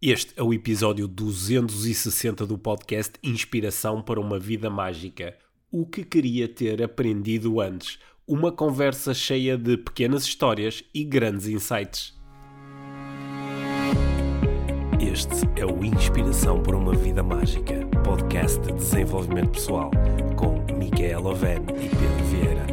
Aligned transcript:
Este 0.00 0.32
é 0.36 0.42
o 0.44 0.54
episódio 0.54 1.08
260 1.08 2.46
do 2.46 2.56
podcast 2.56 3.14
Inspiração 3.20 4.00
para 4.00 4.20
uma 4.20 4.38
Vida 4.38 4.70
Mágica. 4.70 5.36
O 5.72 5.84
que 5.84 6.04
queria 6.04 6.46
ter 6.46 6.80
aprendido 6.80 7.60
antes? 7.60 7.98
Uma 8.24 8.52
conversa 8.52 9.12
cheia 9.12 9.58
de 9.58 9.76
pequenas 9.76 10.22
histórias 10.22 10.84
e 10.94 11.02
grandes 11.02 11.48
insights. 11.48 12.16
Este 15.00 15.60
é 15.60 15.66
o 15.66 15.84
Inspiração 15.84 16.62
para 16.62 16.76
uma 16.76 16.94
Vida 16.94 17.24
Mágica, 17.24 17.84
podcast 18.04 18.60
de 18.60 18.74
desenvolvimento 18.74 19.50
pessoal, 19.50 19.90
com 20.36 20.64
Micaela 20.76 21.30
Oven 21.30 21.62
e 21.70 21.88
Pedro 21.88 22.24
Vieira. 22.30 22.66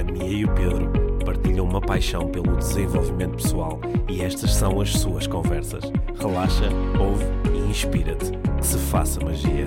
A 0.00 0.02
Mia 0.02 0.38
e 0.38 0.44
o 0.44 0.52
Pedro 0.52 1.09
partilham 1.50 1.64
uma 1.66 1.80
paixão 1.80 2.28
pelo 2.30 2.56
desenvolvimento 2.56 3.36
pessoal 3.42 3.80
e 4.08 4.22
estas 4.22 4.54
são 4.54 4.80
as 4.80 4.92
suas 4.92 5.26
conversas. 5.26 5.82
Relaxa, 6.16 6.68
ouve 6.96 7.24
e 7.52 7.68
inspira-te. 7.68 8.30
Que 8.56 8.66
se 8.66 8.78
faça 8.78 9.18
magia. 9.24 9.66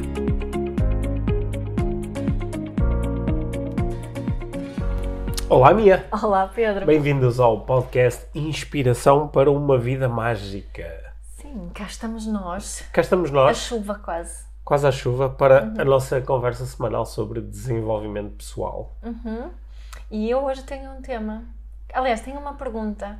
Olá, 5.49 5.73
Mia! 5.73 6.07
Olá, 6.09 6.47
Pedro. 6.47 6.85
Bem-vindos 6.85 7.37
ao 7.41 7.65
podcast 7.65 8.25
Inspiração 8.33 9.27
para 9.27 9.51
uma 9.51 9.77
Vida 9.77 10.07
Mágica. 10.07 11.13
Sim, 11.41 11.69
cá 11.73 11.83
estamos 11.83 12.25
nós. 12.25 12.87
Cá 12.93 13.01
estamos 13.01 13.29
A 13.29 13.33
nós, 13.33 13.57
chuva 13.57 13.95
quase. 13.95 14.45
quase 14.63 14.87
à 14.87 14.91
chuva, 14.91 15.29
para 15.29 15.73
a 15.77 15.83
nossa 15.83 16.21
conversa 16.21 16.65
semanal 16.65 17.05
sobre 17.05 17.41
desenvolvimento 17.41 18.35
pessoal. 18.37 18.95
Uhum. 19.03 19.49
E 20.09 20.29
eu 20.29 20.45
hoje 20.45 20.63
tenho 20.63 20.89
um 20.89 21.01
tema. 21.01 21.43
Aliás, 21.93 22.21
tenho 22.21 22.39
uma 22.39 22.55
pergunta 22.55 23.19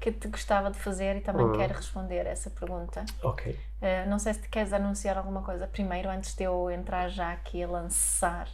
que 0.00 0.10
te 0.10 0.28
gostava 0.28 0.70
de 0.70 0.78
fazer 0.78 1.16
e 1.16 1.20
também 1.20 1.46
Hum. 1.46 1.52
quero 1.52 1.74
responder 1.74 2.26
essa 2.26 2.50
pergunta. 2.50 3.04
Ok. 3.22 3.58
Eh, 3.82 4.06
não 4.06 4.18
sei 4.18 4.34
se 4.34 4.40
te 4.42 4.48
queres 4.48 4.72
anunciar 4.72 5.16
alguma 5.18 5.42
coisa 5.42 5.66
primeiro, 5.66 6.08
antes 6.08 6.34
de 6.34 6.44
eu 6.44 6.70
entrar 6.70 7.08
já 7.08 7.32
aqui 7.32 7.62
a 7.62 7.68
lançar 7.68 8.48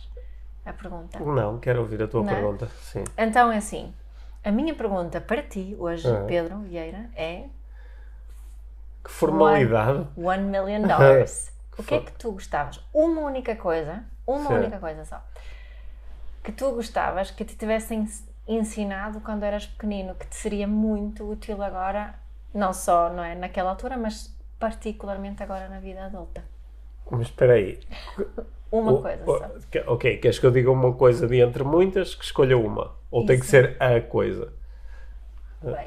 a 0.64 0.72
pergunta. 0.72 1.18
Não, 1.20 1.58
quero 1.58 1.80
ouvir 1.80 2.02
a 2.02 2.08
tua 2.08 2.22
Não 2.24 2.30
é? 2.30 2.34
pergunta. 2.34 2.68
Sim. 2.82 3.04
Então 3.16 3.50
é 3.52 3.58
assim. 3.58 3.94
A 4.44 4.50
minha 4.50 4.74
pergunta 4.74 5.20
para 5.20 5.42
ti 5.42 5.74
hoje, 5.78 6.06
Ah. 6.08 6.24
Pedro 6.26 6.58
Vieira, 6.60 7.08
é 7.16 7.44
Que 9.04 9.10
formalidade. 9.10 10.06
One 10.16 10.42
Million 10.44 10.82
Dollars. 10.82 11.52
o 11.78 11.82
que 11.82 11.94
é 11.94 12.00
que 12.00 12.12
tu 12.12 12.32
gostavas? 12.32 12.80
Uma 12.92 13.20
única 13.22 13.54
coisa, 13.56 14.04
uma 14.26 14.48
Sim. 14.50 14.54
única 14.54 14.78
coisa 14.78 15.04
só, 15.04 15.22
que 16.42 16.50
tu 16.52 16.72
gostavas 16.72 17.30
que 17.30 17.44
te 17.44 17.54
tivessem 17.56 18.08
ensinado 18.46 19.20
quando 19.20 19.42
eras 19.42 19.66
pequenino, 19.66 20.14
que 20.14 20.26
te 20.26 20.36
seria 20.36 20.66
muito 20.68 21.28
útil 21.28 21.62
agora, 21.62 22.14
não 22.54 22.72
só 22.72 23.12
não 23.12 23.22
é, 23.24 23.34
naquela 23.34 23.70
altura, 23.70 23.96
mas 23.96 24.34
particularmente 24.58 25.42
agora 25.42 25.68
na 25.68 25.80
vida 25.80 26.04
adulta. 26.04 26.42
Mas 27.10 27.22
espera 27.22 27.54
aí. 27.54 27.78
Uma 28.70 28.92
O- 28.92 29.02
coisa 29.02 29.22
o- 29.30 29.38
só. 29.38 29.92
Ok, 29.92 30.16
queres 30.18 30.38
que 30.38 30.46
eu 30.46 30.50
diga 30.50 30.70
uma 30.70 30.92
coisa 30.92 31.26
de 31.26 31.40
entre 31.40 31.62
muitas 31.62 32.14
que 32.14 32.24
escolha 32.24 32.58
uma? 32.58 32.94
Ou 33.10 33.24
tem 33.24 33.36
que 33.38 33.42
Isso. 33.44 33.50
ser 33.50 33.76
a 33.80 34.00
coisa? 34.00 34.52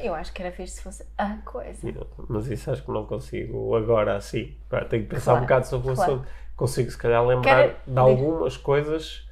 Eu 0.02 0.14
acho 0.14 0.34
que 0.34 0.42
era 0.42 0.52
fixe 0.52 0.76
se 0.76 0.82
fosse 0.82 1.06
a 1.18 1.38
coisa. 1.46 1.88
Mas 2.28 2.48
isso 2.48 2.70
acho 2.72 2.84
que 2.84 2.92
não 2.92 3.06
consigo 3.06 3.76
agora 3.76 4.16
assim. 4.18 4.56
Tenho 4.90 5.04
que 5.04 5.10
pensar 5.10 5.26
Claro, 5.32 5.40
um 5.40 5.42
bocado 5.44 5.68
sobre 5.68 5.92
o 5.92 5.96
claro. 5.96 6.12
assunto. 6.14 6.28
Consigo 6.56 6.92
se 6.92 6.98
calhar 6.98 7.26
lembrar 7.26 7.68
Quero- 7.70 7.76
de 7.88 8.00
algumas 8.00 8.58
coisas 8.58 9.29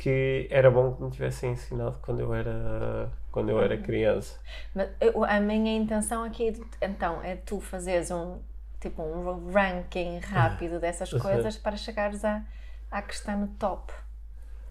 que 0.00 0.48
era 0.50 0.70
bom 0.70 0.94
que 0.94 1.02
me 1.02 1.10
tivessem 1.10 1.52
ensinado 1.52 1.98
quando 2.00 2.20
eu 2.20 2.32
era, 2.32 3.12
quando 3.30 3.50
eu 3.50 3.60
era 3.60 3.76
criança. 3.76 4.40
Mas 4.74 4.88
a 5.28 5.38
minha 5.40 5.76
intenção 5.76 6.24
aqui, 6.24 6.58
então, 6.80 7.22
é 7.22 7.36
tu 7.36 7.60
fazeres 7.60 8.10
um 8.10 8.38
tipo 8.80 9.02
um 9.02 9.52
ranking 9.52 10.18
rápido 10.20 10.80
dessas 10.80 11.12
coisas 11.20 11.58
para 11.58 11.76
chegares 11.76 12.24
à, 12.24 12.42
à 12.90 13.02
que 13.02 13.12
está 13.12 13.36
no 13.36 13.48
top. 13.48 13.92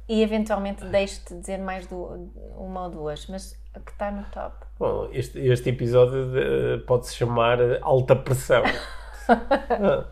E 0.08 0.24
eventualmente 0.24 0.84
deixo-te 0.86 1.36
dizer 1.36 1.60
mais 1.60 1.86
do, 1.86 2.32
uma 2.58 2.86
ou 2.86 2.90
duas, 2.90 3.28
mas 3.28 3.56
a 3.76 3.80
que 3.80 3.92
está 3.92 4.10
no 4.10 4.24
top. 4.32 4.56
Bom, 4.80 5.10
este, 5.14 5.38
este 5.46 5.70
episódio 5.70 6.32
de- 6.32 6.84
pode-se 6.88 7.14
chamar 7.14 7.60
Alta 7.84 8.16
Pressão. 8.16 8.64
Ah, 9.30 10.08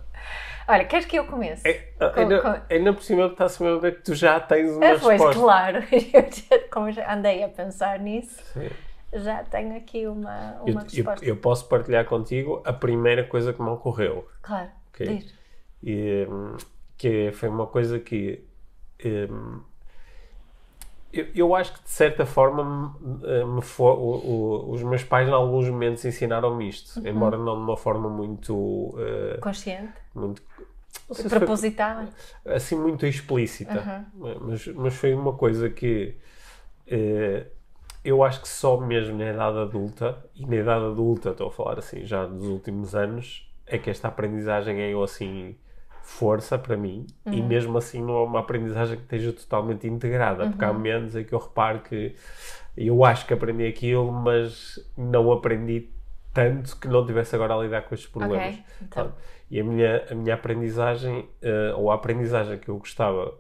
Olha, 0.68 0.86
queres 0.86 1.06
que 1.06 1.18
eu 1.18 1.26
comece? 1.26 1.68
é- 1.68 1.74
Com- 1.98 2.20
ainda, 2.20 2.42
com- 2.42 2.62
ainda 2.74 2.94
por 2.94 3.02
cima 3.04 3.28
está-se 3.28 3.66
a 3.66 3.76
ver 3.78 3.96
que 3.96 4.02
tu 4.04 4.14
já 4.16 4.40
tens 4.40 4.70
uma 4.72 4.86
Ah, 4.86 4.98
pois, 5.00 5.22
resposta. 5.22 5.40
claro. 5.40 5.78
Eu 6.14 6.22
já- 6.32 6.68
como 6.72 6.92
já 6.92 7.14
andei 7.14 7.44
a 7.44 7.48
pensar 7.50 8.00
nisso, 8.00 8.42
Sim. 8.54 8.70
já 9.14 9.44
tenho 9.46 9.78
aqui 9.78 10.06
uma, 10.08 10.58
Eu, 10.66 10.74
uma 10.74 10.82
eu- 10.82 10.84
resposta. 10.84 11.26
eu 11.26 11.38
posso 11.38 11.68
partilhar 11.70 12.06
contigo 12.06 12.62
a 12.66 12.74
primeira 12.74 13.24
coisa 13.24 13.54
que 13.54 13.62
me 13.62 13.70
ocorreu. 13.70 14.28
Claro, 14.42 14.70
Ok. 14.94 15.08
diz. 15.08 15.34
E, 15.84 16.28
hum, 16.30 16.58
que 16.98 17.32
foi 17.32 17.48
uma 17.50 17.68
coisa 17.68 18.00
que 18.00 18.44
hum, 19.06 19.62
eu, 21.12 21.28
eu 21.36 21.56
acho 21.56 21.74
que 21.74 21.84
de 21.84 21.90
certa 21.90 22.26
forma 22.26 22.64
me, 23.00 23.46
me 23.56 23.62
fo- 23.62 23.86
o- 23.94 24.68
o- 24.70 24.72
os 24.72 24.84
meus 24.84 25.04
pais 25.04 25.28
em 25.28 25.32
alguns 25.32 25.68
momentos 25.70 26.04
ensinaram-me 26.06 26.68
isto, 26.68 27.00
Uhum. 27.00 27.08
embora 27.08 27.38
não 27.38 27.56
de 27.56 27.62
uma 27.62 27.78
forma 27.78 28.10
muito, 28.10 28.94
eh, 29.00 29.40
Consciente? 29.42 29.94
muito 30.14 30.42
se 31.12 31.30
foi 31.30 31.40
Propositada? 31.40 32.10
assim 32.46 32.76
muito 32.76 33.06
explícita, 33.06 34.04
mas, 34.42 34.68
mas 34.68 34.94
foi 34.96 35.14
uma 35.14 35.34
coisa 35.34 35.70
que 35.70 36.18
eh, 36.88 37.48
eu 38.04 38.24
acho 38.24 38.42
que 38.42 38.48
só 38.48 38.80
mesmo 38.80 39.18
na 39.18 39.32
idade 39.32 39.58
adulta, 39.60 40.18
e 40.36 40.46
na 40.46 40.56
idade 40.58 40.86
adulta 40.86 41.32
estou 41.32 41.48
a 41.48 41.52
falar 41.52 41.80
assim 41.80 42.06
já 42.06 42.26
dos 42.26 42.46
últimos 42.46 42.96
anos, 42.96 43.50
é 43.66 43.78
que 43.78 43.90
esta 43.90 44.08
aprendizagem 44.08 44.76
ganhou 44.78 45.04
assim 45.04 45.58
força 46.10 46.58
para 46.58 46.78
mim 46.78 47.06
e 47.26 47.42
mesmo 47.42 47.78
assim 47.78 48.02
não 48.02 48.16
é 48.18 48.24
uma 48.24 48.40
aprendizagem 48.40 48.96
que 48.96 49.04
esteja 49.04 49.34
totalmente 49.34 49.86
integrada, 49.88 50.48
porque 50.50 50.64
há 50.64 50.72
momentos 50.72 51.16
em 51.18 51.24
que 51.26 51.34
eu 51.34 51.40
reparo 51.40 51.82
que 51.82 52.16
eu 52.78 53.04
acho 53.04 53.26
que 53.28 53.34
aprendi 53.34 53.66
aquilo, 53.68 54.10
mas 54.12 54.80
não 54.98 55.30
aprendi 55.34 55.90
tanto 56.34 56.78
que 56.80 56.88
não 56.88 57.06
tivesse 57.06 57.36
agora 57.36 57.56
a 57.56 57.58
lidar 57.62 57.82
com 57.82 57.94
estes 57.94 58.10
problemas. 58.10 58.56
Ok, 58.56 58.64
então. 58.84 59.14
E 59.52 59.60
a 59.60 59.64
minha, 59.64 60.06
a 60.10 60.16
minha 60.16 60.36
aprendizagem, 60.36 61.28
eh, 61.42 61.74
ou 61.76 61.92
a 61.92 61.96
aprendizagem 61.96 62.58
que 62.58 62.70
eu 62.70 62.78
gostava 62.78 63.34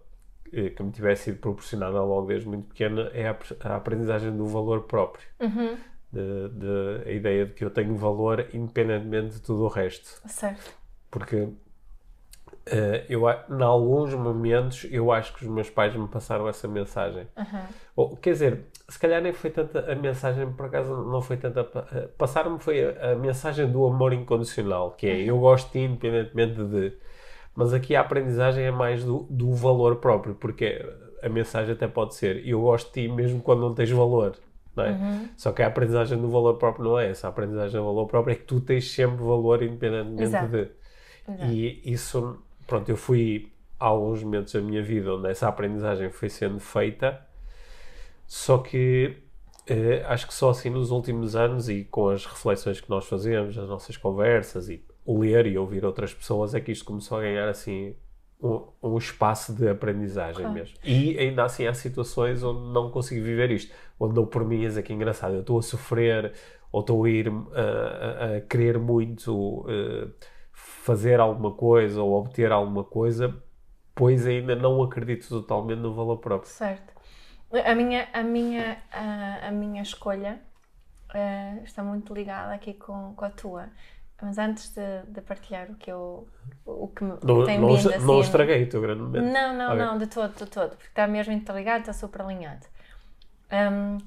eh, 0.51 0.69
que 0.71 0.83
me 0.83 0.91
tivesse 0.91 1.23
sido 1.25 1.37
proporcionada 1.39 2.01
logo 2.03 2.27
desde 2.27 2.47
muito 2.49 2.67
pequena, 2.67 3.09
é 3.13 3.29
a, 3.29 3.37
a 3.63 3.75
aprendizagem 3.77 4.35
do 4.35 4.45
valor 4.45 4.81
próprio. 4.83 5.25
Uhum. 5.39 5.77
De, 6.11 6.49
de- 6.49 7.09
a 7.09 7.11
ideia 7.11 7.45
de 7.45 7.53
que 7.53 7.63
eu 7.63 7.69
tenho 7.69 7.95
valor 7.95 8.45
independentemente 8.53 9.35
de 9.35 9.41
tudo 9.41 9.63
o 9.63 9.67
resto. 9.67 10.21
Certo. 10.27 10.73
Porque 11.11 11.49
eh, 12.71 13.05
eu, 13.09 13.23
em 13.29 13.63
alguns 13.63 14.13
momentos 14.13 14.85
eu 14.91 15.11
acho 15.11 15.33
que 15.33 15.43
os 15.43 15.49
meus 15.49 15.69
pais 15.69 15.95
me 15.95 16.07
passaram 16.07 16.47
essa 16.47 16.67
mensagem. 16.67 17.27
Uhum. 17.37 17.61
Ou, 17.95 18.17
quer 18.17 18.31
dizer, 18.31 18.65
se 18.87 18.99
calhar 18.99 19.21
nem 19.21 19.33
foi 19.33 19.49
tanta 19.49 19.91
a 19.91 19.95
mensagem, 19.95 20.51
por 20.51 20.67
acaso 20.67 20.95
não 20.95 21.21
foi 21.21 21.37
tanta. 21.37 21.67
eh, 21.93 22.07
Passaram-me 22.17 22.59
foi 22.59 22.83
a, 22.83 23.13
a 23.13 23.15
mensagem 23.15 23.69
do 23.69 23.85
amor 23.85 24.13
incondicional, 24.13 24.91
que 24.91 25.07
é 25.07 25.21
eu 25.21 25.39
gosto 25.39 25.67
de 25.67 25.73
ti 25.73 25.79
independentemente 25.79 26.63
de. 26.63 26.93
Mas 27.55 27.73
aqui 27.73 27.95
a 27.95 28.01
aprendizagem 28.01 28.65
é 28.65 28.71
mais 28.71 29.03
do, 29.03 29.25
do 29.29 29.51
valor 29.53 29.95
próprio, 29.97 30.35
porque 30.35 30.85
a 31.23 31.29
mensagem 31.29 31.73
até 31.73 31.87
pode 31.87 32.13
ser 32.15 32.47
eu 32.47 32.61
gosto 32.61 32.87
de 32.93 33.07
ti 33.07 33.07
mesmo 33.07 33.41
quando 33.41 33.61
não 33.61 33.73
tens 33.73 33.89
valor. 33.89 34.35
É? 34.79 35.29
Só 35.35 35.51
que 35.51 35.63
a 35.63 35.67
aprendizagem 35.67 36.19
do 36.21 36.29
valor 36.29 36.55
próprio 36.55 36.85
não 36.85 36.99
é 36.99 37.09
essa. 37.09 37.27
A 37.27 37.29
aprendizagem 37.31 37.79
do 37.79 37.85
valor 37.85 38.05
próprio 38.05 38.33
é 38.33 38.35
que 38.35 38.43
tu 38.43 38.61
tens 38.61 38.91
sempre 38.91 39.23
valor 39.23 39.63
independentemente 39.63 40.23
Exato. 40.23 40.47
de. 40.49 40.69
Exato. 41.27 41.51
E 41.51 41.81
isso, 41.91 42.37
pronto, 42.67 42.89
eu 42.89 42.97
fui 42.97 43.51
a 43.79 43.85
alguns 43.85 44.23
momentos 44.23 44.53
da 44.53 44.61
minha 44.61 44.81
vida 44.83 45.13
onde 45.15 45.29
essa 45.29 45.47
aprendizagem 45.47 46.09
foi 46.11 46.29
sendo 46.29 46.59
feita, 46.59 47.19
só 48.25 48.57
que 48.57 49.17
eh, 49.67 50.03
acho 50.07 50.27
que 50.27 50.33
só 50.33 50.49
assim 50.49 50.69
nos 50.69 50.91
últimos 50.91 51.35
anos 51.35 51.69
e 51.69 51.83
com 51.85 52.09
as 52.09 52.25
reflexões 52.25 52.81
que 52.81 52.89
nós 52.89 53.05
fazemos, 53.05 53.57
as 53.57 53.67
nossas 53.69 53.95
conversas 53.97 54.69
e 54.69 54.83
ler 55.05 55.45
e 55.47 55.57
ouvir 55.57 55.85
outras 55.85 56.13
pessoas 56.13 56.53
é 56.53 56.59
que 56.59 56.71
isto 56.71 56.83
começou 56.85 57.17
a 57.17 57.21
ganhar 57.21 57.47
assim 57.47 57.95
um, 58.41 58.67
um 58.83 58.97
espaço 58.97 59.53
de 59.53 59.67
aprendizagem 59.69 60.41
Claro. 60.43 60.53
mesmo. 60.53 60.77
E 60.83 61.17
ainda 61.17 61.43
assim 61.45 61.65
há 61.65 61.73
situações 61.73 62.43
onde 62.43 62.73
não 62.73 62.91
consigo 62.91 63.23
viver 63.23 63.51
isto, 63.51 63.73
onde 63.99 64.13
dou 64.15 64.27
por 64.27 64.43
mim, 64.45 64.65
é 64.65 64.81
que 64.81 64.93
engraçado, 64.93 65.35
eu 65.35 65.41
estou 65.41 65.57
a 65.59 65.61
sofrer 65.61 66.33
ou 66.71 66.81
estou 66.81 67.05
a 67.05 67.09
ir 67.09 67.29
a, 67.29 67.61
a- 67.61 68.37
a 68.37 68.41
querer 68.41 68.77
muito 68.77 69.65
eh, 69.69 70.07
fazer 70.87 71.19
alguma 71.19 71.53
coisa 71.55 72.01
ou 72.01 72.13
obter 72.13 72.51
alguma 72.51 72.83
coisa, 72.83 73.43
pois 73.95 74.25
ainda 74.27 74.55
não 74.55 74.81
acredito 74.83 75.27
totalmente 75.29 75.79
no 75.79 75.93
valor 75.93 76.17
próprio. 76.19 76.53
Certo. 76.57 76.93
A 77.65 77.75
minha, 77.75 78.09
a 78.13 78.23
minha, 78.23 78.81
a, 78.91 79.47
a 79.47 79.51
minha 79.51 79.81
escolha 79.81 80.41
eh, 81.13 81.61
está 81.63 81.83
muito 81.83 82.13
ligada 82.13 82.53
aqui 82.53 82.73
com, 82.75 83.13
com 83.15 83.25
a 83.25 83.29
tua. 83.29 83.69
Mas 84.21 84.37
antes 84.37 84.73
de, 84.73 85.03
de 85.09 85.21
partilhar 85.21 85.71
o 85.71 85.75
que 85.75 85.91
eu 85.91 86.27
o 86.65 86.87
que 86.89 87.03
Não, 87.23 87.43
tem 87.43 87.59
não, 87.59 87.67
vindo 87.67 87.93
assim, 87.93 88.05
não 88.05 88.21
estraguei 88.21 88.63
o 88.63 88.69
teu 88.69 88.81
grande 88.81 89.01
momento. 89.01 89.33
Não, 89.33 89.53
não, 89.53 89.73
Ok. 89.73 89.77
não, 89.77 89.97
de 89.97 90.07
todo, 90.07 90.33
de 90.35 90.45
todo, 90.49 90.71
porque 90.71 90.87
está 90.89 91.07
mesmo 91.07 91.33
interligado, 91.33 91.81
está 91.81 91.93
super 91.93 92.21
alinhado. 92.21 92.65
Hum, 93.51 93.97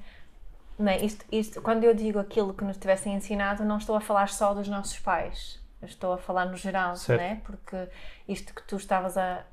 bem, 0.78 1.04
isto, 1.06 1.24
isto, 1.32 1.62
quando 1.62 1.84
eu 1.84 1.94
digo 1.94 2.18
aquilo 2.20 2.54
que 2.54 2.64
nos 2.64 2.78
tivessem 2.78 3.14
ensinado, 3.14 3.64
não 3.64 3.78
estou 3.78 3.96
a 3.96 4.00
falar 4.02 4.28
só 4.30 4.54
dos 4.54 4.68
nossos 4.68 4.98
pais. 5.00 5.59
Estou 5.86 6.12
a 6.12 6.18
falar 6.18 6.46
no 6.46 6.56
geral, 6.56 6.96
Certo. 6.96 7.20
né? 7.20 7.40
porque 7.44 7.88
isto 8.28 8.54
que 8.54 8.62
tu 8.62 8.76
estavas 8.76 9.16
a, 9.16 9.44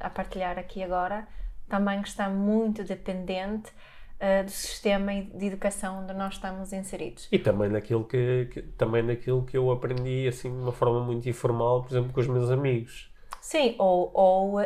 a, 0.00 0.06
a 0.06 0.10
partilhar 0.10 0.58
aqui 0.58 0.82
agora 0.82 1.26
também 1.68 2.00
está 2.00 2.28
muito 2.28 2.84
dependente 2.84 3.70
uh, 4.20 4.44
do 4.44 4.50
sistema 4.50 5.12
de 5.14 5.46
educação 5.46 6.02
onde 6.02 6.12
nós 6.14 6.34
estamos 6.34 6.72
inseridos. 6.72 7.26
E 7.32 7.38
também 7.38 7.68
naquilo 7.68 8.04
que, 8.04 8.48
que- 8.52 8.62
também 8.62 9.02
naquilo 9.02 9.44
que 9.44 9.56
eu 9.56 9.70
aprendi 9.70 10.28
assim 10.28 10.50
de 10.50 10.58
uma 10.62 10.72
forma 10.72 11.00
muito 11.00 11.28
informal, 11.28 11.82
por 11.82 11.90
exemplo, 11.92 12.12
com 12.12 12.20
os 12.20 12.28
meus 12.28 12.50
amigos. 12.50 13.10
Sim, 13.40 13.74
ou, 13.78 14.10
ou 14.12 14.60
uh, 14.60 14.64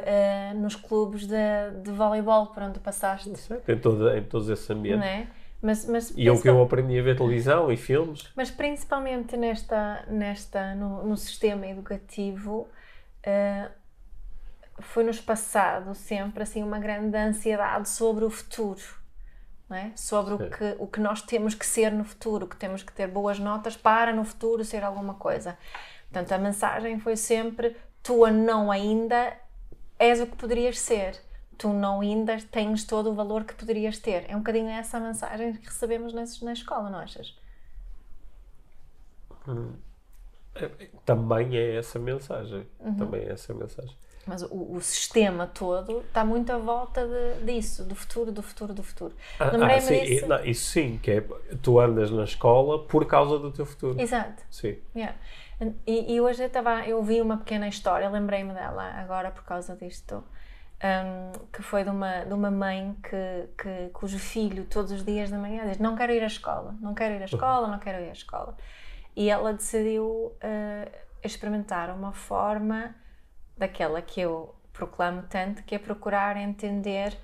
nos 0.56 0.74
clubes 0.74 1.26
de, 1.26 1.34
de 1.82 1.90
voleibol 1.90 2.46
por 2.46 2.62
onde 2.62 2.78
passaste, 2.80 3.34
Certo? 3.38 3.68
Em, 3.70 3.78
todo, 3.78 4.10
em 4.16 4.22
todos 4.24 4.48
esses 4.48 4.68
ambientes. 4.70 5.06
Mas, 5.62 5.84
mas, 5.84 6.10
E 6.16 6.26
é 6.26 6.32
o 6.32 6.40
que 6.40 6.48
eu 6.48 6.62
aprendi 6.62 6.98
a 6.98 7.02
ver 7.02 7.16
televisão 7.16 7.70
e 7.70 7.76
filmes. 7.76 8.30
mas 8.34 8.50
principalmente 8.50 9.36
nesta, 9.36 10.04
nesta, 10.08 10.74
no, 10.74 11.04
no 11.04 11.16
sistema 11.16 11.66
educativo, 11.66 12.66
uh, 13.26 13.70
foi-nos 14.78 15.20
passado 15.20 15.94
sempre 15.94 16.42
assim 16.42 16.62
uma 16.62 16.78
grande 16.78 17.16
ansiedade 17.16 17.88
sobre 17.90 18.24
o 18.24 18.30
futuro, 18.30 18.80
é? 19.70 19.90
sobre 19.94 20.34
o 20.34 20.50
que, 20.50 20.76
o 20.78 20.86
que 20.86 20.98
nós 20.98 21.22
temos 21.22 21.54
que 21.54 21.66
ser 21.66 21.92
no 21.92 22.04
futuro, 22.04 22.46
que 22.46 22.56
temos 22.56 22.82
que 22.82 22.92
ter 22.92 23.06
boas 23.06 23.38
notas 23.38 23.76
para 23.76 24.12
no 24.12 24.24
futuro 24.24 24.64
ser 24.64 24.82
alguma 24.82 25.14
coisa. 25.14 25.58
Portanto, 26.10 26.32
a 26.32 26.38
mensagem 26.38 26.98
foi 26.98 27.16
sempre: 27.16 27.76
tu 28.02 28.26
não 28.28 28.70
ainda 28.70 29.32
és 29.98 30.20
o 30.20 30.26
que 30.26 30.36
poderias 30.36 30.78
ser. 30.78 31.20
Tu 31.60 31.68
não 31.68 32.00
ainda 32.00 32.38
tens 32.50 32.84
todo 32.84 33.10
o 33.10 33.14
valor 33.14 33.44
que 33.44 33.52
poderias 33.52 33.98
ter. 33.98 34.24
É 34.30 34.34
um 34.34 34.38
bocadinho 34.38 34.70
essa 34.70 34.96
a 34.96 35.00
mensagem 35.00 35.52
que 35.52 35.66
recebemos 35.66 36.14
na, 36.14 36.24
na 36.42 36.54
escola, 36.54 36.88
não 36.88 36.98
achas? 37.00 37.36
Também 41.04 41.54
é 41.58 41.76
essa 41.76 41.98
mensagem. 41.98 42.66
Uhum. 42.80 42.94
Também 42.94 43.20
é 43.24 43.32
essa 43.32 43.52
mensagem. 43.52 43.94
Mas 44.26 44.42
o, 44.42 44.72
o 44.76 44.80
sistema 44.80 45.46
todo 45.46 46.00
está 46.00 46.24
muito 46.24 46.50
à 46.50 46.56
volta 46.56 47.06
de- 47.06 47.44
disso, 47.44 47.84
do 47.84 47.94
futuro, 47.94 48.32
do 48.32 48.42
futuro, 48.42 48.72
do 48.72 48.82
futuro. 48.82 49.14
Ah, 49.38 49.50
ah, 49.50 49.80
sim, 49.82 50.00
disso. 50.02 50.26
não, 50.26 50.42
isso 50.42 50.70
sim, 50.70 50.98
que 51.02 51.10
é 51.10 51.24
tu 51.60 51.78
andas 51.78 52.10
na 52.10 52.24
escola 52.24 52.86
por 52.86 53.04
causa 53.04 53.38
do 53.38 53.52
teu 53.52 53.66
futuro. 53.66 54.00
Exato. 54.00 54.42
Sim. 54.50 54.78
Yeah. 54.96 55.14
E, 55.86 56.14
e 56.14 56.20
hoje 56.22 56.42
eu, 56.42 56.48
tava, 56.48 56.86
eu 56.86 56.96
ouvi 56.96 57.20
uma 57.20 57.36
pequena 57.36 57.68
história, 57.68 58.08
lembrei-me 58.08 58.54
dela 58.54 58.82
agora 58.94 59.30
por 59.30 59.42
causa 59.44 59.76
disto, 59.76 60.24
um, 60.82 61.46
que 61.52 61.62
foi 61.62 61.84
de 61.84 61.90
uma, 61.90 62.24
de 62.24 62.32
uma 62.32 62.50
mãe 62.50 62.96
que, 63.02 63.62
que, 63.62 63.90
cujo 63.92 64.18
filho 64.18 64.64
todos 64.64 64.92
os 64.92 65.04
dias 65.04 65.30
da 65.30 65.38
manhã 65.38 65.66
diz 65.66 65.78
não 65.78 65.94
quero 65.94 66.12
ir 66.12 66.22
à 66.22 66.26
escola, 66.26 66.74
não 66.80 66.94
quero 66.94 67.14
ir 67.14 67.22
à 67.22 67.26
escola, 67.26 67.68
não 67.68 67.78
quero 67.78 68.02
ir 68.02 68.08
à 68.08 68.12
escola. 68.12 68.56
E 69.14 69.28
ela 69.28 69.52
decidiu 69.52 70.04
uh, 70.06 70.90
experimentar 71.22 71.90
uma 71.90 72.12
forma 72.12 72.94
daquela 73.56 74.00
que 74.00 74.20
eu 74.20 74.54
proclamo 74.72 75.22
tanto, 75.28 75.62
que 75.64 75.74
é 75.74 75.78
procurar 75.78 76.36
entender 76.36 77.18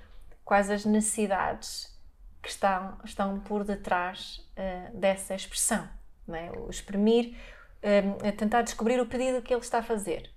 quais 0.45 0.69
as 0.69 0.85
necessidades 0.85 1.97
que 2.41 2.49
estão, 2.49 2.97
estão 3.03 3.39
por 3.39 3.63
detrás 3.63 4.47
uh, 4.51 4.95
dessa 4.97 5.33
expressão. 5.33 5.87
É? 6.29 6.51
O 6.59 6.69
exprimir, 6.69 7.35
um, 7.81 8.27
a 8.27 8.31
tentar 8.33 8.61
descobrir 8.61 8.99
o 8.99 9.05
pedido 9.05 9.41
que 9.41 9.53
ele 9.53 9.61
está 9.61 9.79
a 9.79 9.83
fazer 9.83 10.29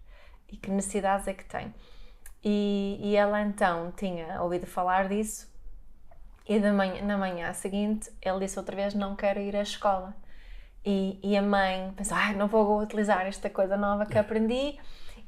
e 0.49 0.57
que 0.57 0.71
necessidades 0.71 1.27
é 1.27 1.35
que 1.35 1.45
tem. 1.45 1.75
E, 2.43 2.99
e 3.03 3.17
ela 3.17 3.43
então 3.43 3.93
tinha 3.97 4.43
ouvido 4.43 4.67
falar 4.67 5.09
disso 5.09 5.51
e 6.49 6.59
manhã, 6.73 7.03
na 7.03 7.17
manhã 7.17 7.53
seguinte 7.53 8.11
ele 8.21 8.41
disse 8.41 8.59
outra 8.59 8.75
vez 8.75 8.95
não 8.95 9.15
quero 9.15 9.39
ir 9.41 9.55
à 9.55 9.63
escola. 9.63 10.15
E, 10.85 11.21
e 11.23 11.37
a 11.37 11.43
mãe 11.43 11.93
pensou, 11.95 12.17
ah, 12.17 12.33
não 12.33 12.49
vou 12.49 12.81
utilizar 12.81 13.27
esta 13.27 13.51
coisa 13.51 13.77
nova 13.77 14.07
que 14.07 14.19
aprendi 14.19 14.79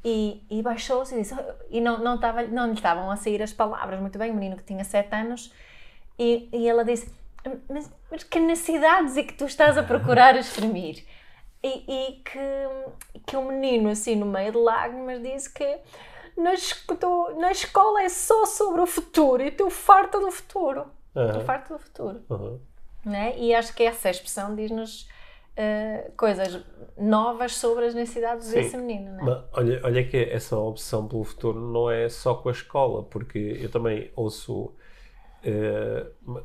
e, 0.02 0.42
e 0.50 0.62
baixou-se 0.62 1.14
e 1.14 1.18
disse, 1.18 1.36
e 1.70 1.80
não, 1.80 1.98
não, 1.98 2.14
estava, 2.16 2.42
não 2.44 2.66
lhe 2.66 2.72
estavam 2.72 3.10
a 3.10 3.16
sair 3.16 3.42
as 3.42 3.52
palavras 3.52 4.00
muito 4.00 4.18
bem, 4.18 4.30
o 4.30 4.34
menino 4.34 4.56
que 4.56 4.64
tinha 4.64 4.82
7 4.82 5.14
anos 5.14 5.52
e, 6.18 6.48
e 6.52 6.66
ela 6.66 6.84
disse, 6.84 7.14
mas, 7.68 7.92
mas 8.10 8.24
que 8.24 8.40
necessidades 8.40 9.16
é 9.16 9.22
que 9.22 9.34
tu 9.34 9.44
estás 9.44 9.76
a 9.76 9.82
procurar 9.82 10.36
exprimir? 10.36 11.04
E, 11.62 11.68
e 11.68 12.22
que, 12.22 13.20
que 13.26 13.36
o 13.36 13.44
menino, 13.44 13.90
assim, 13.90 14.16
no 14.16 14.26
meio 14.26 14.52
de 14.52 14.58
lágrimas, 14.58 15.22
disse 15.22 15.52
que 15.52 15.78
na, 16.36 16.52
tu- 16.98 17.34
na 17.38 17.50
escola 17.52 18.02
é 18.02 18.08
só 18.08 18.44
sobre 18.46 18.80
o 18.80 18.86
futuro 18.86 19.42
e 19.42 19.50
tu 19.50 19.68
farta 19.70 20.18
do 20.20 20.30
futuro. 20.30 20.84
Aham. 21.14 21.32
Tu 21.32 21.40
farta 21.44 21.74
do 21.74 21.80
futuro. 21.80 22.20
Uhum. 22.30 22.58
Né? 23.04 23.34
E 23.38 23.54
acho 23.54 23.74
que 23.74 23.82
essa 23.82 24.08
expressão 24.10 24.54
diz-nos 24.54 25.08
eh, 25.56 26.10
coisas 26.16 26.64
novas 26.96 27.54
sobre 27.56 27.84
as 27.86 27.94
necessidades 27.94 28.46
Sim. 28.46 28.54
desse 28.54 28.76
menino. 28.76 29.12
Né? 29.16 29.22
Mas 29.22 29.38
olha, 29.52 29.80
olha 29.84 30.06
que 30.06 30.16
essa 30.16 30.56
opção 30.56 31.06
pelo 31.08 31.24
futuro 31.24 31.60
não 31.60 31.90
é 31.90 32.08
só 32.08 32.34
com 32.34 32.48
a 32.48 32.52
escola, 32.52 33.02
porque 33.02 33.58
eu 33.60 33.70
também 33.70 34.10
ouço 34.16 34.72
m- 36.26 36.42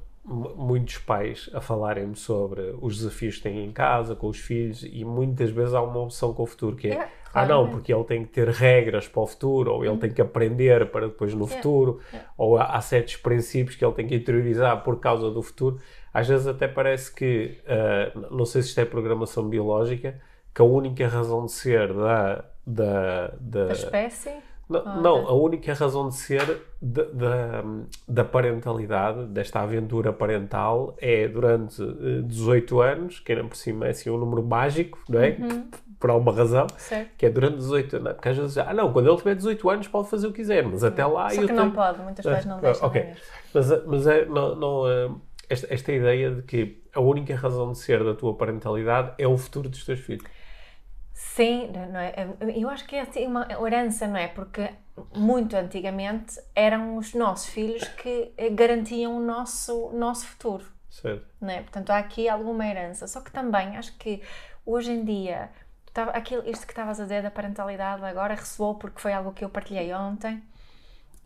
muitos 0.56 0.98
pais 0.98 1.50
a 1.54 1.62
falarem 1.62 2.14
sobre 2.16 2.76
os 2.82 2.98
desafios 2.98 3.38
que 3.38 3.44
têm 3.44 3.64
em 3.66 3.72
casa, 3.72 4.16
com 4.16 4.28
os 4.28 4.38
filhos, 4.40 4.84
e 4.84 5.06
muitas 5.06 5.52
vezes 5.52 5.74
há 5.74 5.82
uma 5.82 6.00
opção 6.02 6.34
com 6.34 6.44
o 6.44 6.48
futuro, 6.48 6.76
que 6.76 6.90
é, 6.90 6.94
É, 6.96 7.10
ah 7.42 7.46
não, 7.46 7.70
porque 7.70 7.94
ele 7.94 8.04
tem 8.04 8.24
que 8.24 8.32
ter 8.32 8.48
regras 8.50 9.08
para 9.08 9.22
o 9.22 9.28
futuro, 9.28 9.74
ou 9.74 9.86
ele 9.86 9.98
tem 9.98 10.12
que 10.12 10.22
aprender 10.22 10.90
para 10.92 11.08
depois 11.08 11.34
no 11.34 11.48
futuro, 11.48 12.00
é. 12.14 12.20
ou 12.38 12.58
há, 12.58 12.76
há 12.76 12.82
certos 12.82 13.16
princípios 13.18 13.76
que 13.76 13.86
ele 13.86 13.94
tem 13.94 14.08
que 14.08 14.16
interiorizar 14.16 14.84
por 14.84 15.00
causa 15.00 15.30
do 15.32 15.42
futuro. 15.42 15.80
Às 16.14 16.28
vezes 16.28 16.48
até 16.48 16.68
parece 16.68 17.14
que, 17.14 17.60
ah, 17.68 18.12
não 18.32 18.46
sei 18.46 18.62
se 18.62 18.70
isto 18.70 18.80
é 18.80 18.86
programação 18.86 19.48
biológica, 19.48 20.20
que 20.54 20.62
a 20.62 20.66
única 20.66 21.08
razão 21.08 21.46
de 21.46 21.52
ser 21.52 21.94
da, 21.94 22.44
da, 22.66 23.34
da, 23.40 23.66
A 23.66 23.72
espécie. 23.74 24.32
não, 24.68 24.82
Ah, 24.84 25.00
não, 25.00 25.28
a 25.28 25.34
única 25.34 25.72
razão 25.76 26.10
de 26.10 26.16
ser 26.16 26.62
da, 26.82 27.04
da, 27.04 27.64
da 28.08 28.26
parentalidade, 28.26 29.28
desta 29.28 29.60
aventura 29.62 30.12
parental, 30.12 30.96
é 30.98 31.28
durante 31.28 31.80
eh, 31.84 32.24
18 32.24 32.82
anos, 32.82 33.20
que 33.20 33.34
ainda 33.34 33.44
por 33.48 33.56
cima 33.56 33.86
é 33.86 33.92
assim 33.92 34.10
um 34.10 34.18
número 34.18 34.42
mágico, 34.42 34.98
não 35.08 35.22
é? 35.22 35.38
Uhum. 35.40 35.70
Por 36.00 36.10
alguma 36.12 36.32
razão, 36.32 36.68
Certo. 36.78 37.10
que 37.18 37.26
é 37.26 37.30
durante 37.30 37.58
18 37.58 37.96
anos. 37.98 38.14
Porque 38.14 38.30
às 38.30 38.38
vezes, 38.38 38.58
ah 38.60 38.74
não, 38.74 38.94
quando 38.94 39.08
ele 39.10 39.18
tiver 39.18 39.36
18 39.36 39.70
anos 39.70 39.88
pode 39.88 40.10
fazer 40.10 40.28
o 40.28 40.32
que 40.32 40.38
quiser, 40.38 40.64
mas 40.64 40.84
até 40.84 41.04
lá 41.06 41.30
Só 41.30 41.42
que 41.42 41.54
não 41.54 41.64
tenho... 41.64 41.72
pode, 41.72 42.00
muitas 42.02 42.24
vezes 42.26 42.46
não 42.46 42.58
Ah, 42.58 42.62
deixam 42.62 42.88
ok. 42.88 43.14
Mas, 43.54 43.86
mas 43.86 44.08
é, 44.08 44.26
não, 44.26 44.56
não, 44.56 44.88
eh, 44.88 45.10
esta, 45.50 45.74
esta 45.74 45.92
ideia 45.92 46.32
de 46.32 46.42
que 46.44 46.84
a 46.94 47.00
única 47.00 47.36
razão 47.36 47.72
de 47.72 47.80
ser 47.80 48.04
da 48.04 48.14
tua 48.14 48.36
parentalidade 48.36 49.14
é 49.18 49.28
o 49.28 49.38
futuro 49.38 49.70
dos 49.70 49.84
teus 49.86 50.00
filhos. 50.00 50.24
Sim, 51.14 51.72
não 51.92 52.00
é? 52.00 52.14
Eu 52.56 52.70
acho 52.70 52.86
que 52.86 52.96
é 52.96 53.02
assim 53.02 53.26
uma 53.26 53.48
herança, 53.66 54.06
não 54.08 54.18
é? 54.18 54.28
Porque 54.28 54.70
muito 55.16 55.56
antigamente 55.56 56.40
eram 56.54 56.96
os 56.98 57.14
nossos 57.16 57.48
filhos 57.48 57.84
que 57.88 58.32
eh, 58.38 58.50
garantiam 58.52 59.18
o 59.18 59.20
nosso, 59.20 59.90
nosso 59.94 60.28
futuro, 60.28 60.64
Certo? 60.92 61.26
não 61.42 61.50
é? 61.50 61.62
Portanto, 61.62 61.90
há 61.90 61.98
aqui 61.98 62.30
alguma 62.30 62.68
herança. 62.68 63.08
Só 63.08 63.22
que 63.22 63.32
também 63.32 63.78
acho 63.78 63.98
que 63.98 64.22
hoje 64.66 64.92
em 64.92 65.04
dia, 65.04 65.50
tava- 65.98 66.12
aquilo, 66.12 66.44
isto 66.54 66.66
que 66.68 66.72
estavas 66.74 67.00
a 67.00 67.04
dizer 67.04 67.22
da 67.24 67.32
parentalidade 67.32 68.04
agora 68.06 68.34
ressoou 68.36 68.76
porque 68.82 69.00
foi 69.02 69.14
algo 69.14 69.32
que 69.34 69.44
eu 69.46 69.50
partilhei 69.50 69.94
ontem. 69.94 70.44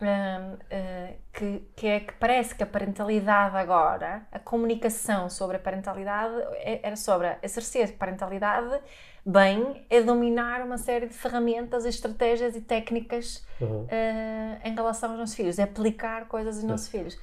hum, 0.03 0.57
eh, 0.71 1.17
que, 1.31 1.59
que 1.75 1.85
é 1.87 1.99
que 1.99 2.13
parece 2.13 2.55
que 2.55 2.63
a 2.63 2.65
parentalidade 2.65 3.55
agora, 3.55 4.25
a 4.31 4.39
comunicação 4.39 5.29
sobre 5.29 5.57
a 5.57 5.59
parentalidade 5.59 6.33
é- 6.55 6.79
era 6.87 6.95
sobre 6.95 7.27
exercer 7.43 7.87
parentalidade 7.97 8.81
bem, 9.23 9.85
é 9.91 10.01
dominar 10.01 10.61
uma 10.65 10.79
série 10.79 11.05
de 11.07 11.13
ferramentas, 11.13 11.85
estratégias 11.85 12.55
e 12.55 12.61
técnicas 12.61 13.45
Uhum. 13.59 13.85
eh, 13.89 14.57
em 14.63 14.73
relação 14.73 15.11
aos 15.11 15.19
nossos 15.19 15.35
filhos, 15.35 15.59
é 15.59 15.63
aplicar 15.63 16.27
coisas 16.27 16.55
aos 16.55 16.63
nossos 16.63 16.87
filhos 16.87 17.15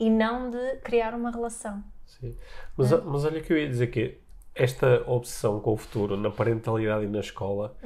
e 0.00 0.10
não 0.10 0.50
de 0.50 0.76
criar 0.82 1.14
uma 1.14 1.30
relação. 1.30 1.84
Sim. 2.04 2.36
Mas, 2.76 2.90
mas 3.04 3.24
olha 3.24 3.40
que 3.40 3.52
eu 3.52 3.56
ia 3.58 3.68
dizer 3.68 3.86
que 3.94 4.18
esta 4.54 5.02
obsessão 5.06 5.60
com 5.60 5.72
o 5.72 5.76
futuro 5.76 6.16
na 6.16 6.30
parentalidade 6.30 7.04
e 7.04 7.08
na 7.08 7.20
escola, 7.20 7.76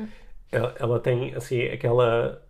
ela, 0.53 0.75
ela 0.79 1.01
tem 1.01 1.35
assim 1.35 1.63
aquela 1.63 2.43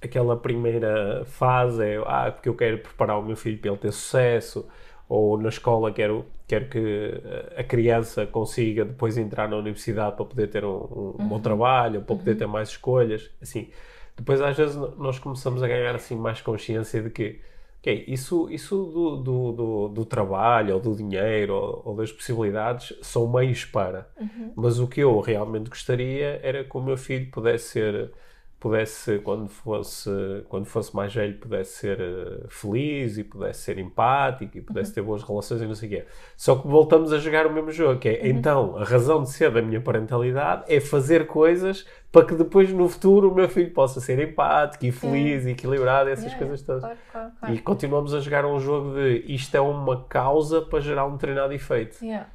aquela 0.00 0.36
primeira 0.36 1.24
fase 1.24 1.82
é 1.84 1.96
ah, 2.06 2.30
porque 2.30 2.48
eu 2.48 2.54
quero 2.54 2.78
preparar 2.78 3.18
o 3.18 3.22
meu 3.22 3.36
filho 3.36 3.58
para 3.58 3.70
ele 3.70 3.78
ter 3.78 3.92
sucesso 3.92 4.68
ou 5.08 5.36
na 5.36 5.48
escola 5.48 5.92
quero 5.92 6.24
quero 6.48 6.66
que 6.70 7.20
a 7.56 7.62
criança 7.62 8.26
consiga 8.26 8.84
depois 8.84 9.18
entrar 9.18 9.48
na 9.48 9.56
universidade 9.56 10.16
para 10.16 10.24
poder 10.24 10.48
ter 10.48 10.64
um, 10.64 11.14
um 11.18 11.28
bom 11.28 11.38
trabalho, 11.38 12.00
para 12.00 12.16
poder 12.16 12.36
ter 12.36 12.46
mais 12.46 12.70
escolhas, 12.70 13.30
assim. 13.40 13.68
Depois 14.16 14.40
às 14.40 14.56
vezes 14.56 14.74
nós 14.96 15.18
começamos 15.18 15.62
a 15.62 15.68
ganhar 15.68 15.94
assim 15.94 16.16
mais 16.16 16.40
consciência 16.40 17.02
de 17.02 17.10
que 17.10 17.40
Ok, 17.80 18.04
isso, 18.08 18.50
isso 18.50 18.76
do, 18.86 19.16
do, 19.16 19.52
do, 19.52 19.88
do 19.88 20.04
trabalho, 20.04 20.74
ou 20.74 20.80
do 20.80 20.96
dinheiro, 20.96 21.54
ou, 21.54 21.82
ou 21.86 21.96
das 21.96 22.10
possibilidades, 22.10 22.92
são 23.02 23.30
meios 23.32 23.64
para. 23.64 24.10
Mas 24.56 24.78
o 24.80 24.88
que 24.88 25.00
eu 25.00 25.20
realmente 25.20 25.70
gostaria 25.70 26.40
era 26.42 26.64
que 26.64 26.76
o 26.76 26.82
meu 26.82 26.96
filho 26.96 27.30
pudesse 27.30 27.68
ser 27.70 28.12
pudesse, 28.60 29.20
quando 29.20 29.48
fosse, 29.48 30.10
quando 30.48 30.64
fosse 30.64 30.94
mais 30.94 31.14
velho, 31.14 31.36
pudesse 31.38 31.76
ser 31.76 32.00
uh, 32.00 32.48
feliz 32.48 33.16
e 33.16 33.22
pudesse 33.22 33.60
ser 33.62 33.78
empático 33.78 34.58
e 34.58 34.60
pudesse 34.60 34.90
uhum. 34.90 34.94
ter 34.94 35.02
boas 35.02 35.22
relações 35.22 35.62
e 35.62 35.66
não 35.66 35.74
sei 35.74 35.88
o 35.88 35.92
quê. 35.92 36.04
Só 36.36 36.56
que 36.56 36.66
voltamos 36.66 37.12
a 37.12 37.18
jogar 37.18 37.46
o 37.46 37.52
mesmo 37.52 37.70
jogo, 37.70 38.00
que 38.00 38.08
é, 38.08 38.20
uhum. 38.22 38.26
então, 38.26 38.76
a 38.76 38.84
razão 38.84 39.22
de 39.22 39.30
ser 39.30 39.52
da 39.52 39.62
minha 39.62 39.80
parentalidade 39.80 40.64
é 40.66 40.80
fazer 40.80 41.26
coisas 41.26 41.86
para 42.10 42.26
que 42.26 42.34
depois 42.34 42.72
no 42.72 42.88
futuro 42.88 43.30
o 43.30 43.34
meu 43.34 43.48
filho 43.48 43.70
possa 43.70 44.00
ser 44.00 44.18
empático 44.18 44.86
e 44.86 44.90
feliz 44.90 45.46
e 45.46 45.50
equilibrado, 45.50 46.10
essas 46.10 46.24
yeah, 46.24 46.38
coisas 46.38 46.62
todas. 46.62 46.82
Claro, 46.82 46.98
claro, 47.12 47.32
claro. 47.38 47.54
E 47.54 47.58
continuamos 47.58 48.14
a 48.14 48.20
jogar 48.20 48.44
um 48.44 48.58
jogo 48.58 48.94
de 48.94 49.24
isto 49.28 49.54
é 49.54 49.60
uma 49.60 50.04
causa 50.04 50.62
para 50.62 50.80
gerar 50.80 51.06
um 51.06 51.12
determinado 51.12 51.52
efeito. 51.52 52.02
Yeah. 52.02 52.28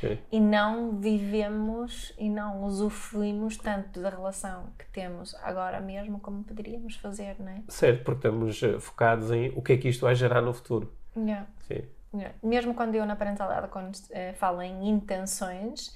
Sim. 0.00 0.18
e 0.30 0.38
não 0.38 0.98
vivemos 0.98 2.12
e 2.18 2.28
não 2.28 2.64
usufruímos 2.64 3.56
tanto 3.56 4.00
da 4.00 4.10
relação 4.10 4.66
que 4.78 4.84
temos 4.86 5.34
agora 5.36 5.80
mesmo 5.80 6.20
como 6.20 6.44
poderíamos 6.44 6.96
fazer, 6.96 7.36
não 7.38 7.48
é? 7.48 7.62
Certo, 7.68 8.04
porque 8.04 8.28
estamos 8.28 8.62
eh, 8.62 8.78
focados 8.78 9.30
em 9.30 9.48
o 9.56 9.62
que 9.62 9.72
é 9.72 9.76
que 9.76 9.88
isto 9.88 10.02
vai 10.02 10.14
gerar 10.14 10.42
no 10.42 10.52
futuro. 10.52 10.92
Yeah. 11.16 11.46
Sim. 11.66 11.82
Yeah. 12.14 12.34
Mesmo 12.42 12.74
quando 12.74 12.94
eu 12.94 13.06
na 13.06 13.16
parentalidade, 13.16 13.68
quando 13.68 13.94
uh, 13.94 14.34
falo 14.34 14.62
em 14.62 14.88
intenções, 14.88 15.88
uh, 15.88 15.94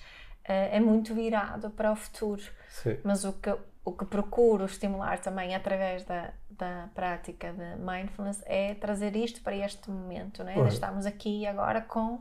é 0.70 0.80
muito 0.80 1.14
virado 1.14 1.70
para 1.70 1.92
o 1.92 1.96
futuro. 1.96 2.42
Sim. 2.68 2.96
Mas 3.04 3.24
o 3.24 3.32
que, 3.34 3.54
o 3.84 3.92
que 3.92 4.04
procuro 4.04 4.64
estimular 4.64 5.18
também 5.18 5.54
através 5.54 6.04
da, 6.04 6.32
da 6.50 6.88
prática 6.94 7.52
de 7.52 7.76
mindfulness 7.76 8.42
é 8.46 8.74
trazer 8.74 9.14
isto 9.16 9.42
para 9.42 9.56
este 9.56 9.90
momento, 9.90 10.42
não 10.42 10.50
é? 10.50 10.56
Uhum. 10.56 10.66
Estamos 10.66 11.06
aqui 11.06 11.46
agora 11.46 11.80
com 11.80 12.20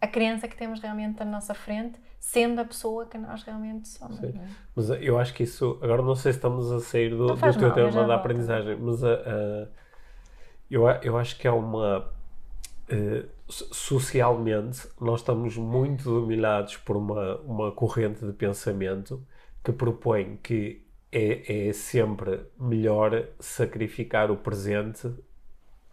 a 0.00 0.06
criança 0.06 0.48
que 0.48 0.56
temos 0.56 0.80
realmente 0.80 1.22
à 1.22 1.24
nossa 1.24 1.52
frente, 1.52 2.00
sendo 2.18 2.60
a 2.60 2.64
pessoa 2.64 3.04
que 3.06 3.18
nós 3.18 3.42
realmente 3.42 3.88
somos. 3.88 4.22
É? 4.22 4.32
Mas 4.74 4.88
eu 4.90 5.18
acho 5.18 5.34
que 5.34 5.42
isso, 5.42 5.78
agora 5.82 6.02
não 6.02 6.14
sei 6.14 6.32
se 6.32 6.38
estamos 6.38 6.72
a 6.72 6.80
sair 6.80 7.10
do, 7.10 7.26
do 7.26 7.36
teu 7.36 7.60
mal, 7.60 7.74
tema 7.74 8.06
da 8.06 8.14
aprendizagem, 8.14 8.76
mas 8.76 9.02
uh, 9.02 9.06
uh, 9.06 9.68
eu, 10.70 10.86
eu 11.02 11.18
acho 11.18 11.36
que 11.38 11.46
é 11.46 11.50
uma. 11.50 12.10
Uh, 12.90 13.28
socialmente, 13.48 14.88
nós 15.00 15.20
estamos 15.20 15.56
muito 15.56 16.04
dominados 16.04 16.76
por 16.76 16.96
uma, 16.96 17.36
uma 17.40 17.72
corrente 17.72 18.24
de 18.24 18.32
pensamento 18.32 19.24
que 19.62 19.72
propõe 19.72 20.38
que 20.42 20.86
é, 21.12 21.68
é 21.68 21.72
sempre 21.72 22.40
melhor 22.58 23.26
sacrificar 23.40 24.30
o 24.30 24.36
presente 24.36 25.12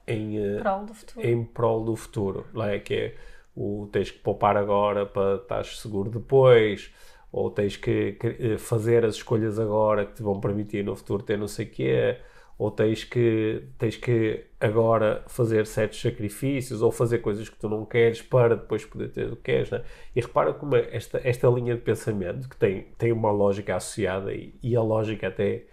em, 0.07 0.59
prol 0.61 0.85
do 0.85 0.93
futuro. 0.93 1.27
em 1.27 1.43
prol 1.43 1.83
do 1.83 1.95
futuro, 1.95 2.47
não 2.53 2.63
é? 2.63 2.79
Que 2.79 2.93
é 2.93 3.15
o 3.57 3.89
tens 3.91 4.11
que 4.11 4.19
poupar 4.19 4.55
agora 4.55 5.05
para 5.05 5.37
estar 5.37 5.65
seguro 5.65 6.11
depois, 6.11 6.93
ou 7.31 7.49
tens 7.49 7.75
que, 7.75 8.13
que 8.13 8.27
eh, 8.27 8.57
fazer 8.57 9.03
as 9.03 9.15
escolhas 9.15 9.59
agora 9.59 10.05
que 10.05 10.13
te 10.13 10.23
vão 10.23 10.39
permitir 10.39 10.83
no 10.85 10.95
futuro 10.95 11.23
ter 11.23 11.37
não 11.37 11.47
sei 11.47 11.65
o 11.65 11.69
quê, 11.69 12.17
ou 12.57 12.71
tens 12.71 13.03
que, 13.03 13.63
tens 13.77 13.97
que 13.97 14.45
agora 14.59 15.23
fazer 15.27 15.65
certos 15.65 15.99
sacrifícios, 15.99 16.81
ou 16.81 16.91
fazer 16.91 17.19
coisas 17.19 17.49
que 17.49 17.57
tu 17.57 17.67
não 17.67 17.85
queres 17.85 18.21
para 18.21 18.55
depois 18.55 18.85
poder 18.85 19.09
ter 19.09 19.31
o 19.31 19.35
que 19.35 19.43
queres. 19.43 19.71
Né? 19.71 19.83
E 20.15 20.21
repara 20.21 20.53
como 20.53 20.75
esta, 20.75 21.19
esta 21.23 21.47
linha 21.49 21.75
de 21.75 21.81
pensamento, 21.81 22.47
que 22.49 22.57
tem, 22.57 22.87
tem 22.97 23.11
uma 23.11 23.31
lógica 23.31 23.75
associada, 23.75 24.33
e, 24.33 24.53
e 24.61 24.75
a 24.75 24.81
lógica 24.81 25.27
até 25.27 25.65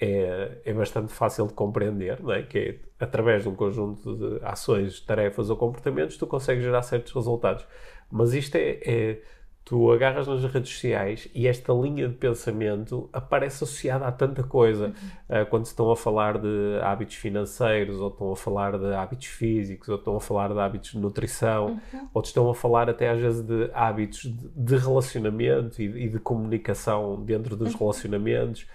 é, 0.00 0.58
é 0.64 0.72
bastante 0.72 1.12
fácil 1.12 1.46
de 1.46 1.54
compreender, 1.54 2.22
não 2.22 2.32
é? 2.32 2.42
que 2.42 2.58
é 2.58 3.04
através 3.04 3.42
de 3.42 3.48
um 3.48 3.54
conjunto 3.54 4.16
de 4.16 4.44
ações, 4.44 5.00
tarefas 5.00 5.50
ou 5.50 5.56
comportamentos, 5.56 6.16
tu 6.16 6.26
consegues 6.26 6.64
gerar 6.64 6.82
certos 6.82 7.12
resultados. 7.12 7.66
Mas 8.10 8.32
isto 8.32 8.56
é, 8.56 8.80
é 8.84 9.22
tu 9.68 9.92
agarras 9.92 10.26
nas 10.26 10.42
redes 10.44 10.72
sociais 10.72 11.28
e 11.34 11.46
esta 11.46 11.74
linha 11.74 12.08
de 12.08 12.14
pensamento 12.14 13.10
aparece 13.12 13.62
associada 13.62 14.06
a 14.06 14.10
tanta 14.10 14.42
coisa. 14.42 14.86
Uhum. 14.86 15.42
Uh, 15.42 15.46
quando 15.50 15.66
estão 15.66 15.90
a 15.90 15.96
falar 15.96 16.38
de 16.38 16.80
hábitos 16.82 17.16
financeiros, 17.16 18.00
ou 18.00 18.08
estão 18.08 18.32
a 18.32 18.36
falar 18.36 18.78
de 18.78 18.94
hábitos 18.94 19.26
físicos, 19.26 19.90
ou 19.90 19.96
estão 19.96 20.16
a 20.16 20.20
falar 20.22 20.54
de 20.54 20.58
hábitos 20.58 20.92
de 20.92 20.98
nutrição, 20.98 21.78
uhum. 21.92 22.08
ou 22.14 22.22
estão 22.22 22.48
a 22.48 22.54
falar 22.54 22.88
até 22.88 23.10
às 23.10 23.20
vezes 23.20 23.42
de 23.42 23.70
hábitos 23.74 24.22
de, 24.22 24.48
de 24.56 24.76
relacionamento 24.76 25.82
e, 25.82 26.04
e, 26.04 26.08
de 26.08 26.18
comunicação 26.18 27.22
dentro 27.22 27.54
dos 27.54 27.74
uhum. 27.74 27.80
relacionamentos 27.80 28.66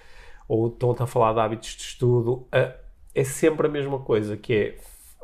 ou 0.48 0.68
estão 0.68 0.96
a 0.98 1.08
falar 1.08 1.34
de 1.34 1.40
hábitos 1.40 1.70
de 1.70 1.82
estudo, 1.84 2.48
é 2.52 3.24
sempre 3.24 3.68
a 3.68 3.70
mesma 3.70 4.00
coisa, 4.00 4.36
que 4.36 4.54
é 4.54 4.76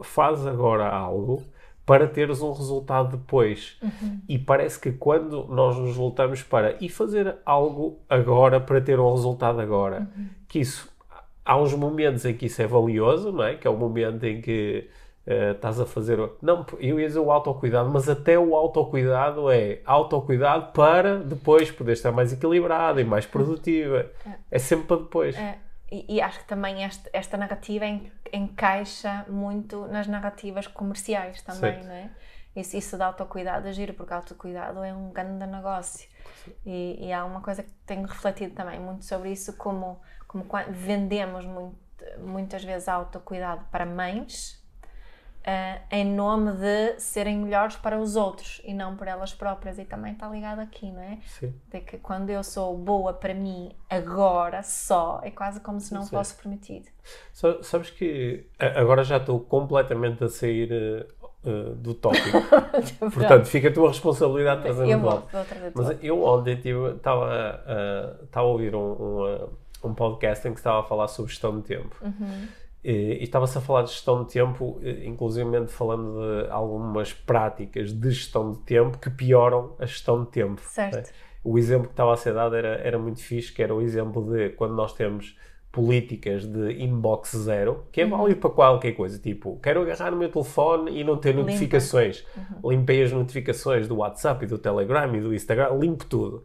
faz 0.01 0.45
agora 0.47 0.87
algo 0.87 1.43
para 1.85 2.07
teres 2.07 2.41
um 2.41 2.51
resultado 2.51 3.17
depois. 3.17 3.77
Uhum. 3.81 4.19
E 4.29 4.37
parece 4.37 4.79
que 4.79 4.91
quando 4.91 5.45
nós 5.47 5.75
nos 5.75 5.95
voltamos 5.95 6.43
para 6.43 6.77
e 6.79 6.87
fazer 6.87 7.37
algo 7.43 7.99
agora 8.07 8.59
para 8.59 8.79
ter 8.79 8.99
um 8.99 9.11
resultado 9.11 9.59
agora, 9.59 10.07
uhum. 10.15 10.27
que 10.47 10.59
isso 10.59 10.87
há 11.43 11.59
uns 11.59 11.73
momentos 11.73 12.25
em 12.25 12.35
que 12.35 12.45
isso 12.45 12.61
é 12.61 12.67
valioso, 12.67 13.31
não 13.31 13.43
é? 13.43 13.55
Que 13.55 13.67
é 13.67 13.69
o 13.71 13.75
momento 13.75 14.23
em 14.23 14.39
que 14.39 14.87
uh, 15.29 15.51
estás 15.51 15.79
a 15.79 15.85
fazer. 15.85 16.17
Não, 16.41 16.65
eu 16.79 16.99
ia 16.99 17.07
dizer 17.07 17.19
o 17.19 17.31
autocuidado, 17.31 17.89
mas 17.89 18.09
até 18.09 18.37
o 18.37 18.55
autocuidado 18.55 19.51
é 19.51 19.81
autocuidado 19.85 20.71
para 20.73 21.19
depois 21.19 21.71
poder 21.71 21.93
estar 21.93 22.11
mais 22.11 22.33
equilibrada 22.33 22.99
e 22.99 23.03
mais 23.03 23.25
produtiva. 23.25 24.09
É, 24.25 24.31
é 24.51 24.59
sempre 24.59 24.87
para 24.87 24.97
depois. 24.97 25.37
É. 25.37 25.57
E, 25.91 26.17
e, 26.17 26.21
acho 26.21 26.39
que 26.39 26.45
também 26.45 26.83
este, 26.83 27.09
esta 27.11 27.35
narrativa 27.35 27.85
en, 27.85 28.11
encaixa 28.31 29.25
muito 29.27 29.87
nas 29.87 30.07
narrativas 30.07 30.67
comerciais 30.67 31.41
também, 31.41 31.73
certo. 31.73 31.87
não 31.87 31.93
é? 31.93 32.09
Isso, 32.55 32.77
isso 32.77 32.97
de 32.97 33.03
autocuidado 33.03 33.67
é 33.67 33.71
giro, 33.71 33.93
porque 33.93 34.13
autocuidado 34.13 34.83
é 34.83 34.93
um 34.93 35.11
grande 35.11 35.45
negócio. 35.47 36.07
E, 36.65 37.07
e, 37.07 37.13
há 37.13 37.25
uma 37.25 37.41
coisa 37.41 37.63
que 37.63 37.71
tenho 37.85 38.05
refletido 38.05 38.53
também 38.53 38.79
muito 38.79 39.05
sobre 39.05 39.31
isso, 39.31 39.55
como, 39.57 39.99
como 40.27 40.45
vendemos 40.69 41.45
muito, 41.45 41.77
muitas 42.19 42.63
vezes 42.63 42.87
autocuidado 42.87 43.65
para 43.71 43.85
mães, 43.85 44.58
Uh, 45.39 45.81
em 45.89 46.05
nome 46.05 46.51
de 46.51 46.99
serem 46.99 47.37
melhores 47.37 47.75
para 47.77 47.97
os 47.97 48.15
outros 48.15 48.61
e 48.63 48.73
não 48.73 48.95
por 48.95 49.07
elas 49.07 49.33
próprias. 49.33 49.79
E 49.79 49.85
também 49.85 50.13
está 50.13 50.27
ligado 50.27 50.59
aqui, 50.59 50.91
não 50.91 51.01
é? 51.01 51.17
Sim. 51.25 51.53
De 51.71 51.79
que 51.79 51.97
quando 51.97 52.29
eu 52.29 52.43
sou 52.43 52.77
boa 52.77 53.13
para 53.13 53.33
mim 53.33 53.71
agora 53.89 54.61
só, 54.61 55.21
é 55.23 55.31
quase 55.31 55.59
como 55.61 55.79
se 55.79 55.93
não 55.93 56.03
Sim. 56.03 56.09
fosse 56.09 56.35
permitido. 56.35 56.87
So, 57.33 57.63
sabes 57.63 57.89
que 57.89 58.45
agora 58.59 59.03
já 59.03 59.17
estou 59.17 59.39
completamente 59.39 60.23
a 60.23 60.27
sair 60.27 61.07
uh, 61.43 61.75
do 61.75 61.93
tópico. 61.93 62.37
Portanto, 62.99 63.45
fica 63.45 63.69
a 63.69 63.73
tua 63.73 63.89
responsabilidade 63.89 64.61
trazer 64.61 64.97
vou 64.97 65.21
trazer 65.45 65.71
Mas 65.73 65.97
eu 66.03 66.23
ontem 66.23 66.59
estava 66.95 67.63
uh, 68.21 68.27
a 68.31 68.41
ouvir 68.43 68.75
um, 68.75 68.79
um, 68.79 69.49
um 69.85 69.93
podcast 69.93 70.47
em 70.47 70.53
que 70.53 70.59
estava 70.59 70.81
a 70.81 70.83
falar 70.83 71.07
sobre 71.07 71.31
gestão 71.31 71.59
de 71.59 71.63
tempo. 71.63 71.95
Uhum. 72.01 72.47
E, 72.83 73.23
estava-se 73.23 73.57
a 73.57 73.61
falar 73.61 73.83
de 73.83 73.91
gestão 73.91 74.23
de 74.23 74.31
tempo, 74.31 74.79
inclusive 75.03 75.67
falando 75.67 76.19
de 76.19 76.49
algumas 76.49 77.13
práticas 77.13 77.91
de 77.91 78.11
gestão 78.11 78.51
de 78.51 78.59
tempo 78.59 78.97
que 78.97 79.09
pioram 79.09 79.75
a 79.79 79.85
gestão 79.85 80.23
de 80.23 80.31
tempo. 80.31 80.61
Certo. 80.61 80.95
Né? 80.95 81.03
O 81.43 81.57
exemplo 81.57 81.87
que 81.87 81.93
estava 81.93 82.13
a 82.13 82.17
ser 82.17 82.33
dado 82.33 82.55
era, 82.55 82.75
era 82.79 82.99
muito 82.99 83.21
fixe, 83.21 83.51
que 83.51 83.63
era 83.63 83.73
o 83.73 83.81
exemplo 83.81 84.21
de 84.31 84.49
quando 84.49 84.75
nós 84.75 84.93
temos 84.93 85.37
políticas 85.71 86.45
de 86.45 86.83
inbox 86.83 87.35
zero, 87.37 87.85
que 87.91 88.01
é 88.01 88.03
uhum. 88.03 88.17
válido 88.17 88.39
para 88.39 88.49
qualquer 88.49 88.93
coisa, 88.93 89.19
tipo, 89.19 89.59
quero 89.61 89.81
agarrar 89.81 90.11
no 90.11 90.17
meu 90.17 90.29
telefone 90.29 90.99
e 90.99 91.03
não 91.03 91.17
ter 91.17 91.33
notificações. 91.35 92.25
Uhum. 92.35 92.71
Limpei 92.71 93.03
as 93.03 93.11
notificações 93.11 93.87
do 93.87 93.97
WhatsApp 93.97 94.43
e 94.43 94.47
do 94.47 94.57
Telegram 94.57 95.15
e 95.15 95.21
do 95.21 95.33
Instagram, 95.33 95.69
limpo 95.77 96.05
tudo. 96.05 96.43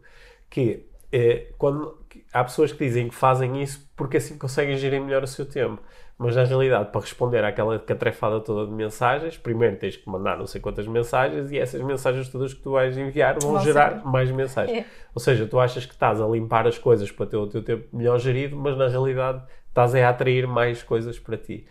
Que 0.49 0.85
é, 1.11 1.47
quando 1.57 1.97
há 2.31 2.43
pessoas 2.43 2.71
que 2.71 2.85
dizem 2.85 3.09
que 3.09 3.15
fazem 3.15 3.61
isso 3.61 3.89
porque 3.95 4.17
assim 4.17 4.37
conseguem 4.37 4.77
gerir 4.77 5.01
melhor 5.01 5.23
o 5.23 5.27
seu 5.27 5.45
tempo. 5.45 5.81
Mas 6.17 6.35
na 6.35 6.43
realidade, 6.45 6.91
para 6.91 7.01
responder 7.01 7.43
àquela 7.43 7.77
catrefada 7.77 8.39
toda 8.39 8.69
de 8.69 8.73
mensagens, 8.73 9.37
primeiro 9.37 9.75
tens 9.75 9.97
que 9.97 10.09
mandar 10.09 10.37
não 10.37 10.47
sei 10.47 10.61
quantas 10.61 10.87
mensagens 10.87 11.51
e 11.51 11.57
essas 11.57 11.81
mensagens 11.81 12.29
todas 12.29 12.53
que 12.53 12.61
tu 12.61 12.71
vais 12.71 12.97
enviar 12.97 13.37
vão 13.41 13.53
Nossa. 13.53 13.65
gerar 13.65 14.05
mais 14.05 14.31
mensagens. 14.31 14.77
É. 14.77 14.85
Ou 15.13 15.19
seja, 15.19 15.45
tu 15.45 15.59
achas 15.59 15.85
que 15.85 15.93
estás 15.93 16.21
a 16.21 16.25
limpar 16.25 16.67
as 16.67 16.77
coisas 16.77 17.11
para 17.11 17.25
ter 17.25 17.35
o 17.35 17.47
teu 17.47 17.61
tempo 17.61 17.85
melhor 17.91 18.17
gerido, 18.17 18.55
mas 18.55 18.77
na 18.77 18.87
realidade 18.87 19.43
estás 19.67 19.93
a 19.93 20.09
atrair 20.09 20.47
mais 20.47 20.81
coisas 20.81 21.19
para 21.19 21.37
ti. 21.37 21.65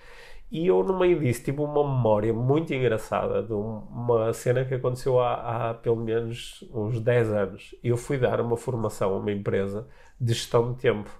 E 0.50 0.66
eu, 0.66 0.84
no 0.84 0.96
meio 0.96 1.18
disso, 1.18 1.42
tive 1.42 1.60
uma 1.60 1.82
memória 1.82 2.32
muito 2.32 2.72
engraçada 2.72 3.42
de 3.42 3.52
uma 3.52 4.32
cena 4.32 4.64
que 4.64 4.74
aconteceu 4.74 5.18
há, 5.18 5.70
há 5.70 5.74
pelo 5.74 5.96
menos 5.96 6.62
uns 6.72 7.00
10 7.00 7.32
anos. 7.32 7.74
Eu 7.82 7.96
fui 7.96 8.18
dar 8.18 8.40
uma 8.40 8.56
formação 8.56 9.14
a 9.14 9.16
uma 9.16 9.32
empresa 9.32 9.88
de 10.20 10.32
gestão 10.32 10.72
de 10.72 10.78
tempo. 10.78 11.10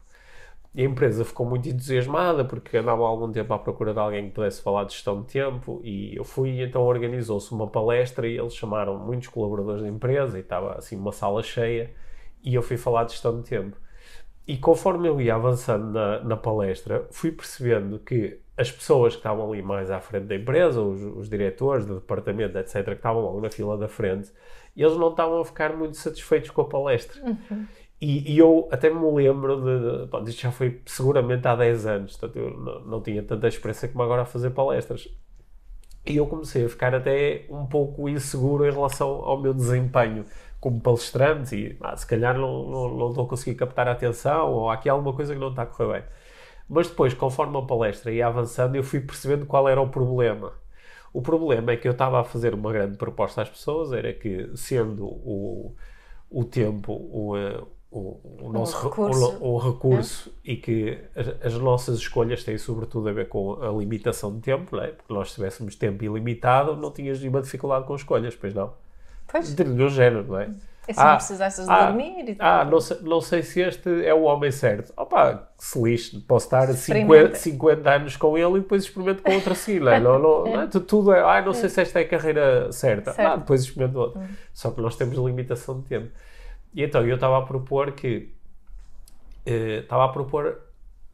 E 0.75 0.83
a 0.83 0.85
empresa 0.85 1.25
ficou 1.25 1.47
muito 1.47 1.69
entusiasmada 1.69 2.45
porque 2.45 2.77
andava 2.77 3.05
algum 3.05 3.31
tempo 3.31 3.55
à 3.55 3.59
procura 3.59 3.93
de 3.93 4.01
alguém 4.01 4.25
que 4.25 4.35
pudesse 4.35 4.61
falar 4.61 4.85
de 4.85 4.93
gestão 4.93 5.21
de 5.23 5.29
tempo 5.29 5.81
e 5.85 6.17
eu 6.17 6.25
fui 6.25 6.61
então 6.63 6.83
organizou-se 6.83 7.53
uma 7.53 7.69
palestra 7.69 8.27
e 8.27 8.37
eles 8.37 8.55
chamaram 8.57 8.99
muitos 8.99 9.29
colaboradores 9.29 9.83
da 9.83 9.89
empresa 9.89 10.37
e 10.37 10.41
estava 10.41 10.75
assim 10.75 10.97
uma 10.97 11.13
sala 11.13 11.45
cheia 11.45 11.93
e 12.43 12.55
eu 12.55 12.63
fui 12.63 12.77
falar 12.77 13.05
de 13.05 13.13
gestão 13.13 13.41
de 13.41 13.49
tempo. 13.49 13.77
E 14.47 14.59
conforme 14.59 15.09
eu 15.09 15.21
ia 15.21 15.37
avançando 15.37 15.93
na, 15.93 16.23
na 16.23 16.37
palestra, 16.37 17.07
fui 17.11 17.33
percebendo 17.33 17.99
que 17.99 18.39
as 18.57 18.71
pessoas 18.71 19.15
que 19.15 19.21
estavam 19.21 19.51
ali 19.51 19.63
mais 19.63 19.91
à 19.91 20.01
frente 20.01 20.27
da 20.27 20.37
empresa, 20.37 20.81
os, 20.81 21.03
os 21.03 21.29
diretores 21.29 21.87
do 21.87 21.95
departamento, 21.97 22.59
etc., 22.59 22.85
que 22.85 22.93
estavam 22.93 23.23
logo 23.23 23.41
na 23.41 23.51
fila 23.51 23.77
da 23.79 23.89
frente, 23.89 24.31
eles 24.77 24.97
não 24.97 25.11
estavam 25.11 25.41
a 25.41 25.45
ficar 25.45 25.75
muito 25.75 25.97
satisfeitos 25.97 26.51
com 26.51 26.61
a 26.61 26.65
palestra. 26.67 27.23
Uhum. 27.25 27.67
E, 28.01 28.35
e, 28.35 28.39
eu 28.39 28.69
até 28.71 28.91
me 28.91 29.01
lembro 29.13 29.61
de. 29.63 30.09
Pá, 30.09 30.21
isto 30.27 30.43
já 30.43 30.51
foi 30.53 30.83
seguramente 30.85 31.47
há 31.49 31.57
10 31.57 31.87
anos, 31.87 32.17
portanto 32.17 32.37
eu 32.37 32.51
não, 32.59 32.81
não 32.81 33.03
tinha 33.03 33.23
tanta 33.23 33.49
experiência 33.49 33.89
como 33.89 34.03
agora 34.03 34.23
a 34.23 34.27
fazer 34.27 34.51
palestras. 34.51 35.09
E 36.07 36.17
eu 36.17 36.27
comecei 36.27 36.65
a 36.65 36.69
ficar 36.69 36.95
até 36.95 37.47
um 37.49 37.67
pouco 37.67 38.09
inseguro 38.09 38.67
em 38.67 38.71
relação 38.71 39.09
ao 39.09 39.41
meu 39.41 39.55
desempenho 39.55 40.27
como 40.61 40.81
palestrante 40.81 41.57
e 41.57 41.77
ah, 41.81 41.97
se 41.97 42.07
calhar 42.07 42.37
não, 42.39 42.69
não, 42.69 42.89
não 42.97 43.09
estou 43.11 43.25
a 43.27 43.29
conseguir 43.29 43.55
captar 43.57 43.89
a 43.89 43.93
atenção 43.93 44.51
ou 44.53 44.71
há 44.71 44.75
aqui 44.75 44.89
alguma 44.89 45.15
coisa 45.15 45.35
que 45.35 45.41
não 45.41 45.51
está 45.51 45.63
a 45.63 45.67
correr 45.67 46.01
bem. 46.01 46.05
Mas 46.69 46.89
depois, 46.89 47.15
conforme 47.15 47.59
a 47.59 47.63
palestra 47.63 48.13
ia 48.13 48.27
avançando, 48.27 48.75
eu 48.77 48.83
fui 48.83 49.01
percebendo 49.01 49.47
qual 49.47 49.69
era 49.69 49.81
o 49.81 49.89
problema. 49.89 50.53
O 51.13 51.23
problema 51.23 51.73
é 51.73 51.77
que 51.77 51.87
eu 51.87 51.93
estava 51.93 52.21
a 52.21 52.25
fazer 52.25 52.55
uma 52.55 52.73
grande 52.73 52.97
proposta 52.99 53.43
às 53.43 53.49
pessoas, 53.49 53.93
era 53.93 54.13
que 54.13 54.51
sendo 54.57 55.05
o, 55.07 55.77
o 56.31 56.45
tempo 56.45 56.93
o, 56.93 57.37
eh, 57.37 57.63
o, 57.95 58.47
o 58.47 58.53
nosso 58.53 58.89
recurso, 58.89 59.39
o, 59.41 59.55
o 59.55 59.59
recurso 59.59 60.35
é? 60.45 60.53
e 60.53 60.57
que 60.57 60.99
as, 61.15 61.55
as, 61.55 61.55
nossas 61.55 61.99
escolhas 61.99 62.43
têm 62.43 62.59
sobretudo 62.59 63.09
a 63.09 63.13
ver 63.13 63.29
com 63.29 63.63
a 63.63 63.71
limitação 63.71 64.35
de 64.35 64.41
tempo, 64.41 64.77
é? 64.79 64.89
porque 64.89 65.15
nós 65.15 65.29
se 65.29 65.37
tivéssemos 65.37 65.77
tempo 65.77 66.03
ilimitado 66.03 66.77
não 66.77 66.91
tinhas 66.91 67.21
nenhuma 67.21 67.41
dificuldade 67.41 67.87
com 67.87 67.95
escolhas, 67.95 68.35
pois 68.35 68.53
não? 68.53 68.73
Pois. 69.29 69.55
De 69.55 69.65
nenhum 69.65 69.89
género, 69.89 70.25
não 70.27 70.41
é? 70.41 70.51
É 70.87 70.93
se 70.93 71.01
ah, 71.01 71.05
não 71.05 71.17
precisassem 71.17 71.65
de 71.65 71.71
ah, 71.71 71.87
dormir 71.87 72.29
e 72.29 72.37
Ah, 72.39 72.65
não 72.65 72.81
sei, 72.81 72.99
não 73.01 73.21
sei 73.21 73.43
se 73.43 73.61
este 73.61 74.05
é 74.05 74.13
o 74.13 74.23
homem 74.25 74.51
certo. 74.51 74.93
Opa, 74.97 75.49
se 75.57 75.81
lixe, 75.81 76.19
posso 76.21 76.47
estar 76.47 76.71
50, 76.73 77.37
50 77.37 77.91
anos 77.91 78.17
com 78.17 78.37
ele 78.37 78.59
e 78.59 78.61
depois 78.61 78.83
experimento 78.83 79.23
com 79.23 79.33
outro 79.33 79.53
assim, 79.53 79.79
não 79.79 79.93
é? 79.93 80.01
Não, 80.01 80.19
não, 80.19 80.45
não 80.45 80.61
é? 80.63 80.67
Tudo 80.67 81.13
é, 81.13 81.21
ah, 81.21 81.41
não 81.41 81.55
sei 81.55 81.71
se 81.71 81.81
esta 81.81 82.01
é 82.01 82.03
a 82.03 82.09
carreira 82.09 82.71
certa. 82.71 83.13
Certo. 83.13 83.29
Ah, 83.29 83.37
depois 83.37 83.63
experimento 83.63 83.99
outro. 83.99 84.21
Hum. 84.21 84.27
Só 84.53 84.73
que 84.73 84.81
nós 84.83 84.95
temos 84.97 85.17
limitação 85.17 85.81
de 85.81 85.87
tempo. 85.87 86.11
E 86.75 86.83
então 86.83 87.07
eu 87.07 87.15
estava 87.15 87.39
a 87.39 87.43
propor 87.43 87.93
que. 87.93 88.33
Eh, 89.47 89.81
estava 89.81 90.05
a 90.05 90.09
propor 90.09 90.61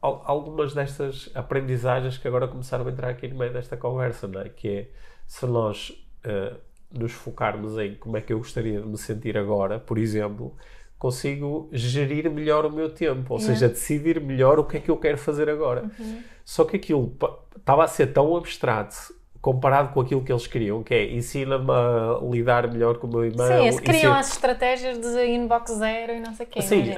algumas 0.01 0.73
destas 0.73 1.29
aprendizagens 1.35 2.17
que 2.17 2.27
agora 2.27 2.47
começaram 2.47 2.87
a 2.87 2.91
entrar 2.91 3.09
aqui 3.09 3.27
no 3.27 3.37
meio 3.37 3.53
desta 3.53 3.77
conversa, 3.77 4.27
não 4.27 4.41
é? 4.41 4.49
Que 4.49 4.67
é 4.67 4.89
se 5.27 5.45
nós. 5.45 5.89
Uh, 6.25 6.55
nos 6.91 7.13
focarmos 7.13 7.77
em 7.77 7.95
como 7.95 8.17
é 8.17 8.21
que 8.21 8.33
eu 8.33 8.37
gostaria 8.37 8.81
de 8.81 8.87
me 8.87 8.97
sentir 8.97 9.37
agora, 9.37 9.79
por 9.79 9.97
exemplo, 9.97 10.55
consigo 10.97 11.69
gerir 11.71 12.29
melhor 12.29 12.65
o 12.65 12.71
meu 12.71 12.89
tempo, 12.89 13.33
ou 13.33 13.39
yeah. 13.39 13.53
seja, 13.53 13.69
decidir 13.69 14.19
melhor 14.21 14.59
o 14.59 14.65
que 14.65 14.77
é 14.77 14.79
que 14.79 14.91
eu 14.91 14.97
quero 14.97 15.17
fazer 15.17 15.49
agora. 15.49 15.89
Uhum. 15.97 16.21
Só 16.43 16.65
que 16.65 16.75
aquilo 16.75 17.15
estava 17.57 17.83
a 17.83 17.87
ser 17.87 18.07
tão 18.07 18.35
abstrato 18.35 19.13
comparado 19.41 19.91
com 19.91 19.99
aquilo 19.99 20.23
que 20.23 20.31
eles 20.31 20.45
queriam, 20.45 20.83
que 20.83 20.93
é 20.93 21.11
ensina-me 21.11 21.71
a 21.71 22.19
lidar 22.21 22.71
melhor 22.71 22.97
com 22.99 23.07
o 23.07 23.09
meu 23.09 23.25
e-mail. 23.25 23.47
Sim, 23.47 23.67
eles 23.67 23.79
criam 23.79 24.13
as 24.13 24.31
estratégias 24.31 24.99
de 24.99 25.25
inbox 25.25 25.71
zero 25.71 26.13
e 26.13 26.19
não 26.19 26.33
sei 26.33 26.45
o 26.45 26.49
quê. 26.49 26.61
Sim, 26.61 26.83
né? 26.83 26.95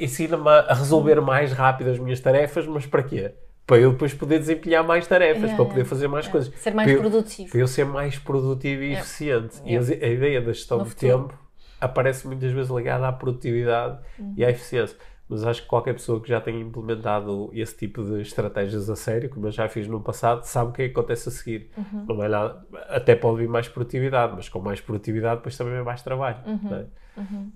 ensina-me 0.00 0.48
a 0.48 0.74
resolver 0.74 1.20
mais 1.20 1.52
rápido 1.52 1.90
as 1.90 1.98
minhas 1.98 2.20
tarefas, 2.20 2.66
mas 2.66 2.84
para 2.86 3.02
quê? 3.02 3.32
para 3.66 3.78
eu 3.78 3.90
depois 3.92 4.14
poder 4.14 4.38
desempenhar 4.38 4.84
mais 4.84 5.06
tarefas, 5.08 5.42
yeah, 5.42 5.56
para 5.56 5.64
poder 5.64 5.84
fazer 5.84 6.06
mais 6.06 6.26
yeah. 6.26 6.32
coisas. 6.32 6.62
Ser 6.62 6.72
mais 6.72 6.88
para 6.90 7.00
produtivo. 7.00 7.48
Eu, 7.48 7.50
para 7.50 7.60
eu 7.60 7.66
ser 7.66 7.84
mais 7.84 8.16
produtivo 8.16 8.82
e 8.82 8.86
yeah. 8.86 9.00
eficiente. 9.00 9.56
E 9.64 9.76
a, 9.76 9.80
ideia 9.80 10.40
da 10.40 10.52
gestão 10.52 10.78
no 10.78 10.84
de 10.84 10.90
futuro. 10.90 11.22
tempo 11.22 11.46
aparece 11.80 12.26
muitas 12.28 12.52
vezes 12.52 12.70
ligada 12.70 13.08
à 13.08 13.12
produtividade 13.12 13.98
uhum. 14.18 14.34
e 14.36 14.44
à 14.44 14.50
eficiência. 14.50 14.96
Mas 15.28 15.44
acho 15.44 15.62
que 15.62 15.68
qualquer 15.68 15.92
pessoa 15.94 16.20
que 16.20 16.28
já 16.28 16.40
tenha 16.40 16.60
implementado 16.60 17.50
esse 17.52 17.76
tipo 17.76 18.04
de 18.04 18.20
estratégias 18.20 18.88
a 18.88 18.94
sério, 18.94 19.28
como 19.28 19.46
eu 19.46 19.50
já 19.50 19.68
fiz 19.68 19.88
no 19.88 20.00
passado, 20.00 20.44
sabe 20.44 20.70
o 20.70 20.72
que, 20.72 20.82
é 20.82 20.86
que 20.86 20.92
acontece 20.92 21.28
a 21.28 21.32
seguir. 21.32 21.70
Uhum. 21.76 22.06
Não 22.06 22.22
é 22.22 22.28
nada, 22.28 22.64
até 22.88 23.16
pode 23.16 23.38
vir 23.38 23.48
mais 23.48 23.68
produtividade, 23.68 24.34
mas 24.36 24.48
com 24.48 24.60
mais 24.60 24.80
produtividade 24.80 25.36
depois 25.36 25.56
também 25.56 25.74
é 25.74 25.82
mais 25.82 26.00
trabalho. 26.00 26.38
Uhum. 26.46 26.74
É? 26.74 27.20
Uhum. 27.20 27.52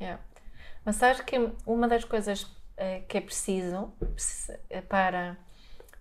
Yeah. 0.00 0.20
Mas 0.84 1.00
acho 1.02 1.24
que 1.24 1.36
uma 1.64 1.86
das 1.86 2.04
coisas 2.04 2.42
uh, 2.42 3.06
que 3.06 3.18
é 3.18 3.20
preciso 3.20 3.92
eh, 4.68 4.80
para, 4.80 5.36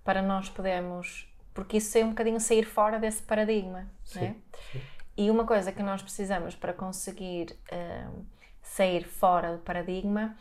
para 0.03 0.21
nós 0.21 0.49
podermos. 0.49 1.27
Porque 1.53 1.77
isso 1.77 1.97
é 1.97 2.05
um 2.05 2.09
bocadinho 2.09 2.39
sair 2.39 2.63
fora 2.63 2.97
desse 2.97 3.21
paradigma. 3.21 3.87
Sim, 4.03 4.19
né? 4.21 4.35
sim. 4.71 4.81
E 5.17 5.29
uma 5.29 5.45
coisa 5.45 5.71
que 5.71 5.83
nós 5.83 6.01
precisamos 6.01 6.55
para 6.55 6.73
conseguir 6.73 7.55
uh, 7.71 8.25
sair 8.61 9.03
fora 9.03 9.57
do 9.57 9.59
paradigma 9.59 10.35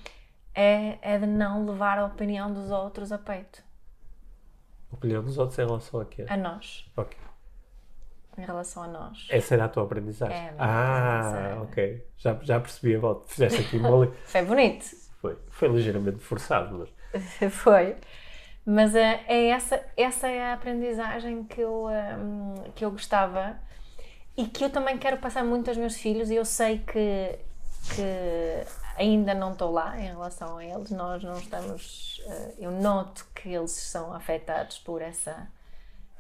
é, 0.58 0.98
é 1.00 1.16
de 1.16 1.26
não 1.26 1.64
levar 1.64 1.98
a 1.98 2.06
opinião 2.06 2.52
dos 2.52 2.72
outros 2.72 3.12
a 3.12 3.18
peito. 3.18 3.62
A 4.90 4.96
opinião 4.96 5.22
dos 5.22 5.38
outros 5.38 5.56
em 5.56 5.64
relação 5.64 6.00
a 6.00 6.04
quê? 6.04 6.26
A 6.28 6.36
nós. 6.36 6.90
Ok. 6.96 7.16
Em 8.36 8.44
relação 8.44 8.82
a 8.82 8.88
nós. 8.88 9.28
Essa 9.30 9.54
era 9.54 9.66
a 9.66 9.68
tua 9.68 9.84
aprendizagem? 9.84 10.36
É, 10.36 10.54
ah, 10.58 11.20
aprendizagem. 11.20 11.62
ok. 11.62 12.06
Já, 12.16 12.38
já 12.42 12.60
percebi 12.60 12.96
a 12.96 12.98
volta. 12.98 13.28
Fizeste 13.28 13.60
aqui 13.60 13.76
uma. 13.76 14.06
Foi 14.26 14.42
bonito. 14.42 14.84
Foi, 15.20 15.36
foi 15.48 15.68
ligeiramente 15.68 16.18
forçado, 16.18 16.76
mas. 16.76 17.50
foi. 17.52 17.96
Mas 18.64 18.94
uh, 18.94 18.98
é 18.98 19.48
essa, 19.48 19.80
essa 19.96 20.28
é 20.28 20.50
a 20.50 20.54
aprendizagem 20.54 21.44
que 21.44 21.60
eu, 21.60 21.86
um, 21.86 21.90
ehm, 21.90 22.70
que 22.74 22.84
eu 22.84 22.90
gostava 22.90 23.58
e 24.36 24.46
que 24.46 24.64
eu 24.64 24.70
também 24.70 24.98
quero 24.98 25.16
passar 25.18 25.42
muito 25.42 25.68
aos 25.68 25.76
meus 25.76 25.96
filhos 25.96 26.30
e 26.30 26.34
eu 26.34 26.44
sei 26.44 26.78
que, 26.78 27.38
que 27.96 28.64
ainda 28.98 29.32
não 29.32 29.52
estou 29.52 29.70
lá 29.70 29.98
em 29.98 30.08
relação 30.08 30.58
a 30.58 30.64
eles, 30.64 30.90
nós 30.90 31.22
não 31.22 31.38
estamos, 31.38 32.20
uh, 32.26 32.54
eu 32.58 32.70
noto 32.70 33.26
que 33.34 33.48
eles 33.48 33.70
são 33.70 34.12
afetados 34.12 34.78
por 34.78 35.00
essa, 35.00 35.48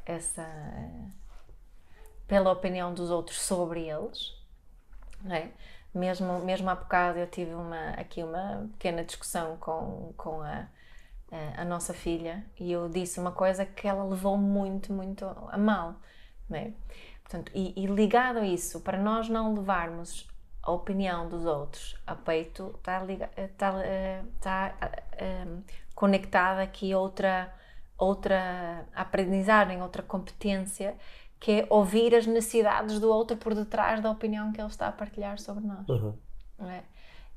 essa 0.06 0.46
pela 2.26 2.52
opinião 2.52 2.94
dos 2.94 3.10
outros 3.10 3.40
sobre 3.40 3.88
eles, 3.88 4.32
é? 5.28 5.48
Mesmo, 5.92 6.38
mesmo 6.40 6.68
há 6.70 6.74
bocado 6.74 7.18
eu 7.18 7.26
tive 7.26 7.54
uma, 7.54 7.90
aqui 7.90 8.22
uma 8.22 8.68
pequena 8.72 9.02
discussão 9.02 9.56
com, 9.56 10.12
com 10.16 10.42
a, 10.42 10.68
a, 11.32 11.62
a 11.62 11.64
nossa 11.64 11.92
filha 11.92 12.44
e 12.60 12.70
eu 12.70 12.88
disse 12.88 13.18
uma 13.18 13.32
coisa 13.32 13.64
que 13.64 13.88
ela 13.88 14.04
levou 14.04 14.36
muito, 14.36 14.92
muito 14.92 15.24
a 15.24 15.56
mal. 15.56 15.96
Né? 16.48 16.74
Portanto, 17.22 17.50
e, 17.54 17.72
e 17.76 17.86
ligado 17.86 18.38
a 18.38 18.46
isso, 18.46 18.80
para 18.80 18.98
nós 18.98 19.28
não 19.28 19.54
levarmos 19.54 20.28
a 20.68 20.70
opinião 20.70 21.28
dos 21.28 21.46
outros 21.46 21.96
a 22.06 22.14
peito, 22.14 22.74
está, 22.78 23.02
está, 23.36 23.82
está 24.36 24.74
um, 25.46 25.62
conectada 25.94 26.62
aqui 26.62 26.94
outra, 26.94 27.50
outra 27.96 28.84
aprendizagem, 28.94 29.80
outra 29.80 30.02
competência 30.02 30.94
que 31.40 31.52
é 31.52 31.66
ouvir 31.70 32.14
as 32.14 32.26
necessidades 32.26 33.00
do 33.00 33.08
outro 33.08 33.36
por 33.36 33.54
detrás 33.54 34.02
da 34.02 34.10
opinião 34.10 34.52
que 34.52 34.60
ele 34.60 34.68
está 34.68 34.88
a 34.88 34.92
partilhar 34.92 35.38
sobre 35.38 35.64
nós. 35.64 35.88
Uhum. 35.88 36.14
É? 36.60 36.82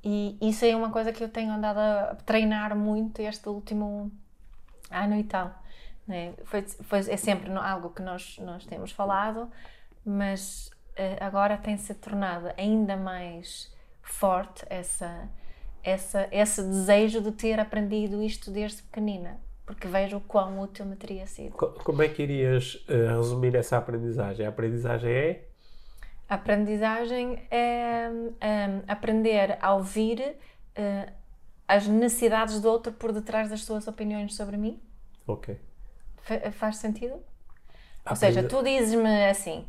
E 0.04 0.38
isso 0.42 0.66
é 0.66 0.76
uma 0.76 0.90
coisa 0.90 1.14
que 1.14 1.24
eu 1.24 1.30
tenho 1.30 1.54
andado 1.54 1.78
a 1.78 2.16
treinar 2.26 2.76
muito 2.76 3.22
este 3.22 3.48
último 3.48 4.12
ano 4.90 5.16
e 5.16 5.24
tal. 5.24 5.54
É? 6.10 6.34
Foi, 6.44 6.64
foi, 6.64 7.00
é 7.00 7.18
sempre 7.18 7.50
algo 7.54 7.92
que 7.92 8.02
nós, 8.02 8.38
nós 8.40 8.66
temos 8.66 8.92
falado, 8.92 9.50
mas 10.04 10.71
uh, 10.98 11.18
agora 11.20 11.58
tem-se 11.58 11.94
tornado 11.96 12.52
ainda 12.58 12.96
mais 12.96 13.72
forte 14.02 14.66
essa, 14.70 15.30
essa, 15.84 16.28
esse 16.32 16.62
desejo 16.64 17.22
de 17.22 17.32
ter 17.32 17.60
aprendido 17.60 18.22
isto 18.22 18.52
desde 18.52 18.84
pequenina 18.84 19.40
porque 19.66 19.88
vejo 19.88 20.18
o 20.18 20.22
quão 20.22 20.60
útil 20.60 20.86
me 20.86 20.98
teria 20.98 21.26
sido. 21.26 21.52
Como 21.52 22.02
é 22.02 22.10
que 22.10 22.24
irias 22.24 22.76
uh, 22.90 23.16
resumir 23.16 23.56
essa 23.56 23.78
aprendizagem? 23.78 24.46
A 24.46 24.50
aprendizagem 24.50 25.10
é? 25.10 25.46
A 26.28 26.36
aprendizagem 26.36 27.42
é 27.50 28.10
um, 28.10 28.84
aprender 28.88 29.58
a 29.62 29.74
ouvir 29.74 30.20
uh, 30.20 31.12
as 31.68 31.88
necessidades 31.88 32.60
do 32.60 32.70
outro 32.70 32.92
por 32.92 33.14
detrás 33.14 33.50
das 33.50 33.64
suas 33.64 33.88
opiniões 33.88 34.36
sobre 34.36 34.58
mim. 34.58 34.82
Ok. 35.26 35.58
F 36.24 36.52
faz 36.52 36.78
sentido? 36.78 37.16
Ou 38.10 38.16
seja, 38.16 38.44
tu 38.44 38.62
dizes-me 38.64 39.30
assim: 39.30 39.66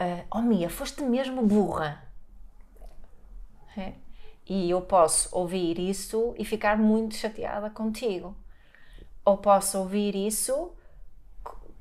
uh, 0.00 0.26
Oh 0.30 0.42
Mia, 0.42 0.68
foste 0.68 1.02
mesmo 1.02 1.42
burra. 1.42 2.02
É? 3.76 3.92
E 4.46 4.70
eu 4.70 4.80
posso 4.80 5.36
ouvir 5.36 5.78
isso 5.78 6.34
e 6.38 6.44
ficar 6.44 6.76
muito 6.76 7.14
chateada 7.14 7.70
contigo 7.70 8.34
ou 9.24 9.36
posso 9.36 9.78
ouvir 9.78 10.14
isso 10.14 10.72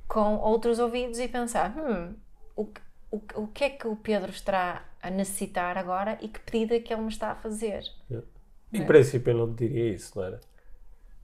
com 0.08 0.36
outros 0.38 0.80
ouvidos 0.80 1.18
e 1.18 1.28
pensar: 1.28 1.74
hum, 1.78 2.14
o, 2.56 2.64
o, 3.10 3.22
o 3.36 3.48
que 3.48 3.64
é 3.64 3.70
que 3.70 3.88
o 3.88 3.96
Pedro 3.96 4.32
está 4.32 4.86
a 5.02 5.10
necessitar 5.10 5.78
agora 5.78 6.18
e 6.22 6.28
que 6.28 6.40
pedido 6.42 6.74
é 6.74 6.80
que 6.80 6.94
ele 6.94 7.04
me 7.04 7.10
está 7.10 7.32
a 7.32 7.36
fazer? 7.36 7.84
Em 8.74 8.82
é? 8.82 8.86
princípio, 8.86 9.32
eu 9.32 9.38
não 9.38 9.54
diria 9.54 9.94
isso, 9.94 10.12
não 10.18 10.26
era? 10.26 10.42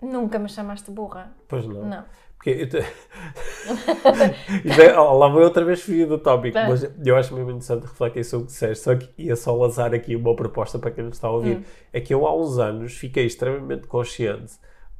Nunca 0.03 0.37
me 0.37 0.49
chamaste 0.49 0.91
burra. 0.91 1.31
Pois 1.47 1.65
não. 1.65 1.85
Não. 1.85 2.03
Porque 2.35 2.49
eu 2.49 2.69
te... 2.69 2.77
é, 4.81 4.99
oh, 4.99 5.17
lá 5.17 5.29
vou 5.29 5.41
outra 5.41 5.63
vez 5.63 5.81
fugir 5.81 6.05
do 6.05 6.17
tópico, 6.17 6.57
é. 6.57 6.67
mas 6.67 6.83
eu 7.05 7.15
acho 7.15 7.33
mesmo 7.33 7.51
interessante 7.51 7.83
refletir 7.83 8.25
sobre 8.25 8.43
o 8.43 8.47
que 8.47 8.51
disseste, 8.51 8.83
só 8.83 8.95
que 8.95 9.09
ia 9.17 9.35
só 9.37 9.55
lançar 9.55 9.93
aqui 9.93 10.13
uma 10.13 10.35
proposta 10.35 10.77
para 10.77 10.91
quem 10.91 11.05
nos 11.05 11.15
está 11.15 11.29
a 11.29 11.31
ouvir. 11.31 11.57
Hum. 11.57 11.63
É 11.93 12.01
que 12.01 12.13
eu 12.13 12.27
há 12.27 12.35
uns 12.35 12.59
anos 12.59 12.97
fiquei 12.97 13.25
extremamente 13.25 13.87
consciente 13.87 14.55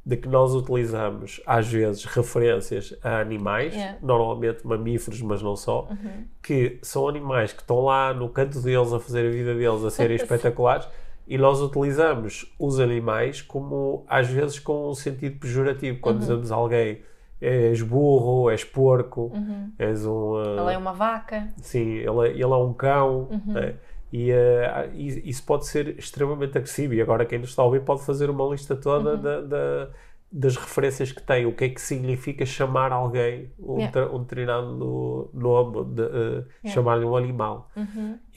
de 0.06 0.16
que 0.16 0.28
nós 0.28 0.54
utilizamos 0.54 1.40
às 1.46 1.66
vezes 1.66 2.04
referências 2.04 2.94
a 3.02 3.20
animais, 3.20 3.74
yeah. 3.74 3.98
normalmente 4.02 4.66
mamíferos, 4.66 5.20
mas 5.22 5.42
não 5.42 5.56
só, 5.56 5.88
uhum. 5.90 6.24
que 6.42 6.78
são 6.82 7.08
animais 7.08 7.52
que 7.52 7.62
estão 7.62 7.80
lá 7.80 8.12
no 8.12 8.28
canto 8.28 8.60
deles 8.60 8.92
a 8.92 9.00
fazer 9.00 9.26
a 9.26 9.30
vida 9.30 9.54
deles, 9.54 9.82
a 9.82 9.90
serem 9.90 10.16
espetaculares, 10.16 10.86
E 11.26 11.38
nós 11.38 11.60
utilizamos 11.60 12.54
os 12.58 12.78
animais 12.80 13.40
como, 13.40 14.04
às 14.08 14.28
vezes, 14.28 14.58
com 14.58 14.90
um 14.90 14.94
sentido 14.94 15.38
pejorativo. 15.38 15.98
Quando 16.00 16.18
dizemos 16.18 16.52
a 16.52 16.56
alguém 16.56 17.00
és 17.40 17.82
burro, 17.82 18.50
és 18.50 18.62
porco, 18.64 19.32
és 19.78 20.04
um. 20.06 20.32
Uh, 20.34 20.58
Ela 20.58 20.72
é 20.72 20.78
uma 20.78 20.92
vaca. 20.92 21.48
Sim, 21.62 21.94
ele, 21.96 22.28
é- 22.28 22.30
ele 22.32 22.42
é 22.42 22.46
um 22.56 22.72
cão. 22.72 23.28
né? 23.46 23.74
E, 24.12 24.30
uh, 24.32 24.94
isso 24.94 25.44
pode 25.44 25.66
ser 25.66 25.98
extremamente 25.98 26.56
agressivo. 26.56 26.94
E 26.94 27.02
agora 27.02 27.24
quem 27.26 27.38
nos 27.38 27.50
está 27.50 27.62
a 27.62 27.64
ouvir 27.64 27.80
pode 27.82 28.04
fazer 28.04 28.30
uma 28.30 28.46
lista 28.48 28.76
toda 28.76 29.16
da- 29.16 29.40
da- 29.40 29.88
das 30.30 30.56
referências 30.56 31.10
que 31.12 31.22
tem. 31.22 31.46
O 31.46 31.52
que 31.54 31.64
é 31.64 31.68
que 31.68 31.80
significa 31.80 32.44
chamar 32.46 32.92
alguém 32.92 33.50
um, 33.58 33.78
Yeah. 33.78 34.10
um 34.12 34.20
determinado 34.20 35.30
nome, 35.34 35.84
de, 35.94 36.02
uh, 36.02 36.44
chamar-lhe 36.66 37.04
um 37.04 37.16
animal. 37.16 37.70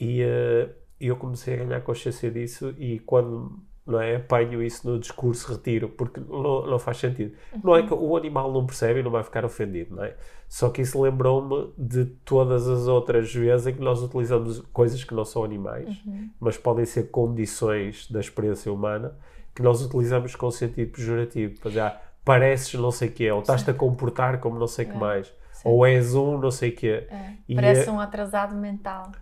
E 0.00 0.22
uh, 0.24 0.70
eu 1.00 1.16
comecei 1.16 1.54
a 1.54 1.64
ganhar 1.64 1.80
consciência 1.80 2.30
disso 2.30 2.74
e 2.78 2.98
quando 3.00 3.60
não 3.88 4.00
é, 4.00 4.16
apanho 4.16 4.62
isso 4.62 4.88
no 4.88 4.98
discurso, 4.98 5.50
retiro, 5.50 5.88
porque 5.88 6.20
não, 6.20 6.66
não 6.66 6.78
faz 6.78 6.98
sentido. 6.98 7.34
Não 7.64 7.74
é 7.74 7.82
que 7.82 7.94
o 7.94 8.16
animal 8.16 8.52
não 8.52 8.66
percebe 8.66 9.00
e 9.00 9.02
não 9.02 9.10
vai 9.10 9.22
ficar 9.22 9.46
ofendido, 9.46 9.96
não 9.96 10.04
é? 10.04 10.14
Só 10.46 10.68
que 10.68 10.82
isso 10.82 11.00
lembrou-me 11.00 11.72
de 11.78 12.04
todas 12.04 12.68
as 12.68 12.86
outras 12.86 13.34
vezes 13.34 13.66
em 13.66 13.72
que 13.72 13.80
nós 13.80 14.02
utilizamos 14.02 14.60
coisas 14.74 15.02
que 15.02 15.14
não 15.14 15.24
são 15.24 15.42
animais, 15.42 16.02
mas 16.38 16.58
podem 16.58 16.84
ser 16.84 17.04
condições 17.04 18.10
da 18.10 18.20
experiência 18.20 18.70
humana, 18.70 19.16
que 19.54 19.62
nós 19.62 19.80
utilizamos 19.82 20.36
com 20.36 20.50
sentido 20.50 20.92
pejorativo. 20.92 21.58
Para 21.58 21.68
dizer, 21.70 21.80
ah, 21.80 22.00
pareces 22.22 22.74
não 22.74 22.90
sei 22.90 23.08
o 23.08 23.12
que 23.12 23.26
é, 23.26 23.32
ou 23.32 23.40
estás-te 23.40 23.70
a 23.70 23.74
comportar 23.74 24.38
como 24.38 24.58
não 24.58 24.66
sei 24.66 24.84
o 24.84 24.90
que 24.90 24.96
mais, 24.98 25.32
ou 25.64 25.86
és 25.86 26.14
um 26.14 26.36
não 26.36 26.50
sei 26.50 26.70
o 26.70 26.76
que 26.76 26.88
é. 26.88 27.36
E, 27.48 27.54
Parece 27.54 27.88
eh, 27.88 27.92
um 27.92 27.98
atrasado 27.98 28.54
mental. 28.54 29.12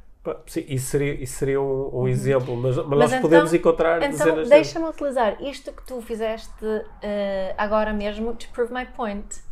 Sim, 0.46 0.64
isso 0.68 0.86
seria, 0.86 1.14
isso 1.14 1.38
seria 1.38 1.60
um, 1.60 2.00
um 2.02 2.08
exemplo, 2.08 2.56
mas, 2.56 2.76
mas, 2.76 2.86
nós 2.86 2.98
Uhum. 3.00 3.06
então- 3.06 3.20
podemos 3.22 3.54
encontrar 3.54 4.02
Então, 4.02 4.44
deixa-me 4.44 4.86
utilizar 4.86 5.42
isto 5.42 5.72
que 5.72 5.82
tu 5.84 6.00
fizeste 6.00 6.64
eh, 7.02 7.54
agora 7.56 7.92
mesmo 7.92 8.34
to 8.34 8.48
prove 8.52 8.72
my 8.72 8.84
point. 8.86 9.44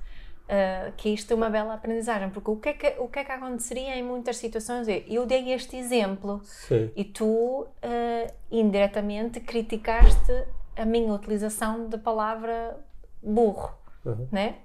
Eh, 0.47 0.93
que 0.99 1.09
isto 1.09 1.31
é 1.33 1.35
uma 1.35 1.49
bela 1.49 1.73
aprendizagem, 1.73 2.29
porque 2.29 2.51
o 2.51 2.57
que, 2.57 2.69
é 2.69 2.73
que, 2.75 2.95
o 2.99 3.09
que 3.09 3.19
é 3.21 3.25
que 3.25 3.33
aconteceria 3.33 3.97
em 3.97 4.03
muitas 4.03 4.37
situações? 4.37 4.87
é, 4.89 5.03
Eu 5.09 5.25
dei 5.25 5.51
este 5.55 5.75
exemplo 5.75 6.43
Sim, 6.45 6.91
e 6.95 7.03
tu 7.03 7.67
eh, 7.81 8.31
indiretamente 8.51 9.41
criticaste 9.41 10.33
a 10.77 10.85
minha 10.85 11.11
utilização 11.15 11.89
da 11.89 11.97
palavra 11.97 12.77
burro, 13.23 13.71
Uhum. 14.05 14.29
né? 14.31 14.57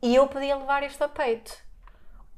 E 0.00 0.14
eu 0.14 0.28
podia 0.28 0.54
levar 0.56 0.84
isto 0.84 1.02
a 1.02 1.08
peito. 1.08 1.52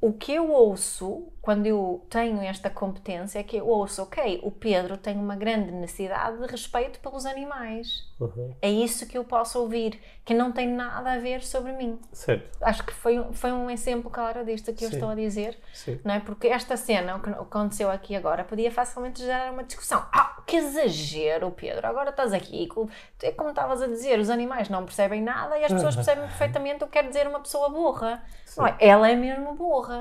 O 0.06 0.12
que 0.12 0.32
eu 0.34 0.52
ouço 0.52 1.26
quando 1.42 1.66
eu 1.66 2.04
tenho 2.10 2.40
esta 2.42 2.68
competência 2.68 3.38
é 3.38 3.42
que 3.42 3.56
eu 3.56 3.68
ouço, 3.68 4.02
ok, 4.02 4.40
o 4.42 4.50
Pedro 4.50 4.96
tem 4.96 5.16
uma 5.16 5.36
grande 5.36 5.70
necessidade 5.70 6.38
de 6.40 6.46
respeito 6.46 6.98
pelos 7.00 7.24
animais. 7.24 8.04
uhum. 8.20 8.52
É 8.60 8.68
isso 8.68 9.06
que 9.06 9.16
eu 9.16 9.24
posso 9.24 9.60
ouvir, 9.60 10.00
que 10.24 10.34
não 10.34 10.50
tem 10.50 10.66
nada 10.68 11.12
a 11.12 11.18
ver 11.18 11.42
sobre 11.44 11.72
mim. 11.72 11.98
certo, 12.12 12.56
Acho 12.60 12.84
que 12.84 12.92
foi, 12.92 13.18
um- 13.20 13.32
foi 13.32 13.52
um 13.52 13.70
exemplo 13.70 14.10
claro 14.10 14.44
disto 14.44 14.72
que 14.74 14.84
eu 14.84 14.88
Sim. 14.88 14.96
estou 14.96 15.08
a 15.10 15.14
dizer 15.14 15.56
sim. 15.72 16.00
não 16.04 16.14
é? 16.14 16.20
Porque 16.20 16.48
esta 16.48 16.76
cena, 16.76 17.14
o 17.16 17.20
que 17.22 17.30
aconteceu 17.30 17.90
aqui 17.90 18.14
agora, 18.16 18.42
podia 18.44 18.70
facilmente 18.72 19.22
gerar 19.22 19.52
uma 19.52 19.62
discussão. 19.62 20.04
Ah, 20.12 20.42
que 20.46 20.56
exagero, 20.56 21.50
Pedro, 21.52 21.86
agora 21.86 22.10
estás 22.10 22.32
aqui, 22.32 22.66
com- 22.68 22.88
é 23.22 23.30
como 23.32 23.50
estavas 23.50 23.80
a 23.82 23.86
dizer, 23.86 24.18
os 24.18 24.30
animais 24.30 24.68
não 24.68 24.84
percebem 24.84 25.22
nada 25.22 25.56
e 25.58 25.64
as 25.64 25.72
pessoas 25.72 25.94
percebem 25.96 26.24
perfeitamente 26.26 26.82
o 26.82 26.86
que 26.88 26.92
quer 26.94 27.06
dizer 27.06 27.26
uma 27.28 27.40
pessoa 27.40 27.68
burra. 27.68 28.22
Não 28.56 28.66
é? 28.66 28.76
Ela 28.80 29.10
é 29.10 29.14
mesmo 29.14 29.54
burra, 29.54 29.95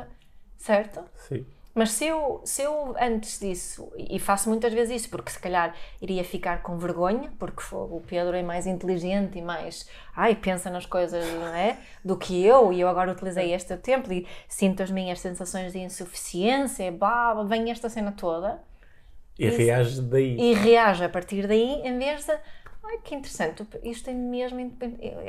certo? 0.57 1.03
Sim, 1.15 1.45
Mas 1.73 1.91
se 1.91 2.05
eu, 2.05 2.41
se 2.45 2.61
eu 2.61 2.95
antes 2.99 3.37
disso, 3.39 3.91
e 3.97 4.17
faço 4.17 4.47
muitas 4.49 4.73
vezes 4.73 5.01
isso, 5.01 5.09
porque 5.09 5.29
se 5.29 5.39
calhar 5.39 5.75
iria 6.01 6.23
ficar 6.23 6.61
com 6.61 6.77
vergonha, 6.77 7.31
porque 7.37 7.61
o 7.73 8.01
Pedro 8.07 8.35
é 8.35 8.41
mais 8.41 8.65
inteligente 8.65 9.37
e 9.37 9.41
mais, 9.41 9.85
ai, 10.15 10.35
pensa 10.35 10.69
nas 10.69 10.85
coisas, 10.85 11.25
não 11.33 11.47
é? 11.53 11.77
Do 12.03 12.17
que 12.17 12.45
eu, 12.45 12.71
e 12.71 12.79
eu 12.79 12.87
agora 12.87 13.11
utilizei 13.11 13.53
este 13.53 13.75
tempo 13.77 14.11
e 14.13 14.25
sinto 14.47 14.81
as 14.83 14.89
minhas 14.89 15.19
sensações 15.19 15.73
de 15.73 15.79
insuficiência, 15.79 16.91
blá, 16.91 17.33
blá, 17.33 17.43
vem 17.43 17.69
esta 17.71 17.89
cena 17.89 18.11
toda 18.13 18.63
e 19.37 19.47
Isso. 19.47 19.57
reage 19.57 20.01
daí. 20.01 20.37
e 20.39 20.53
reage 20.53 21.03
a 21.03 21.09
partir 21.09 21.45
daí, 21.47 21.81
em 21.83 21.97
vez 21.97 22.25
de, 22.25 22.37
ai, 22.87 22.97
que 23.03 23.15
interessante, 23.15 23.63
isto 23.83 24.09
é 24.09 24.13
mesmo, 24.13 24.59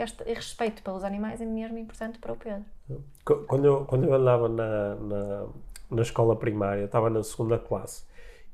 este 0.05 0.23
respeito 0.25 0.83
pelos 0.83 1.05
animais 1.05 1.41
é 1.41 1.45
mesmo 1.47 1.79
importante 1.79 2.19
para 2.19 2.33
o 2.33 2.37
Pedro. 2.37 2.65
Qu- 3.25 3.45
Quando 3.47 3.65
eu, 3.67 3.85
quando 3.85 4.05
eu 4.05 4.15
andava 4.15 4.49
na, 4.49 4.95
na, 4.97 5.47
na 5.91 6.03
escola 6.03 6.37
primária, 6.37 6.85
estava 6.85 7.11
na 7.11 7.23
segunda 7.23 7.59
classe 7.59 8.05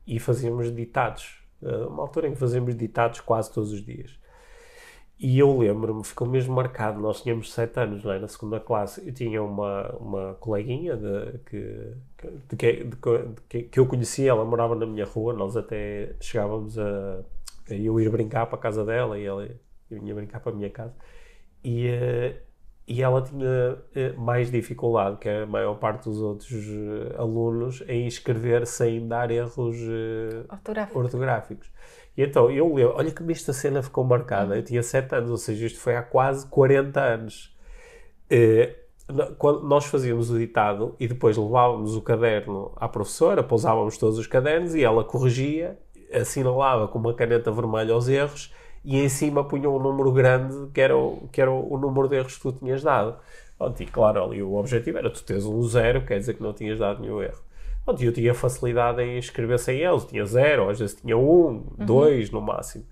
e 0.06 0.18
fazíamos 0.18 0.74
ditados. 0.74 1.42
eh, 1.62 1.86
Uma 1.86 2.02
altura 2.04 2.28
em 2.28 2.32
que 2.32 2.38
fazíamos 2.38 2.74
ditados 2.76 3.20
quase 3.20 3.52
todos 3.52 3.72
os 3.72 3.84
dias. 3.84 4.18
E 5.18 5.38
eu 5.38 5.56
lembro-me, 5.58 6.02
ficou 6.04 6.26
mesmo 6.26 6.52
marcado, 6.54 7.00
nós 7.00 7.22
tínhamos 7.22 7.52
sete 7.52 7.78
anos, 7.78 8.04
é? 8.04 8.18
Na 8.18 8.26
segunda 8.26 8.58
classe, 8.58 9.06
eu 9.06 9.14
tinha 9.14 9.40
uma, 9.42 9.88
uma 9.96 10.34
coleguinha 10.34 10.96
de, 10.96 11.38
que, 11.46 11.94
de 12.48 12.56
que, 12.56 12.84
de 12.84 12.96
que- 12.96 13.58
de 13.58 13.62
que 13.68 13.78
eu 13.78 13.86
conhecia, 13.86 14.30
ela 14.30 14.44
morava 14.44 14.74
na 14.74 14.84
minha 14.86 15.04
rua, 15.04 15.32
nós 15.32 15.56
até 15.56 16.14
chegávamos 16.20 16.76
a, 16.78 17.22
a 17.72 17.76
eu 17.78 18.00
ir 18.00 18.10
brincar 18.10 18.46
para 18.46 18.56
a 18.58 18.60
casa 18.60 18.84
dela 18.84 19.18
e 19.18 19.24
ela 19.24 19.44
eu 19.46 20.00
vinha 20.00 20.14
brincar 20.14 20.40
para 20.40 20.52
a 20.52 20.54
minha 20.54 20.70
casa. 20.70 20.94
E, 21.64 21.86
eh, 21.88 22.36
e 22.88 23.02
ela 23.02 23.22
tinha 23.22 23.78
eh, 23.94 24.12
mais 24.14 24.50
dificuldade 24.50 25.18
que 25.18 25.28
a 25.28 25.46
maior 25.46 25.74
parte 25.78 26.04
dos 26.04 26.20
outros 26.20 26.52
eh, 26.52 27.14
alunos 27.18 27.82
em 27.88 28.06
escrever 28.06 28.66
sem 28.66 29.06
dar 29.06 29.30
erros 29.30 29.76
Ortográfico. 30.50 30.98
ortográficos. 30.98 31.70
E 32.16 32.22
então 32.22 32.50
eu 32.50 32.66
lembro, 32.74 32.94
olha 32.96 33.12
como 33.12 33.30
esta 33.30 33.52
cena 33.52 33.82
ficou 33.82 34.04
marcada. 34.04 34.56
Eu 34.56 34.62
tinha 34.64 34.82
7 34.82 35.14
anos, 35.14 35.30
ou 35.30 35.36
seja, 35.36 35.66
isto 35.66 35.78
foi 35.80 35.96
há 35.96 36.02
quase 36.02 36.46
40 36.48 37.00
anos. 37.00 37.56
No- 39.08 39.34
quando 39.36 39.66
nós 39.66 39.84
fazíamos 39.86 40.30
o 40.30 40.38
ditado 40.38 40.94
e 40.98 41.06
depois 41.08 41.36
levávamos 41.36 41.96
o 41.96 42.02
caderno 42.02 42.72
à 42.76 42.88
professora, 42.88 43.42
pousávamos 43.42 43.98
todos 43.98 44.16
os 44.18 44.26
cadernos 44.26 44.74
e 44.74 44.82
ela 44.84 45.04
corrigia, 45.04 45.78
assinalava 46.12 46.88
com 46.88 46.98
uma 46.98 47.14
caneta 47.14 47.50
vermelha 47.50 47.96
os 47.96 48.08
erros 48.08 48.52
e 48.84 48.98
em 48.98 49.08
cima 49.08 49.44
punha 49.44 49.68
um 49.68 49.78
número 49.78 50.12
grande 50.12 50.70
que 50.72 50.80
era 50.80 50.96
o, 50.96 51.28
que 51.30 51.40
era 51.40 51.50
o, 51.50 51.74
o 51.74 51.78
número 51.78 52.08
de 52.08 52.16
erros 52.16 52.36
que 52.36 52.42
tu 52.42 52.52
tinhas 52.52 52.82
dado. 52.82 53.16
Pronto, 53.58 53.82
e 53.82 53.86
claro, 53.86 54.24
ali 54.24 54.42
o 54.42 54.54
objetivo 54.54 54.98
era 54.98 55.10
tu 55.10 55.22
teres 55.22 55.44
um 55.44 55.62
zero, 55.62 56.04
quer 56.04 56.18
dizer 56.18 56.34
que 56.34 56.42
não 56.42 56.52
tinhas 56.52 56.78
dado 56.78 57.00
nenhum 57.00 57.22
erro. 57.22 57.40
Pronto, 57.84 58.02
e 58.02 58.06
eu 58.06 58.12
tinha 58.12 58.34
facilidade 58.34 59.02
em 59.02 59.18
escrever 59.18 59.58
sem 59.58 59.78
eles, 59.80 60.04
tinha 60.04 60.24
zero, 60.24 60.68
às 60.68 60.78
vezes 60.78 60.96
tinha 60.96 61.16
um, 61.16 61.64
dois 61.78 62.30
no 62.30 62.40
máximo. 62.40 62.84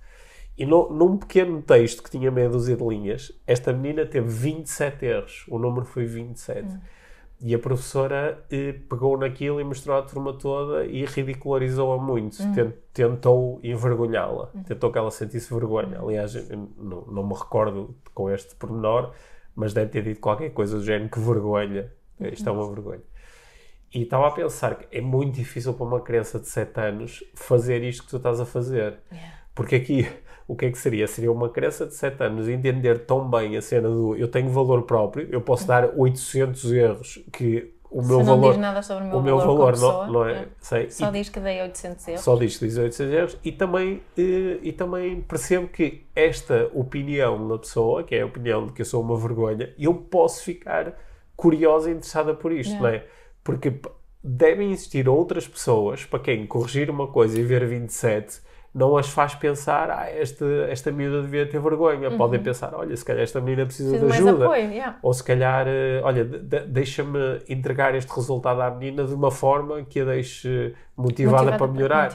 E 0.57 0.67
no, 0.67 0.93
num 0.93 1.17
pequeno 1.17 1.63
texto 1.63 2.03
que 2.03 2.11
tinha 2.11 2.31
meia 2.31 2.49
dúzia 2.49 2.77
de 2.77 2.85
linhas, 2.85 3.33
esta 3.47 3.73
menina 3.73 4.05
teve 4.05 4.29
27 4.29 5.07
erros. 5.07 5.45
O 5.49 5.59
número 5.59 5.87
foi 5.87 6.05
27. 6.05 6.69
E 7.43 7.55
a 7.55 7.59
professora 7.59 8.45
eh, 8.51 8.73
pegou 8.89 9.17
naquilo 9.17 9.61
e 9.61 9.65
mostrou 9.65 9.97
à 9.97 10.03
turma 10.03 10.35
toda 10.35 10.85
e 10.85 11.05
ridicularizou-a 11.07 11.97
muito. 11.97 12.37
Ten- 12.55 12.73
Tentou 12.93 13.59
envergonhá-la. 13.63 14.51
Tentou 14.67 14.93
que 14.93 14.99
ela 14.99 15.11
sentisse 15.11 15.53
vergonha. 15.55 15.99
Aliás, 16.01 16.35
eu 16.35 16.69
não, 16.77 17.03
não 17.07 17.27
me 17.27 17.33
recordo 17.35 17.95
com 18.15 18.29
este 18.31 18.55
pormenor, 18.57 19.13
mas 19.57 19.73
deve 19.73 19.91
ter 19.91 20.03
dito 20.03 20.21
qualquer 20.21 20.51
coisa 20.51 20.77
do 20.77 20.85
género 20.85 21.09
que 21.11 21.19
vergonha. 21.19 21.91
Isto 22.21 22.49
é 22.49 22.53
uma 22.53 22.69
vergonha. 22.69 23.01
E 23.95 24.03
estava 24.03 24.29
a 24.29 24.31
pensar 24.31 24.75
que 24.77 24.97
é 24.97 25.01
muito 25.01 25.35
difícil 25.35 25.73
para 25.73 25.87
uma 25.87 26.01
criança 26.01 26.39
de 26.39 26.47
7 26.47 26.79
anos 26.79 27.25
fazer 27.35 27.83
isto 27.83 28.05
que 28.05 28.11
tu 28.11 28.19
estás 28.19 28.39
a 28.39 28.45
fazer. 28.45 28.99
Porque 29.55 29.77
aqui, 29.77 30.07
o 30.53 30.57
que 30.57 30.67
é 30.67 30.71
que 30.71 30.79
seria? 30.79 31.07
Seria 31.07 31.31
uma 31.31 31.49
criança 31.49 31.87
de 31.87 31.95
7 31.95 32.23
anos 32.23 32.49
entender 32.49 33.01
tão 33.07 33.29
bem 33.31 33.57
a 33.57 33.63
cena 33.63 33.89
do 33.89 34.17
eu 34.17 34.29
tenho 34.29 34.49
valor 34.51 34.83
próprio, 34.83 35.29
eu 35.31 35.41
posso 35.41 35.67
dar 35.67 35.91
800 35.97 36.73
erros 36.73 37.19
que 37.33 37.73
o 37.91 38.03
meu 38.03 38.19
não 38.19 38.25
valor. 38.25 38.53
diz 38.53 38.61
nada 38.61 38.83
sobre 38.83 39.05
o 39.05 39.07
meu 39.09 39.19
o 39.19 39.23
meu 39.23 39.39
valor, 39.39 39.57
como 39.57 39.65
não, 39.67 39.73
pessoa, 39.73 40.07
não 40.07 40.29
é. 40.29 40.33
é. 40.33 40.49
Sei, 40.61 40.91
Só 40.91 41.09
e- 41.09 41.13
diz 41.13 41.29
que 41.29 41.41
dei 41.41 41.61
800 41.63 42.09
euros. 42.09 42.25
só 42.25 42.37
diz 42.37 42.57
que 42.57 42.67
diz 42.67 42.77
800 42.79 43.13
euros 43.15 43.39
e 43.45 43.51
também, 43.53 44.01
eh, 44.17 44.59
e 44.63 44.73
também 44.73 45.21
percebo 45.23 45.67
que 45.69 46.05
esta 46.15 46.71
opinião 46.73 47.49
da 47.49 47.59
pessoa, 47.59 48.05
que 48.05 48.15
é 48.15 48.23
a 48.23 48.27
opinião 48.27 48.67
de 48.67 48.73
que 48.73 48.83
eu 48.83 48.87
sou 48.87 49.01
uma 49.03 49.17
vergonha, 49.17 49.73
eu 49.79 49.93
posso 49.95 50.45
ficar 50.45 50.95
curiosa 51.37 51.91
e 51.91 51.95
interessada 51.95 52.33
por 52.35 52.53
isto, 52.53 52.71
Yeah. 52.75 52.89
não 52.89 52.95
é? 52.97 53.05
Porque 53.43 53.73
devem 54.23 54.71
existir 54.73 55.09
outras 55.09 55.49
pessoas 55.49 56.05
para 56.05 56.19
quem 56.21 56.47
corrigir 56.47 56.91
uma 56.91 57.07
coisa 57.09 57.41
e 57.41 57.43
ver 57.43 57.67
27 57.67 58.41
não 58.73 58.97
as 58.97 59.09
faz 59.09 59.35
pensar, 59.35 59.91
ah, 59.91 60.09
esta, 60.09 60.45
esta 60.69 60.93
miúda 60.93 61.23
devia 61.23 61.45
ter 61.45 61.61
vergonha. 61.61 62.09
Podem 62.17 62.41
pensar, 62.41 62.73
olha, 62.75 62.97
se 62.97 63.05
calhar 63.05 63.23
esta 63.23 63.41
menina 63.41 63.67
precisa 63.67 63.99
de 63.99 64.05
ajuda. 64.13 64.45
apoio, 64.45 64.71
yeah. 64.71 64.97
Ou 65.03 65.13
se 65.13 65.25
calhar, 65.25 65.67
eh, 65.67 66.01
olha, 66.05 66.25
de- 66.25 66.39
de- 66.39 66.67
deixa-me 66.67 67.19
entregar 67.49 67.95
este 67.97 68.09
resultado 68.15 68.61
à 68.61 68.71
menina 68.71 69.05
de 69.05 69.13
uma 69.13 69.31
forma 69.33 69.83
que 69.83 69.99
a 70.01 70.05
deixe 70.05 70.73
motivada, 70.97 71.57
para 71.59 71.67
melhorar. 71.67 72.13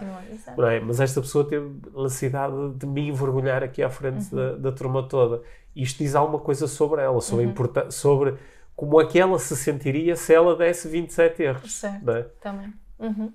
Não 0.58 0.68
é? 0.68 0.80
Mas 0.80 1.02
esta 1.02 1.20
pessoa 1.20 1.44
teve 1.46 1.70
a 1.94 2.04
necessidade 2.04 2.54
de 2.76 2.86
me 2.86 3.10
envergonhar 3.10 3.62
aqui 3.62 3.84
à 3.84 3.90
frente 3.90 4.34
Uhum. 4.34 4.38
da, 4.40 4.56
da 4.56 4.72
turma 4.72 5.04
toda. 5.04 5.42
Isto 5.76 5.98
diz 6.04 6.16
alguma 6.16 6.40
coisa 6.40 6.68
sobre 6.68 7.02
ela, 7.02 7.20
sobre, 7.20 7.48
Uhum. 7.48 7.92
sobre 7.92 8.36
como 8.78 9.02
é 9.02 9.06
que 9.06 9.20
ela 9.20 9.38
se 9.40 9.58
sentiria 9.58 10.16
se 10.16 10.34
ela 10.34 10.56
desse 10.56 10.88
27 10.88 11.44
erros. 11.44 11.74
Certo. 11.76 12.10
É? 12.12 12.24
Também. 12.40 12.74
Uhum. 12.98 13.34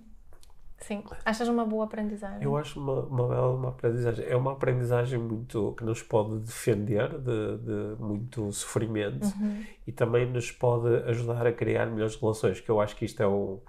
Sim. 0.80 1.04
Achas 1.24 1.46
uma 1.48 1.64
boa 1.64 1.84
aprendizagem? 1.84 2.42
Eu 2.42 2.56
acho 2.56 2.80
uma, 2.80 3.02
uma 3.02 3.28
bela 3.28 3.54
uma 3.54 3.68
aprendizagem. 3.68 4.26
É 4.26 4.34
uma 4.36 4.52
aprendizagem 4.52 5.18
muito 5.18 5.74
que 5.76 5.84
nos 5.84 6.02
pode 6.02 6.38
defender 6.40 7.08
de, 7.18 7.58
de 7.58 8.02
muito 8.02 8.50
sofrimento 8.52 9.24
Uhum. 9.26 9.64
e 9.86 9.92
também 9.92 10.26
nos 10.26 10.50
pode 10.50 10.88
ajudar 11.08 11.46
a 11.46 11.52
criar 11.52 11.86
melhores 11.86 12.16
relações, 12.16 12.60
que 12.60 12.70
eu 12.70 12.80
acho 12.80 12.96
que 12.96 13.04
isto 13.04 13.22
é 13.22 13.28
um, 13.28 13.60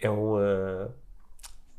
é 0.00 0.10
um, 0.10 0.40
eh, 0.40 0.88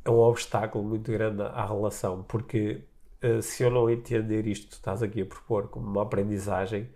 é 0.06 0.10
um 0.10 0.20
obstáculo 0.20 0.84
muito 0.84 1.12
grande 1.12 1.42
à 1.44 1.66
relação, 1.66 2.24
porque 2.24 2.84
eh, 3.22 3.42
se 3.42 3.64
eu 3.64 3.72
não 3.72 3.90
entender 3.90 4.48
isto 4.48 4.66
que 4.66 4.70
tu 4.72 4.76
estás 4.76 5.04
aqui 5.04 5.22
a 5.22 5.26
propor 5.26 5.68
como 5.70 5.88
uma 5.88 6.04
aprendizagem, 6.04 6.90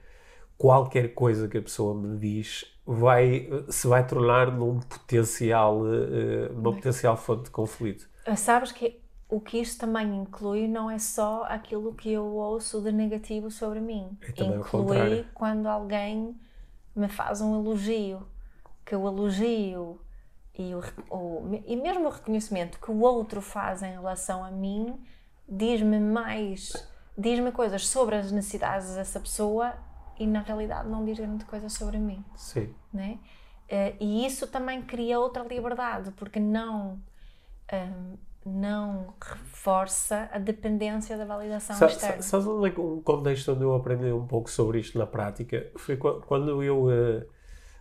qualquer 0.58 1.14
coisa 1.14 1.48
que 1.48 1.58
a 1.58 1.62
pessoa 1.62 1.94
me 1.96 2.18
diz 2.18 2.66
vai, 2.88 3.50
se 3.70 3.88
vai 3.88 4.06
tornar 4.08 4.52
num 4.52 4.80
potencial, 4.80 5.82
eh, 5.88 6.50
numa 6.54 6.74
potencial 6.74 7.18
fonte 7.18 7.46
de 7.46 7.52
conflito. 7.52 8.10
Ah, 8.26 8.36
Sabes 8.36 8.72
que 8.72 9.02
o 9.30 9.42
que 9.42 9.60
isto 9.60 9.80
também 9.80 10.16
inclui 10.16 10.68
não 10.68 10.90
é 10.90 10.98
só 11.00 11.44
aquilo 11.44 11.94
que 11.94 12.12
eu 12.12 12.26
ouço 12.26 12.82
de 12.82 12.92
negativo 12.92 13.52
sobre 13.52 13.80
mim. 13.82 14.18
É 14.38 14.44
inclui 14.44 15.26
quando 15.34 15.68
alguém 15.68 16.36
me 16.96 17.08
faz 17.10 17.42
um 17.42 17.60
elogio, 17.60 18.28
que 18.86 18.96
o 18.96 19.08
elogio 19.08 20.02
e, 20.58 20.74
o, 20.76 20.82
o- 21.12 21.62
e 21.66 21.76
mesmo 21.76 22.08
o 22.08 22.10
reconhecimento 22.12 22.80
que 22.80 22.92
o 22.92 23.00
outro 23.02 23.42
faz 23.42 23.84
em 23.84 23.92
relação 23.92 24.44
a 24.44 24.52
mim 24.52 25.00
diz-me 25.48 26.00
mais, 26.00 26.74
diz-me 27.18 27.52
coisas 27.52 27.88
sobre 27.88 28.16
as 28.16 28.32
necessidades 28.32 28.96
dessa 28.96 29.20
pessoa 29.20 29.74
e 30.20 30.28
na 30.28 30.42
realidade 30.42 30.90
não 30.90 31.06
diz 31.06 31.18
grande 31.18 31.46
coisa 31.46 31.70
sobre 31.70 31.98
mim 31.98 32.24
Sim. 32.36 32.74
né? 32.94 33.20
Eh, 33.70 33.96
e 34.00 34.26
isso 34.26 34.48
também 34.48 34.82
cria 34.84 35.20
outra 35.20 35.44
liberdade, 35.44 36.12
porque 36.12 36.40
não, 36.40 37.00
ahm, 37.72 38.18
não 38.46 39.14
reforça 39.22 40.30
a 40.32 40.40
dependência 40.40 41.18
da 41.18 41.26
validação 41.26 41.78
Sa- 41.78 41.88
externa. 41.88 42.22
sa- 42.22 42.22
Sabes 42.24 42.48
onde 42.48 42.70
é 42.76 42.80
um 42.80 43.02
contexto 43.02 43.52
onde 43.52 43.64
eu 43.64 43.76
aprendi 43.76 44.12
um 44.12 44.26
pouco 44.28 44.50
sobre 44.50 44.80
isto 44.80 44.98
na 44.98 45.06
prática? 45.08 45.72
Foi 45.78 45.98
qua- 45.98 46.22
quando 46.22 46.64
eu. 46.64 46.90
eh, 46.92 47.28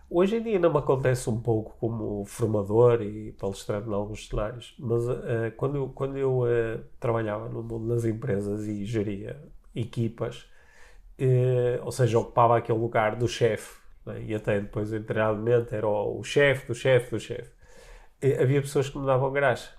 hoje 0.09 0.37
em 0.37 0.43
dia 0.43 0.59
não 0.59 0.71
me 0.71 0.79
acontece 0.79 1.29
um 1.29 1.41
pouco 1.41 1.77
como 1.79 2.25
formador 2.25 3.01
e 3.01 3.33
palestrante 3.33 3.89
em 3.89 3.93
alguns 3.93 4.27
cenários, 4.27 4.75
mas 4.79 5.07
eh, 5.09 5.51
quando 5.57 5.77
eu, 5.77 5.89
quando 5.89 6.17
eu 6.17 6.47
eh, 6.47 6.81
trabalhava 6.99 7.49
no 7.49 7.63
mundo 7.63 7.87
das 7.89 8.05
empresas 8.05 8.67
e 8.67 8.85
geria 8.85 9.41
equipas, 9.75 10.47
eh, 11.19 11.79
ou 11.83 11.91
seja, 11.91 12.19
ocupava 12.19 12.57
aquele 12.57 12.77
lugar 12.79 13.15
do 13.15 13.27
chefe, 13.27 13.77
né? 14.05 14.21
e 14.25 14.35
até 14.35 14.59
depois, 14.59 14.93
internamente, 14.93 15.73
era 15.75 15.87
o, 15.87 16.19
o 16.19 16.23
chefe 16.23 16.67
do 16.67 16.75
chefe 16.75 17.11
do 17.11 17.19
chefe. 17.19 17.51
Eh, 18.21 18.41
havia 18.41 18.61
pessoas 18.61 18.89
que 18.89 18.97
me 18.97 19.05
davam 19.05 19.31
graxa. 19.31 19.71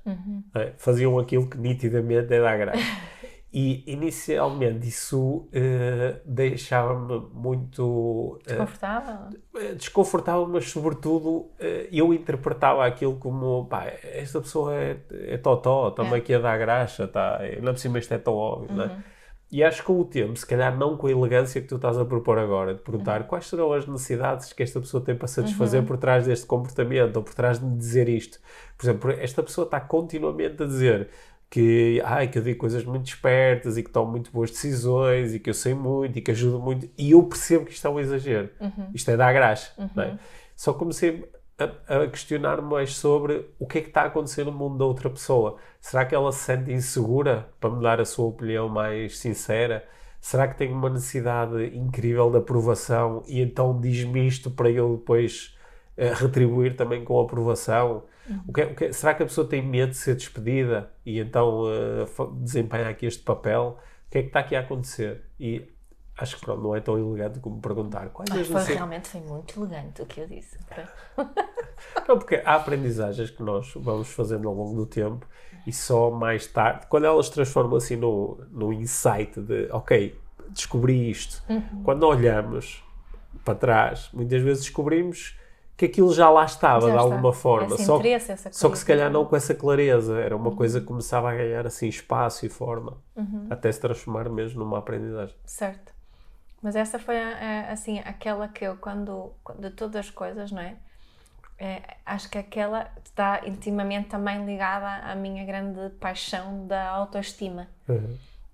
né? 0.55 0.72
Faziam 0.79 1.18
aquilo 1.18 1.48
que 1.48 1.59
nitidamente 1.59 2.33
é 2.33 2.40
dar 2.40 2.57
graxa. 2.59 2.81
E 3.51 3.83
inicialmente 3.90 4.87
isso 4.87 5.48
eh, 5.55 6.20
deixava-me 6.27 7.18
muito 7.33 8.38
eh, 8.46 8.57
Confortável? 8.57 9.31
desconfortável, 9.74 10.46
mas 10.46 10.68
sobretudo 10.70 11.51
eh, 11.59 11.88
eu 11.90 12.12
interpretava 12.12 12.85
aquilo 12.85 13.16
como 13.16 13.64
pá, 13.64 13.87
esta 14.03 14.38
pessoa 14.42 14.74
é, 14.74 14.98
é 15.11 15.38
totó, 15.38 15.88
está-me 15.88 16.14
aqui 16.16 16.35
a 16.35 16.38
dar 16.38 16.59
graxa, 16.59 17.09
tá, 17.09 17.38
ainda 17.38 17.72
por 17.72 17.79
cima 17.79 17.98
isto 17.98 18.12
é 18.12 18.18
tão 18.18 18.35
óbvio, 18.35 18.77
não 18.77 18.85
é? 18.85 19.03
E 19.50 19.64
acho 19.64 19.80
que 19.80 19.87
com 19.87 19.98
o 19.98 20.04
tempo, 20.04 20.37
se 20.37 20.46
calhar 20.46 20.76
não 20.76 20.96
com 20.96 21.06
a 21.06 21.11
elegância 21.11 21.58
que 21.61 21.66
tu 21.66 21.76
estás 21.76 21.96
a 21.96 22.04
propor 22.04 22.38
agora, 22.38 22.74
de 22.74 22.82
perguntar 22.82 23.24
quais 23.26 23.46
serão 23.46 23.72
as 23.72 23.87
necessidades 23.87 24.52
que 24.52 24.62
esta 24.62 24.78
pessoa 24.78 25.02
tem 25.02 25.16
para 25.16 25.26
satisfazer 25.26 25.82
por 25.84 25.96
trás 25.96 26.26
deste 26.26 26.44
comportamento 26.44 27.16
ou 27.16 27.22
por 27.22 27.32
trás 27.32 27.58
de 27.58 27.66
dizer 27.76 28.11
isto. 28.11 28.38
Por 28.76 28.84
exemplo, 28.84 29.11
esta 29.11 29.42
pessoa 29.42 29.64
está 29.64 29.80
continuamente 29.80 30.62
a 30.62 30.66
dizer 30.66 31.08
que, 31.48 31.98
ai, 32.04 32.28
que 32.28 32.37
eu 32.38 32.42
digo 32.42 32.58
coisas 32.58 32.84
muito 32.84 33.06
espertas 33.06 33.78
e 33.78 33.82
que 33.82 33.88
tomo 33.90 34.11
muito 34.11 34.30
boas 34.30 34.50
decisões 34.50 35.34
e 35.34 35.38
que 35.40 35.48
eu 35.48 35.54
sei 35.54 35.72
muito 35.72 36.18
e 36.18 36.20
que 36.20 36.30
ajudo 36.30 36.58
muito 36.61 36.87
e 36.98 37.12
eu 37.12 37.22
percebo 37.22 37.64
que 37.64 37.72
isto 37.72 37.87
é 37.87 37.90
um 37.90 37.98
exagero. 37.98 38.50
Isto 38.94 39.11
é 39.11 39.16
dar 39.16 39.32
graxa. 39.32 39.72
não 39.94 40.02
é? 40.02 40.18
Só 40.54 40.74
comecei 40.74 41.26
a, 41.59 42.03
a 42.05 42.09
questionar 42.09 42.61
mais 42.62 42.97
sobre 42.97 43.47
o 43.59 43.66
que 43.66 43.79
é 43.79 43.81
que 43.83 43.88
está 43.88 44.03
a 44.03 44.07
acontecer 44.07 44.44
no 44.44 44.53
mundo 44.53 44.79
da 44.79 44.85
outra 44.85 45.11
pessoa. 45.11 45.57
Será 45.81 46.05
que 46.07 46.14
ela 46.14 46.31
se 46.33 46.40
sente 46.44 46.73
insegura 46.73 47.49
para 47.61 47.71
me 47.71 47.83
dar 47.83 48.01
a 48.01 48.05
sua 48.05 48.27
opinião 48.27 48.68
mais 48.68 49.18
sincera? 49.18 49.87
Será 50.21 50.47
que 50.49 50.57
tem 50.57 50.73
uma 50.73 50.90
necessidade 50.90 51.77
incrível 51.77 52.31
de 52.31 52.38
aprovação 52.38 53.23
e 53.27 53.40
então 53.40 53.79
diz-me 53.81 54.27
isto 54.27 54.51
para 54.51 54.71
eu 54.71 54.97
depois 54.97 55.57
eh, 55.97 56.12
retribuir 56.14 56.77
também 56.77 57.05
com 57.05 57.21
aprovação? 57.21 58.05
O 58.47 58.53
que 58.53 58.61
é- 58.61 58.66
o 58.66 58.75
que 58.75 58.85
é- 58.87 58.92
será 58.92 59.14
que 59.14 59.23
a 59.23 59.27
pessoa 59.27 59.47
tem 59.49 59.62
medo 59.62 59.90
de 59.90 59.97
ser 59.97 60.14
despedida 60.14 60.90
e 61.05 61.18
então 61.18 61.64
fa- 62.07 62.29
desempenha 62.40 62.88
aqui 62.88 63.07
este 63.07 63.23
papel? 63.23 63.79
O 64.07 64.11
que 64.11 64.18
é 64.18 64.23
que 64.23 64.29
está 64.29 64.40
aqui 64.40 64.55
a 64.57 64.61
acontecer? 64.61 65.25
E 65.40 65.66
acho 66.18 66.37
que 66.37 66.44
pronto, 66.44 66.62
não 66.62 66.74
é 66.76 66.81
tão 66.81 66.98
elegante 66.98 67.38
como 67.40 67.61
perguntar 67.61 68.09
quais 68.11 68.31
Ai, 68.31 68.40
as 68.40 68.48
foi, 68.48 68.74
realmente 68.74 69.09
foi 69.09 69.20
muito 69.20 69.59
elegante 69.59 70.02
o 70.02 70.07
que 70.07 70.20
eu 70.20 70.26
disse. 70.26 70.59
Não, 72.09 72.18
porque 72.18 72.42
há 72.44 72.54
aprendizagens 72.57 73.31
que 73.31 73.42
nós 73.42 73.72
vamos 73.76 74.09
fazendo 74.09 74.48
ao 74.48 74.54
longo 74.54 74.74
do 74.74 74.87
tempo 74.87 75.26
e 75.66 75.72
só 75.72 76.11
mais 76.11 76.46
tarde, 76.46 76.87
quando 76.88 77.04
elas 77.04 77.26
se 77.26 77.33
transformam 77.33 77.76
assim 77.76 77.96
no, 77.96 78.38
no 78.50 78.72
insight 78.72 79.40
de, 79.40 79.68
ok, 79.70 80.18
descobri 80.50 81.11
isto. 81.11 81.42
Uhum. 81.48 81.83
Quando 81.85 82.02
olhamos 82.04 82.83
para 83.44 83.54
trás, 83.54 84.09
muitas 84.12 84.42
vezes 84.42 84.64
descobrimos 84.64 85.38
que 85.76 85.85
aquilo 85.85 86.12
já 86.12 86.28
lá 86.28 86.44
estava 86.44 86.87
Já 86.87 86.87
de 86.88 86.92
está. 86.96 87.00
alguma 87.14 87.33
forma. 87.33 87.74
Esse 87.76 87.85
Só, 87.85 87.98
interesse, 87.98 88.35
só 88.50 88.68
que 88.68 88.78
se 88.78 88.85
calhar 88.85 89.09
não 89.12 89.24
com 89.24 89.37
essa 89.37 89.54
clareza. 89.54 90.18
Era 90.18 90.35
Uhum. 90.35 90.42
uma 90.42 90.57
coisa 90.57 90.81
que 90.81 90.87
começava 90.87 91.31
a 91.31 91.35
ganhar 91.37 91.64
assim 91.66 91.87
espaço 91.87 92.44
e 92.44 92.48
forma. 92.48 92.96
Uhum. 93.14 93.46
Até 93.48 93.70
se 93.70 93.81
transformar 93.81 94.28
mesmo 94.28 94.59
numa 94.59 94.78
aprendizagem. 94.78 95.37
Certo. 95.44 95.92
Mas 96.61 96.75
essa 96.77 96.99
foi, 96.99 97.16
assim, 97.71 98.01
aquela 98.01 98.49
que 98.49 98.64
eu, 98.64 98.77
quando, 98.77 99.33
de 99.59 99.71
todas 99.71 99.97
as 100.07 100.11
coisas, 100.11 100.51
não 100.51 100.61
é? 100.61 100.77
É, 101.61 101.97
acho 102.07 102.29
que 102.31 102.38
aquela 102.38 102.88
está 103.05 103.40
intimamente 103.47 104.09
também 104.09 104.44
ligada 104.44 105.05
à 105.11 105.14
minha 105.14 105.44
grande 105.44 105.90
paixão 105.97 106.66
da 106.66 106.88
autoestima. 106.88 107.68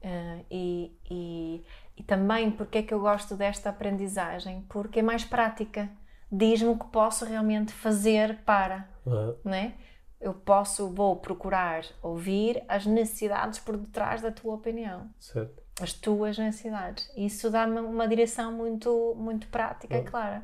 Eh, 0.03 0.39
e, 0.51 0.99
e, 1.11 1.65
e 1.97 2.03
também 2.03 2.51
porque 2.51 2.79
é 2.79 2.83
que 2.83 2.93
eu 2.93 3.01
gosto 3.01 3.37
desta 3.37 3.71
aprendizagem? 3.71 4.63
Porque 4.69 5.01
é 5.01 5.03
mais 5.03 5.25
prática. 5.25 5.89
Diz-me 6.31 6.69
o 6.71 6.79
que 6.79 6.87
posso 6.87 7.25
realmente 7.25 7.73
fazer 7.73 8.39
para, 8.45 8.89
Uhum. 9.07 9.35
não 9.45 9.55
é? 9.55 9.73
Eu 10.21 10.33
posso, 10.33 10.89
vou 10.89 11.17
procurar 11.17 11.85
ouvir 12.03 12.63
as 12.69 12.87
necessidades 12.87 13.59
por 13.59 13.77
detrás 13.77 14.23
da 14.23 14.31
tua 14.33 14.55
opinião 14.55 15.11
Certo. 15.19 15.63
As 15.81 15.93
tuas 15.93 16.39
necessidades. 16.39 17.11
Isso 17.17 17.51
dá-me 17.51 17.81
uma 17.81 18.07
direção 18.07 18.53
muito, 18.53 19.15
muito 19.17 19.47
prática 19.49 19.99
e 19.99 20.03
clara. 20.03 20.43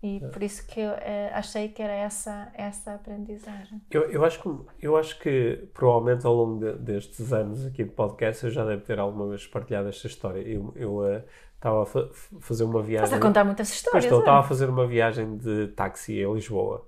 E 0.00 0.20
por 0.32 0.42
isso 0.44 0.64
que 0.66 0.78
eu 0.78 0.90
eh, 0.92 1.30
achei 1.34 1.68
que 1.70 1.82
era 1.82 1.92
essa, 1.92 2.48
essa 2.54 2.94
aprendizagem. 2.94 3.80
Eu, 3.90 4.02
eu, 4.10 4.24
acho 4.24 4.40
que, 4.40 4.48
eu 4.80 4.96
acho 4.96 5.18
que 5.18 5.68
provavelmente 5.74 6.24
ao 6.24 6.34
longo 6.34 6.60
de- 6.64 6.78
destes 6.78 7.32
anos 7.32 7.66
aqui 7.66 7.82
de 7.82 7.90
podcast 7.90 8.44
eu 8.44 8.50
já 8.52 8.64
devo 8.64 8.82
ter 8.82 8.98
alguma 9.00 9.26
vez 9.28 9.44
partilhado 9.48 9.88
esta 9.88 10.06
história. 10.06 10.40
Eu 10.40 10.72
eu, 10.76 11.04
eh, 11.04 11.24
estava 11.56 11.82
a 11.82 11.86
fa- 11.86 12.08
fazer 12.40 12.62
uma 12.62 12.80
viagem. 12.80 13.04
Estás 13.06 13.20
a 13.20 13.26
contar 13.26 13.42
muitas 13.44 13.70
histórias. 13.70 14.04
estou, 14.04 14.18
é? 14.20 14.22
estava 14.22 14.38
a 14.38 14.42
fazer 14.44 14.68
uma 14.70 14.86
viagem 14.86 15.36
de 15.36 15.66
táxi 15.68 16.20
em 16.20 16.32
Lisboa 16.32 16.86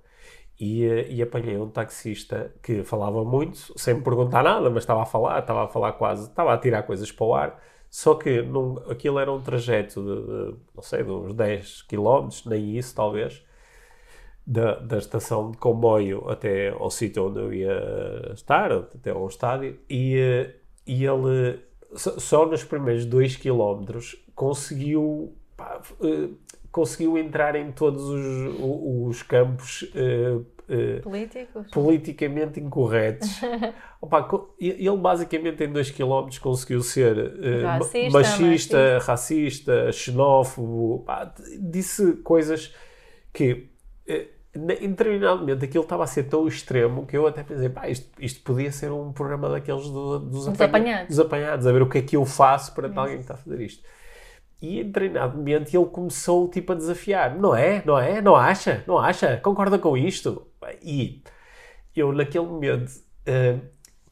e, 0.61 0.85
eh, 0.85 1.07
e 1.09 1.21
apanhei 1.23 1.57
um 1.57 1.67
taxista 1.67 2.53
que 2.61 2.83
falava 2.83 3.23
muito, 3.25 3.73
sem 3.79 3.95
me 3.95 4.01
perguntar 4.01 4.43
nada, 4.43 4.69
mas 4.69 4.83
estava 4.83 5.01
a 5.01 5.05
falar, 5.07 5.39
estava 5.39 5.63
a 5.63 5.67
falar 5.67 5.93
quase, 5.93 6.29
estava 6.29 6.53
a 6.53 6.57
tirar 6.57 6.83
coisas 6.83 7.11
para 7.11 7.25
o 7.25 7.33
ar. 7.33 7.63
Só 7.89 8.13
que 8.13 8.43
num, 8.43 8.77
aquilo 8.87 9.17
era 9.17 9.31
um 9.31 9.41
trajeto 9.41 10.01
de, 10.03 10.21
de, 10.21 10.59
não 10.75 10.83
sei, 10.83 11.03
de 11.03 11.09
uns 11.09 11.33
10 11.33 11.81
km, 11.83 12.29
nem 12.45 12.77
isso 12.77 12.95
talvez, 12.95 13.43
da, 14.45 14.75
da 14.75 14.99
estação 14.99 15.49
de 15.49 15.57
comboio 15.57 16.29
até 16.29 16.69
ao 16.69 16.91
sítio 16.91 17.27
onde 17.27 17.39
eu 17.39 17.51
ia 17.51 18.31
estar, 18.33 18.71
até 18.71 19.09
ao 19.09 19.27
estádio, 19.27 19.79
e, 19.89 20.15
eh, 20.15 20.55
e 20.85 21.05
ele 21.05 21.59
só, 21.95 22.45
nos 22.45 22.63
primeiros 22.63 23.05
2 23.05 23.35
km 23.37 23.99
conseguiu, 24.35 25.35
pá, 25.57 25.81
eh, 26.03 26.29
conseguiu 26.71 27.17
entrar 27.17 27.55
em 27.55 27.71
todos 27.71 28.03
os, 28.03 28.55
os 28.59 29.23
campos 29.23 29.91
eh, 29.93 29.99
eh, 29.99 30.39
Políticos. 31.03 31.67
politicamente 31.71 32.59
incorretos. 32.59 33.29
Opa, 34.01 34.27
ele 34.59 34.97
basicamente 34.97 35.63
em 35.63 35.71
2 35.71 35.91
km 35.91 36.27
conseguiu 36.41 36.81
ser 36.81 37.17
eh, 37.41 37.61
Racista, 37.63 38.09
machista, 38.11 38.99
racista, 38.99 39.91
xenófobo, 39.91 41.05
d- 41.37 41.57
disse 41.59 42.13
coisas 42.23 42.73
que 43.33 43.69
eh, 44.07 44.27
na- 44.55 44.73
em 44.73 44.89
determinado 44.89 45.39
momento 45.39 45.63
aquilo 45.63 45.83
estava 45.83 46.03
a 46.03 46.07
ser 46.07 46.23
tão 46.23 46.47
extremo 46.47 47.05
que 47.05 47.15
eu 47.15 47.25
até 47.27 47.43
pensei, 47.43 47.69
pá, 47.69 47.87
isto, 47.89 48.09
isto 48.19 48.41
podia 48.43 48.71
ser 48.71 48.91
um 48.91 49.11
programa 49.13 49.49
daqueles 49.49 49.89
do- 49.89 50.19
dos, 50.19 50.45
Dos 50.45 50.47
apanha- 50.49 50.65
apanhados. 50.69 51.07
dos 51.09 51.19
apanhados, 51.19 51.67
a 51.67 51.71
ver 51.71 51.81
o 51.81 51.89
que 51.89 51.97
é 51.99 52.01
que 52.01 52.15
eu 52.17 52.25
faço 52.25 52.73
para 52.73 52.87
alguém 52.87 53.15
que 53.17 53.21
está 53.21 53.35
a 53.35 53.37
fazer 53.37 53.61
isto. 53.61 53.83
E 54.61 54.79
em 54.79 54.83
determinado 54.85 55.37
momento 55.37 55.73
ele 55.75 55.85
começou 55.85 56.47
tipo 56.47 56.71
a 56.71 56.75
desafiar: 56.75 57.35
não 57.35 57.55
é? 57.55 57.81
Não 57.83 57.97
é? 57.97 58.21
Não 58.21 58.35
acha? 58.35 58.83
Não 58.85 58.99
acha? 58.99 59.37
Concorda 59.37 59.79
com 59.79 59.97
isto? 59.97 60.45
E 60.81 61.23
eu 61.95 62.11
naquele 62.11 62.45
momento 62.45 62.89
uh, 62.89 63.61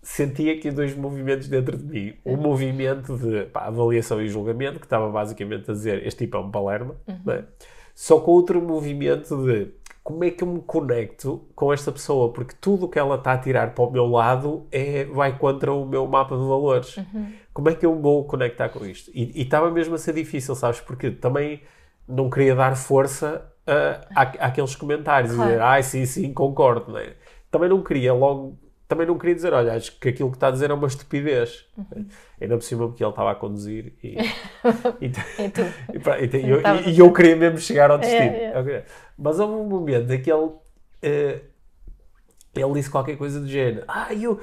senti 0.01 0.49
aqui 0.49 0.71
dois 0.71 0.95
movimentos 0.95 1.47
dentro 1.47 1.77
de 1.77 1.83
mim. 1.83 2.13
Um 2.25 2.37
movimento 2.37 3.17
de 3.17 3.45
pá, 3.45 3.65
avaliação 3.65 4.21
e 4.21 4.27
julgamento, 4.27 4.79
que 4.79 4.85
estava 4.85 5.09
basicamente 5.09 5.69
a 5.69 5.73
dizer 5.73 6.05
este 6.05 6.25
tipo 6.25 6.37
é 6.37 6.39
um 6.39 6.51
palerma, 6.51 6.95
uhum. 7.07 7.31
é? 7.31 7.45
só 7.93 8.19
com 8.19 8.31
outro 8.31 8.61
movimento 8.61 9.45
de 9.45 9.73
como 10.03 10.23
é 10.23 10.31
que 10.31 10.43
eu 10.43 10.47
me 10.47 10.61
conecto 10.61 11.47
com 11.53 11.71
esta 11.71 11.91
pessoa? 11.91 12.33
Porque 12.33 12.55
tudo 12.59 12.85
o 12.85 12.89
que 12.89 12.97
ela 12.97 13.15
está 13.15 13.33
a 13.33 13.37
tirar 13.37 13.75
para 13.75 13.83
o 13.83 13.91
meu 13.91 14.07
lado 14.07 14.65
é, 14.71 15.05
vai 15.05 15.37
contra 15.37 15.71
o 15.71 15.85
meu 15.85 16.07
mapa 16.07 16.35
de 16.35 16.41
valores. 16.41 16.97
Uhum. 16.97 17.33
Como 17.53 17.69
é 17.69 17.75
que 17.75 17.85
eu 17.85 17.93
vou 17.99 18.25
conectar 18.25 18.69
com 18.69 18.83
isto? 18.85 19.11
E 19.13 19.39
estava 19.41 19.69
mesmo 19.69 19.93
a 19.93 19.97
ser 19.99 20.13
difícil, 20.13 20.55
sabes? 20.55 20.79
Porque 20.79 21.11
também 21.11 21.61
não 22.07 22.29
queria 22.29 22.55
dar 22.55 22.75
força 22.75 23.45
uh, 23.69 24.07
à, 24.15 24.21
àqueles 24.47 24.75
comentários 24.75 25.33
claro. 25.33 25.49
e 25.49 25.53
dizer, 25.53 25.63
ai, 25.63 25.79
ah, 25.79 25.83
sim, 25.83 26.05
sim, 26.05 26.33
concordo. 26.33 26.91
Né? 26.91 27.13
Também 27.51 27.69
não 27.69 27.83
queria 27.83 28.13
logo 28.13 28.57
também 28.89 29.05
não 29.05 29.19
queria 29.19 29.35
dizer, 29.35 29.53
olha, 29.53 29.73
acho 29.73 29.99
que 29.99 30.09
aquilo 30.09 30.31
que 30.31 30.37
está 30.37 30.47
a 30.47 30.51
dizer 30.51 30.71
é 30.71 30.73
uma 30.73 30.87
estupidez. 30.87 31.63
Uhum. 31.77 32.07
Ainda 32.41 32.57
por 32.57 32.63
cima 32.63 32.87
porque 32.87 33.03
ele 33.03 33.11
estava 33.11 33.31
a 33.31 33.35
conduzir 33.35 33.93
e, 34.03 34.17
e, 34.99 35.05
e, 35.05 35.49
tu? 35.53 35.61
e, 35.61 36.37
e 36.37 36.49
eu, 36.49 36.61
e, 36.87 36.99
eu 36.99 37.13
queria 37.13 37.35
mesmo 37.35 37.59
chegar 37.59 37.91
ao 37.91 37.99
destino. 37.99 38.33
É, 38.33 38.47
é. 38.47 38.85
Mas 39.15 39.39
houve 39.39 39.53
um 39.53 39.65
momento 39.65 40.11
em 40.11 40.19
que 40.19 40.31
ele, 40.31 40.41
uh, 40.41 40.59
ele 41.03 42.73
disse 42.73 42.89
qualquer 42.89 43.15
coisa 43.15 43.39
do 43.39 43.47
género, 43.47 43.85
ah, 43.87 44.11
eu, 44.11 44.39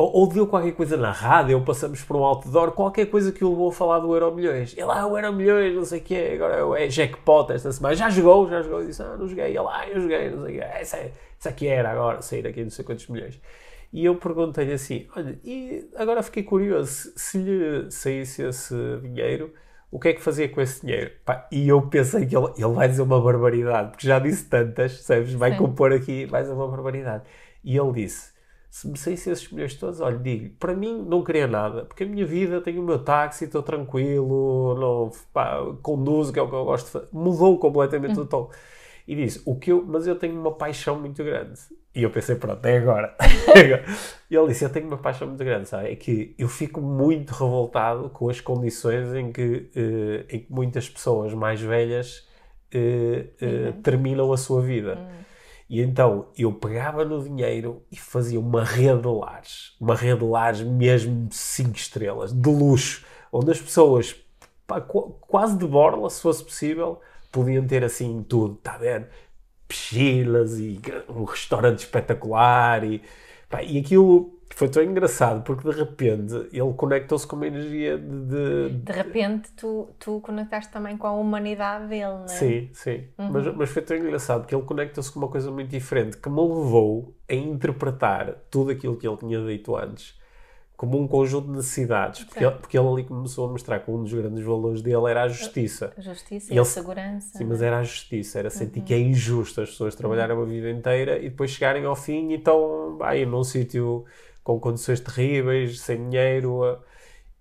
ou, 0.00 0.12
ou 0.12 0.26
deu 0.26 0.46
qualquer 0.46 0.72
coisa 0.72 0.96
na 0.96 1.12
rádio, 1.12 1.58
ou 1.58 1.64
passamos 1.64 2.02
por 2.02 2.16
um 2.16 2.24
outdoor, 2.24 2.72
qualquer 2.72 3.06
coisa 3.06 3.30
que 3.30 3.44
o 3.44 3.50
levou 3.50 3.68
a 3.68 3.72
falar 3.72 3.98
do 3.98 4.14
Euro 4.14 4.34
Milhões. 4.34 4.72
Ele, 4.72 4.90
ah, 4.90 5.06
o 5.06 5.16
Euro 5.16 5.32
Milhões, 5.32 5.74
não 5.74 5.84
sei 5.84 6.00
o 6.00 6.02
quê, 6.02 6.32
agora 6.34 6.82
é 6.82 6.88
jackpot 6.88 7.52
esta 7.52 7.70
semana. 7.70 7.94
Já 7.94 8.08
jogou, 8.08 8.48
já 8.48 8.62
jogou. 8.62 8.84
Disse, 8.84 9.02
ah, 9.02 9.16
não 9.18 9.28
joguei. 9.28 9.46
Ele, 9.46 9.58
ah, 9.58 9.88
eu 9.88 10.00
joguei, 10.00 10.30
não 10.30 10.44
sei 10.44 10.56
o 10.56 10.58
quê. 10.58 10.64
Essa, 10.64 10.96
é, 10.96 11.12
essa 11.38 11.48
aqui 11.50 11.66
era 11.66 11.90
agora, 11.90 12.22
sair 12.22 12.46
aqui 12.46 12.62
não 12.62 12.70
sei 12.70 12.84
quantos 12.84 13.06
milhões. 13.08 13.40
E 13.92 14.04
eu 14.04 14.14
perguntei-lhe 14.16 14.72
assim: 14.72 15.06
olha, 15.16 15.38
e 15.44 15.88
agora 15.96 16.22
fiquei 16.22 16.42
curioso, 16.42 17.12
se 17.16 17.38
lhe 17.38 17.90
saísse 17.90 18.42
esse 18.42 18.74
dinheiro, 19.02 19.52
o 19.90 19.98
que 19.98 20.08
é 20.08 20.12
que 20.12 20.22
fazia 20.22 20.48
com 20.48 20.60
esse 20.60 20.80
dinheiro? 20.82 21.10
Pá, 21.24 21.48
e 21.50 21.68
eu 21.68 21.82
pensei 21.82 22.24
que 22.24 22.36
ele, 22.36 22.52
ele 22.56 22.72
vai 22.72 22.88
dizer 22.88 23.02
uma 23.02 23.20
barbaridade, 23.20 23.90
porque 23.90 24.06
já 24.06 24.18
disse 24.18 24.44
tantas, 24.44 25.02
sabes? 25.02 25.32
Vai 25.34 25.52
Sim. 25.52 25.58
compor 25.58 25.92
aqui, 25.92 26.24
vai 26.26 26.42
dizer 26.42 26.54
uma 26.54 26.68
barbaridade. 26.68 27.24
E 27.64 27.76
ele 27.76 27.92
disse: 27.92 28.32
se 28.70 28.88
me 28.88 28.96
saísse 28.96 29.30
esses 29.30 29.50
milhões 29.50 29.74
todos, 29.74 30.00
olha, 30.00 30.16
digo, 30.16 30.54
para 30.58 30.74
mim 30.74 31.04
não 31.06 31.24
queria 31.24 31.48
nada, 31.48 31.84
porque 31.84 32.04
a 32.04 32.06
minha 32.06 32.24
vida 32.24 32.60
tenho 32.60 32.80
o 32.80 32.84
meu 32.84 33.00
táxi, 33.00 33.44
estou 33.44 33.64
tranquilo, 33.64 34.76
não, 34.78 35.10
pá, 35.32 35.58
conduzo, 35.82 36.32
que 36.32 36.38
é 36.38 36.42
o 36.42 36.48
que 36.48 36.54
eu 36.54 36.64
gosto 36.64 36.86
de 36.86 36.92
fazer. 36.92 37.08
Mudou 37.12 37.58
completamente 37.58 38.18
hum. 38.18 38.22
o 38.22 38.26
tom. 38.26 38.50
E 39.08 39.16
disse: 39.16 39.42
o 39.44 39.56
que 39.58 39.72
eu, 39.72 39.84
mas 39.84 40.06
eu 40.06 40.14
tenho 40.14 40.38
uma 40.38 40.52
paixão 40.52 41.00
muito 41.00 41.24
grande. 41.24 41.58
E 41.92 42.04
eu 42.04 42.10
pensei, 42.10 42.36
pronto, 42.36 42.64
é 42.64 42.78
agora. 42.78 43.16
e 44.30 44.36
ele 44.36 44.46
disse: 44.46 44.64
Eu 44.64 44.70
tenho 44.70 44.86
uma 44.86 44.98
paixão 44.98 45.26
muito 45.26 45.42
grande, 45.42 45.68
sabe? 45.68 45.90
É 45.90 45.96
que 45.96 46.32
eu 46.38 46.46
fico 46.46 46.80
muito 46.80 47.32
revoltado 47.32 48.08
com 48.10 48.28
as 48.28 48.40
condições 48.40 49.12
em 49.14 49.32
que, 49.32 49.42
uh, 49.74 50.26
em 50.28 50.38
que 50.40 50.46
muitas 50.48 50.88
pessoas 50.88 51.34
mais 51.34 51.60
velhas 51.60 52.28
uh, 52.72 53.78
uh, 53.78 53.82
terminam 53.82 54.32
a 54.32 54.36
sua 54.36 54.62
vida. 54.62 54.94
Uhum. 54.94 55.29
E 55.70 55.80
então 55.80 56.26
eu 56.36 56.52
pegava 56.52 57.04
no 57.04 57.22
dinheiro 57.22 57.84
e 57.92 57.96
fazia 57.96 58.40
uma 58.40 58.64
rede 58.64 59.02
de 59.02 59.08
lares, 59.08 59.76
uma 59.80 59.94
rede 59.94 60.18
de 60.18 60.26
lares 60.26 60.60
mesmo 60.62 61.28
5 61.30 61.76
estrelas, 61.76 62.32
de 62.32 62.50
luxo, 62.50 63.06
onde 63.32 63.52
as 63.52 63.60
pessoas, 63.60 64.16
pá, 64.66 64.80
quase 64.80 65.56
de 65.56 65.64
borla, 65.64 66.10
se 66.10 66.20
fosse 66.20 66.42
possível, 66.42 67.00
podiam 67.30 67.64
ter 67.64 67.84
assim 67.84 68.24
tudo, 68.28 68.54
está 68.54 68.76
ver? 68.78 69.08
piscinas 69.68 70.58
e 70.58 70.80
um 71.08 71.22
restaurante 71.22 71.78
espetacular 71.78 72.82
e, 72.82 73.00
pá, 73.48 73.62
e 73.62 73.78
aquilo 73.78 74.39
foi 74.56 74.68
tão 74.68 74.82
engraçado 74.82 75.42
porque 75.42 75.68
de 75.68 75.76
repente 75.76 76.34
ele 76.52 76.72
conectou-se 76.76 77.26
com 77.26 77.36
uma 77.36 77.46
energia 77.46 77.96
de, 77.96 78.68
de, 78.68 78.68
de... 78.70 78.92
repente 78.92 79.50
tu, 79.52 79.88
tu 79.98 80.20
conectaste 80.20 80.72
também 80.72 80.96
com 80.96 81.06
a 81.06 81.12
humanidade 81.12 81.88
dele, 81.88 82.04
não 82.04 82.24
é? 82.24 82.28
Sim, 82.28 82.68
sim. 82.72 83.04
Uhum. 83.18 83.30
Mas, 83.30 83.56
mas 83.56 83.70
foi 83.70 83.82
tão 83.82 83.96
engraçado 83.96 84.40
porque 84.40 84.54
ele 84.54 84.64
conectou-se 84.64 85.10
com 85.12 85.18
uma 85.20 85.28
coisa 85.28 85.50
muito 85.50 85.70
diferente 85.70 86.16
que 86.16 86.28
me 86.28 86.40
levou 86.40 87.14
a 87.28 87.34
interpretar 87.34 88.34
tudo 88.50 88.70
aquilo 88.70 88.96
que 88.96 89.06
ele 89.06 89.16
tinha 89.16 89.44
dito 89.44 89.76
antes 89.76 90.20
como 90.80 90.98
um 90.98 91.06
conjunto 91.06 91.48
de 91.48 91.56
necessidades, 91.58 92.24
porque 92.24 92.42
ele, 92.42 92.54
porque 92.54 92.78
ele, 92.78 92.88
ali 92.88 93.04
começou 93.04 93.46
a 93.46 93.52
mostrar 93.52 93.80
que 93.80 93.90
um 93.90 94.02
dos 94.02 94.14
grandes 94.14 94.42
valores 94.42 94.80
dele 94.80 95.10
era 95.10 95.24
a 95.24 95.28
justiça. 95.28 95.92
A 95.94 96.00
justiça 96.00 96.54
e, 96.54 96.58
a 96.58 96.64
segurança. 96.64 97.36
Sim, 97.36 97.44
mas 97.44 97.60
é? 97.60 97.66
era 97.66 97.80
a 97.80 97.82
justiça, 97.82 98.38
era 98.38 98.48
sentir 98.48 98.78
uhum. 98.78 98.86
que 98.86 98.94
é 98.94 98.98
injusto 98.98 99.60
as 99.60 99.68
pessoas 99.68 99.94
trabalharem 99.94 100.34
uhum. 100.34 100.42
uma 100.42 100.48
vida 100.48 100.70
inteira 100.70 101.18
e 101.18 101.28
depois 101.28 101.50
chegarem 101.50 101.84
ao 101.84 101.94
fim 101.94 102.30
e 102.30 102.36
estão 102.36 102.96
aí 103.02 103.26
num 103.26 103.44
sítio 103.44 104.06
com 104.54 104.60
condições 104.60 105.00
terríveis, 105.00 105.80
sem 105.80 106.08
dinheiro. 106.08 106.78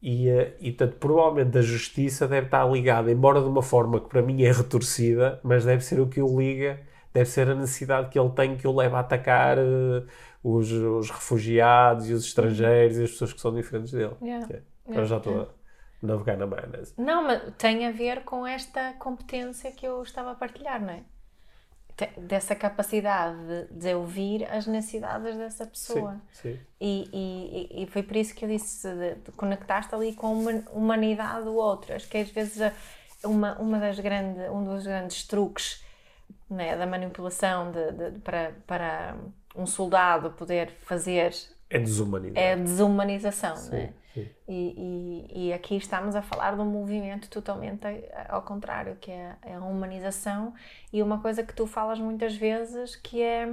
E, 0.02 0.28
e 0.60 0.72
tanto, 0.72 0.96
provavelmente 0.96 1.58
a 1.58 1.62
justiça 1.62 2.28
deve 2.28 2.48
estar 2.48 2.66
ligada, 2.70 3.12
embora 3.12 3.42
de 3.42 3.48
uma 3.48 3.62
forma 3.62 4.00
que 4.00 4.08
para 4.08 4.22
mim 4.22 4.44
é 4.44 4.52
retorcida, 4.52 5.40
mas 5.44 5.66
deve 5.66 5.84
ser 5.84 6.00
o 6.00 6.08
que 6.08 6.22
o 6.22 6.40
liga, 6.40 6.80
deve 7.14 7.30
ser 7.30 7.50
a 7.50 7.56
necessidade 7.56 8.10
que 8.10 8.18
ele 8.18 8.30
tem 8.30 8.56
que 8.56 8.68
o 8.68 8.76
leva 8.76 8.98
a 8.98 9.00
atacar. 9.02 9.58
Uh, 9.58 10.06
os, 10.44 10.72
os 10.72 11.10
refugiados 11.10 12.10
e 12.10 12.14
os 12.14 12.26
estrangeiros 12.26 12.98
e 12.98 13.04
as 13.04 13.12
pessoas 13.12 13.34
que 13.34 13.42
são 13.42 13.54
diferentes 13.54 13.92
dele. 13.92 14.16
Yeah. 14.22 14.46
Yeah. 14.48 14.66
Eu 14.88 15.06
já 15.06 15.18
estou 15.18 15.42
a 15.42 15.48
navegar 16.02 16.38
na 16.38 16.48
maionese. 16.48 16.94
Não, 16.98 17.24
mas 17.24 17.54
tem 17.58 17.86
a 17.86 17.92
ver 17.92 18.24
com 18.24 18.46
esta 18.46 18.94
competência 18.94 19.72
que 19.72 19.86
eu 19.86 20.02
estava 20.02 20.32
a 20.32 20.36
partilhar, 20.36 20.82
não 20.82 20.92
é? 20.92 21.04
Dessa 22.18 22.56
capacidade 22.56 23.68
de, 23.72 23.94
ouvir 23.94 24.46
as 24.52 24.66
necessidades 24.68 25.36
dessa 25.38 25.66
pessoa. 25.66 26.22
Sim, 26.32 26.54
sim. 26.54 26.60
E, 26.80 27.10
e, 27.12 27.84
e, 27.84 27.88
foi 27.88 28.04
por 28.04 28.16
isso 28.16 28.34
que 28.34 28.46
eu 28.46 28.50
disse: 28.50 28.88
de, 28.88 29.16
de 29.16 29.32
conectaste 29.34 29.94
ali 29.94 30.14
com 30.14 30.28
a 30.28 30.78
humanidade 30.78 31.46
do 31.46 31.56
outro. 31.56 31.94
Acho 31.94 32.08
que 32.08 32.18
às 32.18 32.30
vezes 32.30 32.72
uma, 33.24 33.58
uma 33.60 33.80
das 33.80 34.00
grandes, 34.00 34.50
um 34.50 34.64
dos 34.64 34.86
grandes 34.86 35.26
truques 35.26 35.84
né, 36.50 36.76
da 36.76 36.88
manipulação 36.88 37.72
de, 37.72 37.92
de, 37.92 38.20
para, 38.20 38.54
para 38.66 39.16
um 39.56 39.66
soldado 39.66 40.32
poder 40.32 40.72
fazer. 40.82 41.34
É 41.70 41.78
desumanização. 41.78 42.44
É 42.44 42.56
desumanização, 42.56 43.56
sim, 43.56 43.72
né? 43.72 43.94
Sim. 44.14 44.28
E, 44.48 45.28
e, 45.32 45.48
e, 45.48 45.54
aqui 45.54 45.78
estamos 45.78 46.16
a 46.16 46.22
falar 46.22 46.56
de 46.56 46.62
um 46.62 46.66
movimento 46.66 47.30
totalmente 47.30 47.86
ao 48.28 48.42
contrário, 48.42 48.98
que 49.00 49.12
é, 49.12 49.36
é 49.44 49.54
a 49.54 49.60
humanização 49.60 50.54
e 50.92 51.02
uma 51.04 51.22
coisa 51.22 51.44
que 51.44 51.54
tu 51.54 51.68
falas 51.68 52.00
muitas 52.00 52.36
vezes 52.36 52.96
que 52.96 53.22
é, 53.22 53.48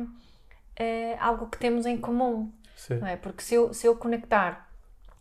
é 0.77 1.17
algo 1.19 1.47
que 1.49 1.59
temos 1.59 1.85
em 1.85 1.99
comum. 1.99 2.51
Sim. 2.75 2.97
Não 2.97 3.07
é? 3.07 3.17
Porque 3.17 3.43
se 3.43 3.55
eu, 3.55 3.73
se 3.75 3.87
eu 3.87 3.95
conectar 3.97 4.67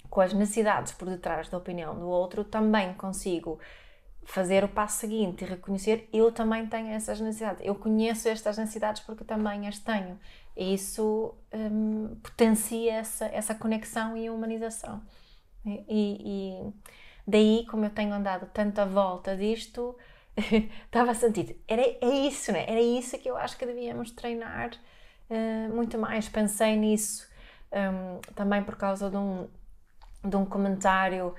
com 0.10 0.22
as 0.22 0.34
necessidades 0.34 0.94
por 0.94 1.10
detrás 1.10 1.50
da 1.50 1.58
opinião 1.58 2.00
do 2.00 2.08
outro, 2.08 2.44
também 2.46 2.94
consigo 2.94 3.60
fazer 4.26 4.64
o 4.64 4.68
passo 4.68 5.00
seguinte 5.00 5.44
e 5.44 5.48
reconhecer 5.48 6.10
eu 6.12 6.32
também 6.32 6.66
tenho 6.68 6.88
essas 6.90 7.20
necessidades. 7.22 7.66
Eu 7.66 7.76
conheço 7.76 8.28
estas 8.28 8.58
necessidades 8.58 9.02
porque 9.04 9.24
também 9.24 9.68
as 9.68 9.80
tenho. 9.80 10.20
E 10.58 10.74
isso 10.74 11.34
um, 11.54 12.16
potencia 12.22 12.94
essa, 12.94 13.26
essa 13.26 13.54
conexão 13.54 14.18
e 14.18 14.30
humanização. 14.30 15.02
E, 15.66 15.84
e, 15.90 16.74
daí, 17.28 17.66
como 17.70 17.86
eu 17.86 17.90
tenho 17.90 18.14
andado 18.14 18.48
tanta 18.48 18.86
volta 18.86 19.36
disto, 19.36 19.96
estava 20.86 21.12
a 21.12 21.16
sentir, 21.16 21.62
era, 21.68 21.82
é 21.82 22.28
isso, 22.28 22.52
né? 22.52 22.66
Era 22.68 22.82
isso 22.82 23.18
que 23.18 23.30
eu 23.30 23.38
acho 23.38 23.58
que 23.58 23.66
devíamos 23.66 24.12
treinar 24.12 24.72
uh, 25.30 25.74
muito 25.74 25.98
mais. 25.98 26.30
Pensei 26.30 26.76
nisso 26.76 27.28
um, 27.72 28.20
também 28.34 28.64
por 28.64 28.76
causa 28.76 29.10
de 29.10 29.18
um, 29.18 29.48
de 30.24 30.36
um 30.36 30.46
comentário 30.46 31.34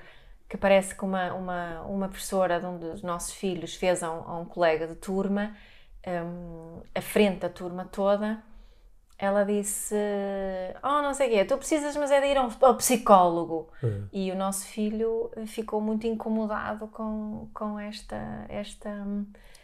que 0.47 0.57
parece 0.57 0.95
que 0.95 1.03
uma, 1.03 1.33
uma, 1.33 1.81
uma 1.81 2.07
professora 2.07 2.59
de 2.59 2.65
um 2.65 2.77
dos 2.77 3.01
nossos 3.01 3.33
filhos 3.33 3.75
fez 3.75 4.01
a 4.01 4.11
um, 4.11 4.21
a 4.29 4.39
um 4.39 4.45
colega 4.45 4.87
de 4.87 4.95
turma, 4.95 5.55
um, 6.07 6.81
à 6.95 7.01
frente 7.01 7.39
da 7.39 7.49
turma 7.49 7.85
toda, 7.85 8.41
ela 9.17 9.43
disse: 9.43 9.95
Oh, 10.83 11.01
não 11.01 11.13
sei 11.13 11.27
o 11.27 11.31
quê, 11.31 11.45
tu 11.45 11.57
precisas, 11.57 11.97
mas 11.97 12.11
é 12.11 12.21
de 12.21 12.27
ir 12.27 12.37
ao, 12.37 12.75
psicólogo. 12.75 13.69
Uhum. 13.81 14.07
E 14.13 14.31
o 14.31 14.35
nosso 14.35 14.65
filho 14.67 15.31
ficou 15.47 15.81
muito 15.81 16.05
incomodado 16.05 16.87
com, 16.87 17.49
com 17.53 17.79
esta, 17.79 18.45
esta, 18.47 19.05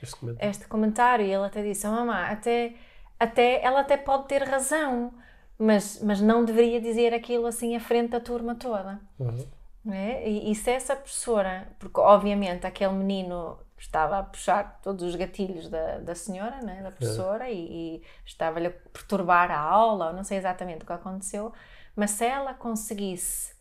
este, 0.02 0.16
comentário. 0.16 0.50
este 0.50 0.68
comentário. 0.68 1.26
E 1.26 1.32
ele 1.32 1.46
até 1.46 1.62
disse: 1.62 1.86
oh, 1.88 1.92
Mamãe, 1.92 2.26
até, 2.26 2.74
até, 3.20 3.64
ela 3.64 3.82
até 3.82 3.96
pode 3.96 4.28
ter 4.28 4.44
razão, 4.44 5.14
mas, 5.58 6.02
mas 6.02 6.20
não 6.20 6.44
deveria 6.44 6.82
dizer 6.82 7.14
aquilo 7.14 7.46
assim 7.46 7.76
à 7.76 7.80
frente 7.80 8.10
da 8.10 8.20
turma 8.20 8.56
toda. 8.56 9.00
Uhum. 9.20 9.46
É? 9.92 10.30
E, 10.30 10.52
e 10.52 10.56
se 10.56 10.72
essa 10.72 10.96
professora, 10.96 11.68
porque 11.78 12.00
obviamente 12.00 12.66
aquele 12.66 12.94
menino 12.94 13.60
estava 13.78 14.20
a 14.20 14.24
puxar 14.24 14.80
todos 14.82 15.04
os 15.04 15.16
gatilhos 15.16 15.68
da, 15.68 15.98
da 15.98 16.16
senhora, 16.16 16.62
né, 16.62 16.82
da 16.82 16.90
professora, 16.92 17.50
é. 17.50 17.54
e, 17.54 17.98
e 17.98 18.04
estava-lhe 18.26 18.68
a 18.68 18.72
perturbar 18.72 19.52
a 19.52 19.60
aula, 19.60 20.08
ou 20.08 20.14
não 20.14 20.24
sei 20.24 20.38
exatamente 20.38 20.84
o 20.84 20.86
que 20.86 20.94
aconteceu, 20.94 21.52
mas 21.96 22.12
se 22.12 22.26
ela 22.26 22.54
conseguisse 22.54 23.54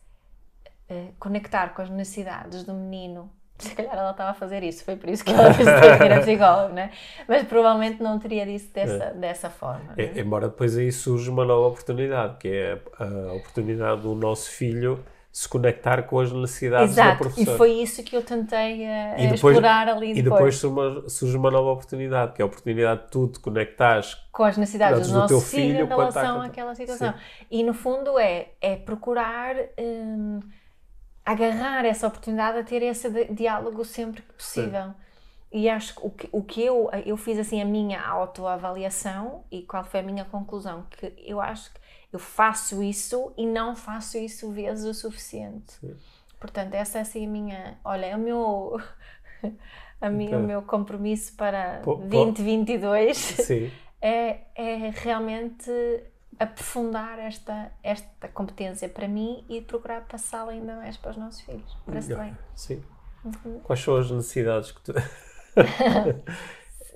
uh, 0.89 1.13
conectar 1.19 1.73
com 1.73 1.81
as 1.81 1.89
necessidades 1.89 2.63
do 2.63 2.73
menino 2.73 3.29
se 3.59 3.75
calhar 3.75 3.95
ela 3.95 4.11
estava 4.11 4.31
a 4.31 4.33
fazer 4.33 4.63
isso, 4.63 4.83
foi 4.83 4.95
por 4.95 5.09
isso 5.09 5.23
que 5.23 5.31
ela 5.31 5.49
disse 5.49 5.63
que 5.63 5.69
era 6.03 6.19
psicólogo, 6.21 6.73
né? 6.73 6.91
Mas 7.27 7.43
provavelmente 7.43 8.01
não 8.01 8.17
teria 8.17 8.45
dito 8.45 8.73
dessa, 8.73 9.03
é. 9.05 9.13
dessa 9.13 9.49
forma. 9.49 9.93
É, 9.97 10.19
embora 10.19 10.49
depois 10.49 10.77
aí 10.77 10.91
surge 10.91 11.29
uma 11.29 11.45
nova 11.45 11.67
oportunidade, 11.67 12.37
que 12.37 12.47
é 12.47 12.79
a 12.99 13.33
oportunidade 13.33 14.01
do 14.01 14.15
nosso 14.15 14.49
filho 14.49 15.03
se 15.33 15.49
conectar 15.49 16.03
com 16.03 16.19
as 16.19 16.31
necessidades 16.31 16.91
Exato, 16.91 17.09
da 17.09 17.15
professora. 17.15 17.55
E 17.55 17.57
foi 17.57 17.71
isso 17.71 18.03
que 18.03 18.15
eu 18.15 18.21
tentei 18.21 18.83
uh, 18.83 19.15
depois, 19.17 19.33
explorar 19.33 19.89
ali 19.89 20.13
depois. 20.13 20.17
E 20.19 20.67
depois 20.67 21.11
surge 21.11 21.35
uma, 21.35 21.49
nova 21.49 21.71
oportunidade, 21.71 22.33
que 22.33 22.41
é 22.41 22.43
a 22.43 22.45
oportunidade 22.45 23.05
de 23.05 23.07
tu 23.07 23.27
te 23.27 23.39
conectares 23.39 24.15
com 24.31 24.43
as 24.43 24.57
necessidades 24.57 25.07
do, 25.07 25.13
do 25.13 25.19
nosso 25.21 25.41
filho, 25.41 25.71
filho 25.73 25.85
em 25.85 25.87
relação 25.87 26.39
àquela 26.39 26.75
situação. 26.75 27.13
Sim. 27.13 27.45
E 27.49 27.63
no 27.63 27.73
fundo 27.73 28.19
é, 28.19 28.49
é 28.61 28.75
procurar 28.75 29.55
um, 29.79 30.39
agarrar 31.25 31.83
essa 31.83 32.05
oportunidade 32.05 32.59
a 32.59 32.63
ter 32.63 32.83
esse 32.83 33.09
diálogo 33.33 33.83
sempre 33.83 34.21
que 34.21 34.33
possível. 34.33 34.83
Sim. 34.83 34.93
E 35.51 35.67
acho 35.67 35.95
que 35.95 36.05
o 36.05 36.09
que, 36.11 36.29
o 36.31 36.43
que 36.43 36.63
eu, 36.63 36.91
eu 37.07 37.17
fiz 37.17 37.39
assim 37.39 37.59
a 37.59 37.65
minha 37.65 37.99
autoavaliação 37.99 39.43
e 39.51 39.63
qual 39.63 39.83
foi 39.83 40.01
a 40.01 40.03
minha 40.03 40.25
conclusão, 40.25 40.85
que 40.91 41.11
eu 41.25 41.41
acho 41.41 41.73
que 41.73 41.79
eu 42.13 42.19
faço 42.19 42.83
isso 42.83 43.33
e 43.35 43.43
não 43.43 43.75
faço 43.75 44.19
isso 44.19 44.51
vezes 44.51 44.85
o 44.85 44.93
suficiente. 44.93 45.73
Sim. 45.81 45.95
Portanto, 46.39 46.75
essa 46.75 46.99
é 46.99 47.01
assim 47.01 47.25
a 47.25 47.29
minha. 47.29 47.77
Olha, 47.83 48.05
é 48.05 48.15
o 48.15 48.19
meu. 48.19 48.79
a 49.99 50.09
minha, 50.09 50.29
então, 50.29 50.41
o 50.41 50.43
meu 50.43 50.61
compromisso 50.61 51.33
para 51.33 51.81
pô, 51.83 51.95
2022 51.95 53.17
Sim. 53.17 53.71
É, 54.05 54.41
é 54.53 54.89
realmente 54.93 55.71
aprofundar 56.37 57.17
esta, 57.19 57.71
esta 57.81 58.27
competência 58.27 58.89
para 58.89 59.07
mim 59.07 59.45
e 59.47 59.61
procurar 59.61 60.01
passá-la 60.01 60.51
ainda 60.51 60.75
mais 60.75 60.97
para 60.97 61.11
os 61.11 61.17
nossos 61.17 61.39
filhos. 61.39 61.77
Parece 61.85 62.13
bem. 62.13 62.37
Sim. 62.53 62.83
Uhum. 63.23 63.61
Quais 63.63 63.79
são 63.79 63.95
as 63.95 64.11
necessidades 64.11 64.73
que 64.73 64.81
tu. 64.81 64.91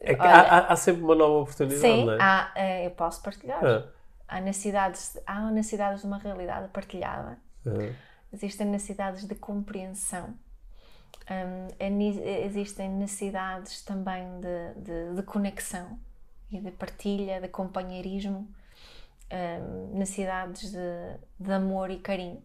é 0.02 0.16
que 0.16 0.22
Olha, 0.22 0.32
há, 0.32 0.74
há, 0.74 0.76
sempre 0.76 1.02
uma 1.02 1.16
nova 1.16 1.44
oportunidade, 1.44 1.80
sim, 1.80 2.04
não 2.04 2.12
é? 2.12 2.18
Há, 2.20 2.52
eh, 2.56 2.86
eu 2.88 2.92
posso 2.92 3.22
partilhar. 3.22 3.66
Ah 3.66 3.97
há 4.28 4.42
necessidades, 4.42 5.18
há 5.26 5.50
necessidades 5.52 6.02
de 6.02 6.08
uma 6.08 6.18
realidade 6.18 6.68
partilhada, 6.70 7.38
uhum. 7.66 7.94
existem 8.34 8.68
necessidades 8.68 9.26
de 9.26 9.36
compreensão, 9.36 10.36
um, 11.30 11.68
existem 12.46 12.90
necessidades 12.90 13.82
também 13.82 14.26
de, 14.40 14.74
de, 14.82 15.16
de, 15.16 15.24
conexão 15.24 16.00
e 16.50 16.60
de 16.60 16.72
partilha, 16.72 17.42
de 17.42 17.48
companheirismo, 17.48 18.48
um, 19.32 19.98
necessidades 19.98 20.72
de, 20.72 21.18
de, 21.40 21.52
amor 21.52 21.90
e 21.90 22.00
carinho, 22.00 22.42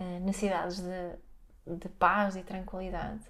uh, 0.00 0.20
necessidades 0.20 0.80
de, 0.80 1.76
de 1.76 1.88
paz 1.88 2.36
e 2.36 2.42
tranquilidade. 2.42 3.22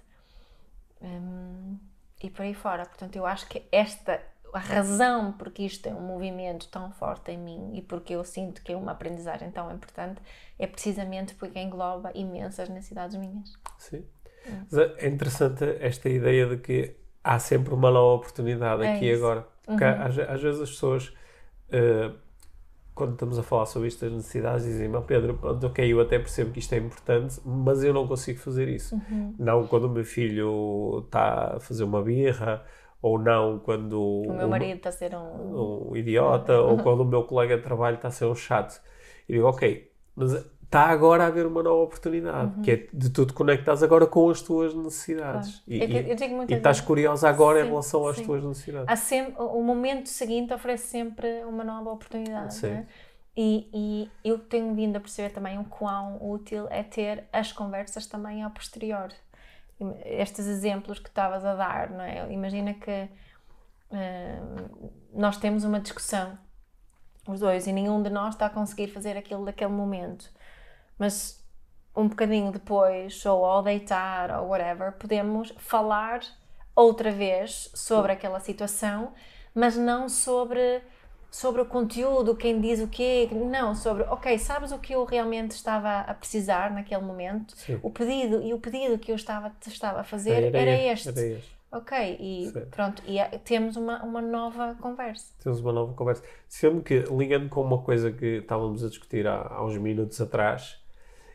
Um, 1.01 1.77
e 2.23 2.29
por 2.29 2.43
aí 2.43 2.53
fora. 2.53 2.85
Portanto, 2.85 3.15
eu 3.15 3.25
acho 3.25 3.47
que 3.47 3.63
esta 3.71 4.21
a 4.55 4.59
razão 4.59 5.33
porque 5.33 5.63
isto 5.63 5.87
é 5.87 5.93
um 5.93 6.01
movimento 6.01 6.67
tão 6.69 6.91
forte 6.91 7.31
em 7.31 7.37
mim 7.37 7.71
e 7.73 7.81
porque 7.81 8.13
eu 8.13 8.23
sinto 8.23 8.61
que 8.63 8.71
é 8.71 8.77
uma 8.77 8.93
aprendizagem 8.93 9.51
tão 9.51 9.71
importante 9.73 10.21
é 10.57 10.65
precisamente 10.65 11.35
porque 11.35 11.59
engloba 11.59 12.11
imensas 12.15 12.69
necessidades 12.69 13.17
minhas. 13.17 13.53
Sim. 13.77 14.03
É. 14.45 15.05
é 15.05 15.09
interessante 15.09 15.63
esta 15.79 16.07
ideia 16.07 16.45
de 16.47 16.57
que 16.57 16.95
há 17.23 17.39
sempre 17.39 17.73
uma 17.73 17.89
nova 17.89 18.15
oportunidade 18.15 18.83
é 18.83 18.95
aqui 18.95 19.05
e 19.05 19.13
agora. 19.13 19.45
Porque 19.65 19.83
uhum. 19.83 20.01
às, 20.03 20.19
às, 20.19 20.41
vezes 20.41 20.61
as 20.61 20.69
pessoas, 20.69 21.07
uh, 21.69 22.15
quando 22.93 23.13
estamos 23.13 23.39
a 23.39 23.43
falar 23.43 23.65
sobre 23.65 23.87
estas 23.87 24.11
necessidades, 24.11 24.63
dizem: 24.63 24.87
Mas 24.87 25.03
Pedro, 25.05 25.39
ok, 25.41 25.91
eu 25.91 25.99
até 25.99 26.19
percebo 26.19 26.51
que 26.51 26.59
isto 26.59 26.73
é 26.73 26.77
importante, 26.77 27.41
mas 27.43 27.83
eu 27.83 27.93
não 27.93 28.07
consigo 28.07 28.39
fazer 28.39 28.69
isso. 28.69 28.95
Uhum. 28.95 29.35
Não 29.39 29.67
quando 29.67 29.85
o 29.85 29.89
meu 29.89 30.05
filho 30.05 31.03
está 31.05 31.55
a 31.55 31.59
fazer 31.59 31.83
uma 31.83 32.01
birra 32.01 32.63
ou 33.01 33.19
não 33.19 33.59
quando 33.59 34.01
o 34.01 34.33
meu 34.33 34.47
marido 34.47 34.77
está 34.77 34.89
a 34.89 34.91
ser 34.91 35.15
um, 35.15 35.89
um 35.89 35.95
idiota 35.95 36.57
ou 36.61 36.77
quando 36.77 37.01
o 37.01 37.05
meu 37.05 37.23
colega 37.23 37.57
de 37.57 37.63
trabalho 37.63 37.95
está 37.95 38.07
a 38.07 38.11
ser 38.11 38.25
um 38.25 38.35
chato. 38.35 38.81
E 39.27 39.33
digo, 39.33 39.47
ok, 39.47 39.91
mas 40.15 40.33
está 40.63 40.87
agora 40.87 41.23
a 41.23 41.27
haver 41.27 41.45
uma 41.45 41.63
nova 41.63 41.83
oportunidade, 41.83 42.57
uhum. 42.57 42.61
que 42.61 42.71
é 42.71 42.87
de 42.91 43.09
tu 43.09 43.25
te 43.25 43.33
conectares 43.33 43.81
agora 43.81 44.05
com 44.05 44.29
as 44.29 44.41
tuas 44.41 44.73
necessidades. 44.73 45.63
Claro. 45.65 45.91
E, 45.91 46.51
e, 46.51 46.53
e 46.53 46.57
estás 46.57 46.81
curiosa 46.81 47.29
agora 47.29 47.59
sim, 47.59 47.65
em 47.65 47.69
relação 47.69 48.07
às 48.07 48.17
sim. 48.17 48.25
tuas 48.25 48.43
necessidades. 48.43 48.87
Há 48.89 48.95
sempre, 48.95 49.35
o 49.37 49.61
momento 49.61 50.09
seguinte 50.09 50.53
oferece 50.53 50.87
sempre 50.87 51.43
uma 51.45 51.63
nova 51.63 51.91
oportunidade. 51.91 52.55
Sim. 52.55 52.67
É? 52.67 52.85
E, 53.37 53.69
e, 53.73 54.11
eu 54.23 54.39
tenho 54.39 54.73
vindo 54.73 54.95
a 54.95 54.99
perceber 54.99 55.29
também 55.29 55.59
o 55.59 55.65
quão 55.65 56.17
útil 56.21 56.67
é 56.69 56.83
ter 56.83 57.25
as 57.33 57.51
conversas 57.51 58.07
também 58.07 58.41
ao 58.41 58.49
posterior 58.49 59.09
estes 60.05 60.47
exemplos 60.47 60.99
que 60.99 61.09
estavas 61.09 61.43
a 61.43 61.55
dar, 61.55 61.89
não 61.89 62.01
é? 62.01 62.31
Imagina 62.31 62.73
que 62.73 63.09
uh, 63.91 64.91
nós 65.13 65.37
temos 65.37 65.63
uma 65.63 65.79
discussão, 65.79 66.37
os 67.27 67.39
dois, 67.39 67.67
e 67.67 67.73
nenhum 67.73 68.01
de 68.01 68.09
nós 68.09 68.35
está 68.35 68.45
a 68.45 68.49
conseguir 68.49 68.87
fazer 68.87 69.17
aquilo 69.17 69.45
daquele 69.45 69.71
momento, 69.71 70.31
mas 70.97 71.43
um 71.95 72.07
bocadinho 72.07 72.51
depois, 72.51 73.25
ou 73.25 73.45
ao 73.45 73.63
deitar, 73.63 74.31
ou 74.39 74.49
whatever, 74.49 74.93
podemos 74.93 75.53
falar 75.57 76.21
outra 76.75 77.11
vez 77.11 77.71
sobre 77.73 78.11
aquela 78.11 78.39
situação, 78.39 79.13
mas 79.53 79.77
não 79.77 80.09
sobre 80.09 80.81
sobre 81.35 81.61
o 81.61 81.65
conteúdo, 81.65 82.33
quem 82.33 82.61
diz 82.61 82.79
o 82.79 82.87
quê, 82.87 83.27
não, 83.29 83.75
sobre, 83.75 84.03
ok, 84.03 84.37
sabes 84.39 84.71
o 84.71 84.79
que 84.79 84.93
eu 84.93 85.03
realmente 85.03 85.51
estava 85.51 85.99
a 85.99 86.13
precisar 86.13 86.73
naquele 86.73 87.01
momento? 87.01 87.53
Sim. 87.57 87.77
O 87.83 87.89
pedido, 87.89 88.41
e 88.41 88.53
o 88.53 88.57
pedido 88.57 88.97
que 88.97 89.11
eu 89.11 89.17
estava, 89.17 89.51
estava 89.67 89.99
a 89.99 90.03
fazer 90.05 90.43
era, 90.43 90.57
era, 90.57 90.93
este. 90.93 91.09
era 91.09 91.21
este. 91.21 91.55
Ok, 91.69 92.17
e 92.21 92.45
Sim. 92.53 92.65
pronto, 92.71 93.03
e 93.05 93.19
temos 93.39 93.75
uma, 93.75 94.01
uma 94.01 94.21
nova 94.21 94.77
conversa. 94.79 95.33
Temos 95.43 95.59
uma 95.59 95.73
nova 95.73 95.93
conversa. 95.93 96.23
Sendo 96.47 96.81
que, 96.81 96.99
ligando 96.99 97.49
com 97.49 97.61
uma 97.61 97.79
coisa 97.79 98.13
que 98.13 98.37
estávamos 98.37 98.81
a 98.81 98.87
discutir 98.87 99.27
há, 99.27 99.41
há 99.41 99.65
uns 99.65 99.77
minutos 99.77 100.21
atrás, 100.21 100.81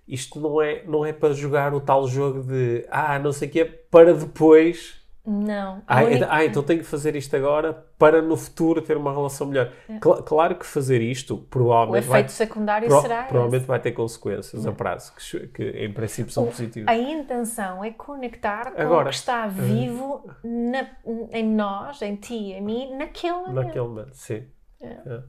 isto 0.09 0.41
não 0.41 0.63
é, 0.63 0.83
não 0.85 1.05
é 1.05 1.13
para 1.13 1.35
jogar 1.35 1.75
o 1.75 1.81
tal 1.81 2.09
jogo 2.09 2.43
de, 2.43 2.87
ah, 2.91 3.19
não 3.19 3.33
sei 3.33 3.49
o 3.49 3.51
que 3.51 3.61
é, 3.61 3.65
para 3.67 4.15
depois 4.15 5.00
não. 5.27 5.83
Ah, 5.87 6.03
única... 6.03 6.29
ah, 6.31 6.45
então 6.45 6.63
tenho 6.63 6.81
que 6.81 6.87
fazer 6.87 7.15
isto 7.15 7.37
agora 7.37 7.73
para 7.99 8.23
no 8.23 8.37
futuro 8.37 8.81
ter 8.81 8.97
uma 8.97 9.13
relação 9.13 9.47
melhor. 9.47 9.71
É. 9.89 9.99
Cl 9.99 10.23
claro 10.25 10.57
que 10.57 10.65
fazer 10.65 11.03
isto 11.03 11.37
provavelmente. 11.51 12.07
O 12.07 12.11
efeito 12.11 12.29
vai, 12.29 12.29
secundário 12.29 12.89
pro 12.89 13.01
será. 13.03 13.25
Provavelmente 13.25 13.61
esse. 13.61 13.69
vai 13.69 13.81
ter 13.81 13.93
consequências 13.93 14.67
a 14.67 14.73
prazo, 14.73 15.13
que, 15.15 15.47
que, 15.49 15.63
em 15.85 15.93
princípio 15.93 16.33
são 16.33 16.45
o, 16.45 16.47
positivas. 16.47 16.89
A 16.89 16.97
intenção 16.97 17.85
é 17.85 17.91
conectar 17.91 18.73
com 18.73 18.81
agora, 18.81 19.09
o 19.09 19.11
que 19.11 19.17
está 19.17 19.47
vivo 19.47 20.25
uh, 20.27 20.71
na, 20.71 20.89
em 21.33 21.47
nós, 21.47 22.01
em 22.01 22.17
ti, 22.17 22.53
em 22.53 22.63
mim, 22.63 22.97
naquele 22.97 23.33
momento. 23.35 23.55
Naquele 23.55 23.87
momento, 23.87 24.15
sim. 24.15 24.47
É, 24.81 24.87
é, 24.87 25.23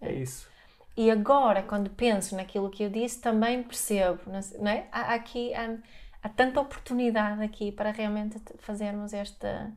é 0.00 0.12
isso. 0.14 0.48
E 0.96 1.10
agora, 1.10 1.62
quando 1.62 1.90
penso 1.90 2.36
naquilo 2.36 2.70
que 2.70 2.82
eu 2.82 2.88
disse, 2.88 3.20
também 3.20 3.62
percebo, 3.62 4.20
não 4.58 4.70
é? 4.70 4.86
Há 4.90 5.14
aqui. 5.14 5.52
Há, 5.52 5.76
há 6.24 6.28
tanta 6.30 6.58
oportunidade 6.58 7.42
aqui 7.42 7.70
para 7.70 7.92
realmente 7.92 8.40
fazermos 8.58 9.12
esta 9.12 9.70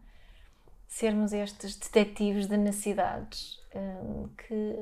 sermos 0.87 1.33
estes 1.33 1.77
detetives 1.77 2.47
de 2.47 2.55
necessidades 2.55 3.59
hum, 3.75 4.29
que 4.37 4.75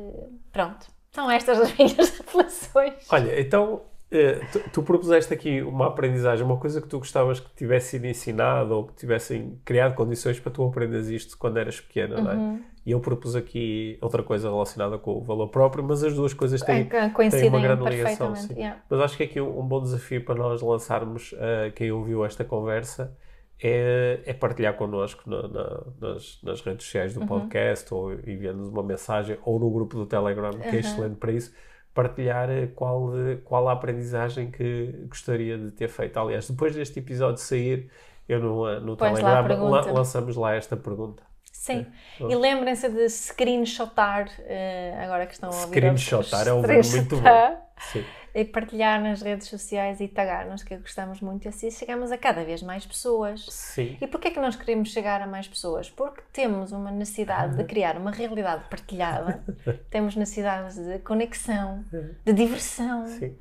pronto 0.51 0.87
são 1.11 1.31
estas 1.31 1.59
as 1.59 1.75
minhas 1.75 2.09
reflexões. 2.19 2.93
Olha 3.09 3.41
então 3.41 3.81
eh, 4.11 4.39
tu, 4.71 4.83
propuseste 4.83 5.33
aqui 5.33 5.61
uma 5.61 5.87
aprendizagem, 5.87 6.45
uma 6.45 6.57
coisa 6.57 6.79
que 6.79 6.87
tu 6.87 6.99
gostavas 6.99 7.39
que 7.39 7.49
tivesse 7.55 7.91
sido 7.91 8.05
ensinado 8.05 8.73
ou 8.73 8.87
que 8.87 8.93
tivessem 8.93 9.59
criado 9.65 9.95
condições 9.95 10.39
para 10.39 10.51
tu 10.51 10.63
aprenderes 10.63 11.07
isto 11.07 11.37
quando 11.37 11.57
eras 11.57 11.81
pequena, 11.81 12.17
uhum. 12.17 12.23
não 12.23 12.31
é? 12.31 12.35
Uhum. 12.35 12.61
E 12.85 12.91
eu 12.91 12.99
propus 12.99 13.35
aqui 13.35 13.97
outra 13.99 14.21
coisa 14.21 14.47
relacionada 14.47 14.99
com 14.99 15.13
o 15.17 15.21
valor 15.21 15.47
próprio, 15.47 15.83
mas 15.83 16.03
as 16.03 16.13
duas 16.13 16.35
coisas 16.35 16.61
têm, 16.61 16.87
é, 16.91 17.29
têm 17.29 17.49
uma 17.49 17.59
grande 17.59 17.83
ligação. 17.83 18.33
Yeah. 18.51 18.79
Mas 18.87 18.99
acho 18.99 19.17
que 19.17 19.23
aqui 19.23 19.41
um, 19.41 19.59
um, 19.59 19.63
bom 19.67 19.81
desafio 19.81 20.23
para 20.23 20.35
nós 20.35 20.61
lançarmos 20.61 21.31
uh, 21.31 21.71
quem 21.73 21.91
ouviu 21.91 22.23
esta 22.23 22.45
conversa 22.45 23.11
é, 23.59 24.19
é 24.23 24.33
partilhar 24.33 24.75
connosco 24.75 25.27
na, 25.27 25.47
na, 25.47 25.83
nas, 25.99 26.39
nas, 26.43 26.61
redes 26.61 26.85
sociais 26.85 27.15
do 27.15 27.21
uhum. 27.21 27.27
podcast 27.27 27.91
ou 27.91 28.13
enviando-nos 28.13 28.69
uma 28.69 28.83
mensagem 28.83 29.35
ou 29.43 29.59
no 29.59 29.71
grupo 29.71 29.97
do 29.97 30.05
Telegram, 30.05 30.51
que 30.51 30.67
é 30.67 30.69
uhum. 30.69 30.75
é 30.75 30.79
excelente 30.79 31.15
para 31.15 31.31
isso 31.31 31.51
partilhar 31.95 32.49
eh, 32.51 32.67
qual, 32.67 33.13
qual 33.45 33.67
a 33.69 33.71
aprendizagem 33.71 34.51
que 34.51 35.05
gostaria 35.07 35.57
de 35.57 35.71
ter 35.71 35.87
feito. 35.87 36.19
Aliás, 36.19 36.47
depois 36.47 36.75
deste 36.75 36.99
episódio 36.99 37.41
sair, 37.41 37.89
eu 38.29 38.39
no, 38.39 38.79
no 38.81 38.95
Telegram 38.95 39.69
lá 39.69 39.81
lançamos 39.91 40.35
lá 40.35 40.53
esta 40.53 40.77
pergunta. 40.77 41.23
Sim, 41.57 41.85
é. 42.21 42.23
e 42.23 42.35
lembrem-se 42.35 42.89
de 42.89 43.09
screenshotar, 43.09 44.27
uh, 44.27 45.03
agora 45.03 45.25
que 45.25 45.33
estão 45.33 45.49
a 45.49 45.53
ouvir. 45.53 45.67
Screenshotar 45.67 46.47
é 46.47 46.53
um 46.53 46.61
verbo 46.61 46.89
muito 46.89 47.17
bom. 47.17 47.65
Sim 47.91 48.05
e 48.35 48.43
partilhar 48.43 49.01
nas 49.01 49.21
redes 49.21 49.47
sociais 49.47 50.01
e 50.01 50.09
tagar-nos, 50.09 50.61
que 50.61 50.75
gostamos 50.75 51.21
muito, 51.21 51.45
e 51.45 51.47
assim 51.47 51.71
chegamos 51.71 52.11
a 52.11 52.17
cada 52.17 52.43
vez 52.43 52.61
mais 52.61 52.85
pessoas. 52.85 53.45
Sim. 53.49 53.97
E 54.01 54.05
porquê 54.05 54.27
é 54.27 54.31
que 54.31 54.39
nós 54.41 54.57
queremos 54.57 54.89
chegar 54.91 55.21
a 55.21 55.27
mais 55.27 55.47
pessoas? 55.47 55.89
Porque 55.89 56.21
temos 56.33 56.73
uma 56.73 56.91
necessidade 56.91 57.55
de 57.55 57.63
criar 57.63 57.95
uma 57.95 58.11
realidade 58.11 58.65
partilhada, 58.69 59.41
temos 59.89 60.17
necessidades 60.17 60.75
de 60.75 60.99
conexão, 60.99 61.85
de 62.25 62.33
diversão. 62.33 63.07
Sim. 63.07 63.37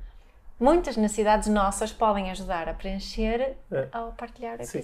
muitas 0.57 0.95
necessidades 0.95 1.49
nossas 1.49 1.91
podem 1.91 2.31
ajudar 2.31 2.69
a 2.69 2.73
preencher 2.73 3.57
É. 3.69 3.89
ao 3.91 4.13
partilhar 4.13 4.61
o 4.61 4.63
Sim. 4.63 4.81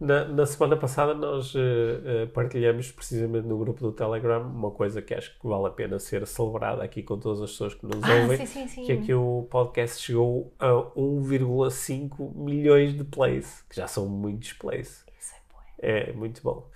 Na, 0.00 0.24
na 0.24 0.46
semana 0.46 0.78
passada 0.78 1.12
nós 1.12 1.52
eh, 1.54 2.24
partilhamos 2.32 2.90
precisamente 2.90 3.46
no 3.46 3.58
grupo 3.58 3.80
do 3.82 3.92
Telegram 3.92 4.40
uma 4.40 4.70
coisa 4.70 5.02
que 5.02 5.12
acho 5.12 5.38
que 5.38 5.46
vale 5.46 5.66
a 5.66 5.70
pena 5.70 5.98
ser 5.98 6.26
celebrada 6.26 6.82
aqui 6.82 7.02
com 7.02 7.18
todas 7.18 7.42
as 7.42 7.50
pessoas 7.50 7.74
que 7.74 7.84
nos 7.84 8.02
Ah, 8.02 8.22
ouvem, 8.22 8.38
sim, 8.38 8.46
sim, 8.46 8.66
sim. 8.68 8.86
que 8.86 8.92
é 8.92 8.96
que 8.96 9.12
o 9.12 9.46
podcast 9.50 10.02
chegou 10.02 10.54
a 10.58 10.68
1,5 10.96 12.34
milhões 12.34 12.96
de 12.96 13.04
plays, 13.04 13.62
que 13.68 13.76
já 13.76 13.86
são 13.86 14.08
muitos 14.08 14.54
plays. 14.54 15.04
Isso 15.20 15.34
é 15.34 15.38
bom. 15.52 15.58
É 15.78 16.12
muito 16.14 16.42
bom. 16.42 16.66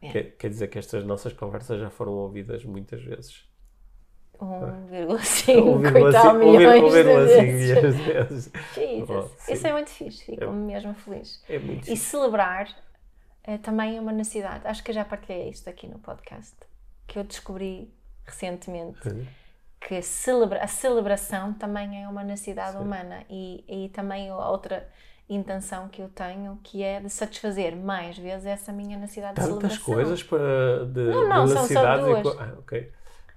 É. 0.00 0.08
Quer, 0.12 0.22
quer 0.36 0.48
dizer 0.48 0.68
que 0.68 0.78
estas 0.78 1.04
nossas 1.04 1.32
conversas 1.32 1.80
já 1.80 1.90
foram 1.90 2.12
ouvidas 2.12 2.64
muitas 2.64 3.02
vezes. 3.02 3.44
1,5 4.44 5.80
1,5 5.80 6.08
e 6.08 6.12
tal 6.12 6.34
milhões 6.34 6.80
de 6.82 6.88
1,5 6.88 6.90
vezes. 6.90 7.42
milhões 7.42 7.96
de 7.96 8.02
vezes. 8.12 8.52
Jesus. 8.74 9.08
Oh, 9.10 9.22
sim. 9.38 9.52
Isso 9.52 9.66
é 9.66 9.72
muito 9.72 9.90
fixe, 9.90 10.24
fico 10.24 10.50
mesmo 10.52 10.94
feliz. 10.94 11.42
É 11.48 11.58
muito 11.58 11.82
E 11.82 11.90
fixe. 11.90 12.04
celebrar 12.04 12.68
eh, 13.44 13.58
também 13.58 13.96
é 13.96 14.00
uma 14.00 14.12
necessidade. 14.12 14.66
Acho 14.66 14.82
que 14.82 14.90
eu 14.90 14.94
já 14.94 15.04
partilhei 15.04 15.48
isto 15.50 15.68
aqui 15.68 15.86
no 15.86 15.98
podcast, 15.98 16.54
que 17.06 17.18
eu 17.18 17.24
descobri 17.24 17.92
recentemente 18.24 19.08
Uhum. 19.08 19.26
que 19.80 19.96
a, 19.96 20.02
celebra 20.02 20.62
a 20.62 20.66
celebração 20.66 21.52
também 21.54 22.02
é 22.04 22.08
uma 22.08 22.22
necessidade 22.22 22.76
humana 22.76 23.24
e, 23.28 23.64
e 23.68 23.88
também 23.90 24.30
outra 24.32 24.86
intenção 25.28 25.88
que 25.88 26.02
eu 26.02 26.08
tenho 26.08 26.58
que 26.62 26.82
é 26.82 27.00
de 27.00 27.08
satisfazer 27.08 27.74
mais 27.76 28.18
vezes 28.18 28.46
essa 28.46 28.72
minha 28.72 28.98
necessidade 28.98 29.34
de 29.34 29.40
Tantas 29.48 29.74
celebração. 29.74 29.94
coisas 29.94 30.22
para 30.22 30.86
de, 30.86 31.00
Não, 31.04 31.28
não, 31.28 31.44
de 31.44 31.52
são 31.52 31.66
só 31.68 31.96
duas. 31.98 32.22
co- 32.22 32.36
ah, 32.40 32.54
ok. 32.58 32.92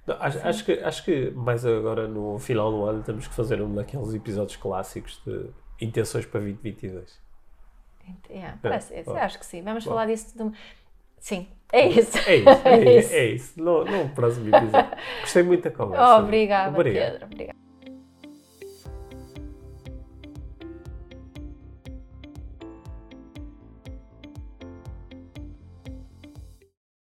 Não, 0.06 0.16
acho, 0.20 0.48
acho, 0.48 0.66
que, 0.66 0.72
acho 0.74 1.06
que 1.06 1.32
mais 1.32 1.66
agora 1.66 2.08
no 2.08 2.38
final 2.38 2.72
do 2.72 2.84
ano 2.86 3.04
temos 3.04 3.28
que 3.28 3.34
fazer 3.34 3.62
um 3.62 3.74
daqueles 3.74 4.14
episódios 4.14 4.58
clássicos 4.58 5.22
de 5.26 5.50
intenções 5.80 6.26
para 6.26 6.42
2022. 6.42 7.22
Yeah, 8.30 8.58
parece, 8.62 9.02
bom. 9.04 9.16
acho 9.16 9.40
que 9.40 9.46
sim. 9.46 9.62
Vamos 9.62 9.86
Bom. 9.86 9.92
falar 9.92 10.08
disso. 10.08 10.38
De... 10.38 10.52
Sim, 11.20 11.48
é 11.72 11.88
isso. 11.88 12.18
É 12.28 12.36
isso, 12.36 12.50
é, 12.68 12.74
É 12.74 13.00
isso. 13.00 13.14
É 13.14 13.26
isso. 13.28 13.64
No, 13.64 13.86
no 13.86 14.10
próximo 14.10 14.54
episódio. 14.54 14.92
Gostei 15.22 15.44
muito 15.44 15.64
da 15.64 15.72
conversa. 15.72 16.18
Oh, 16.18 16.20
obrigada, 16.20 16.78
Obrigado. 16.78 17.12
Pedro. 17.12 17.26
Obrigada. 17.28 17.63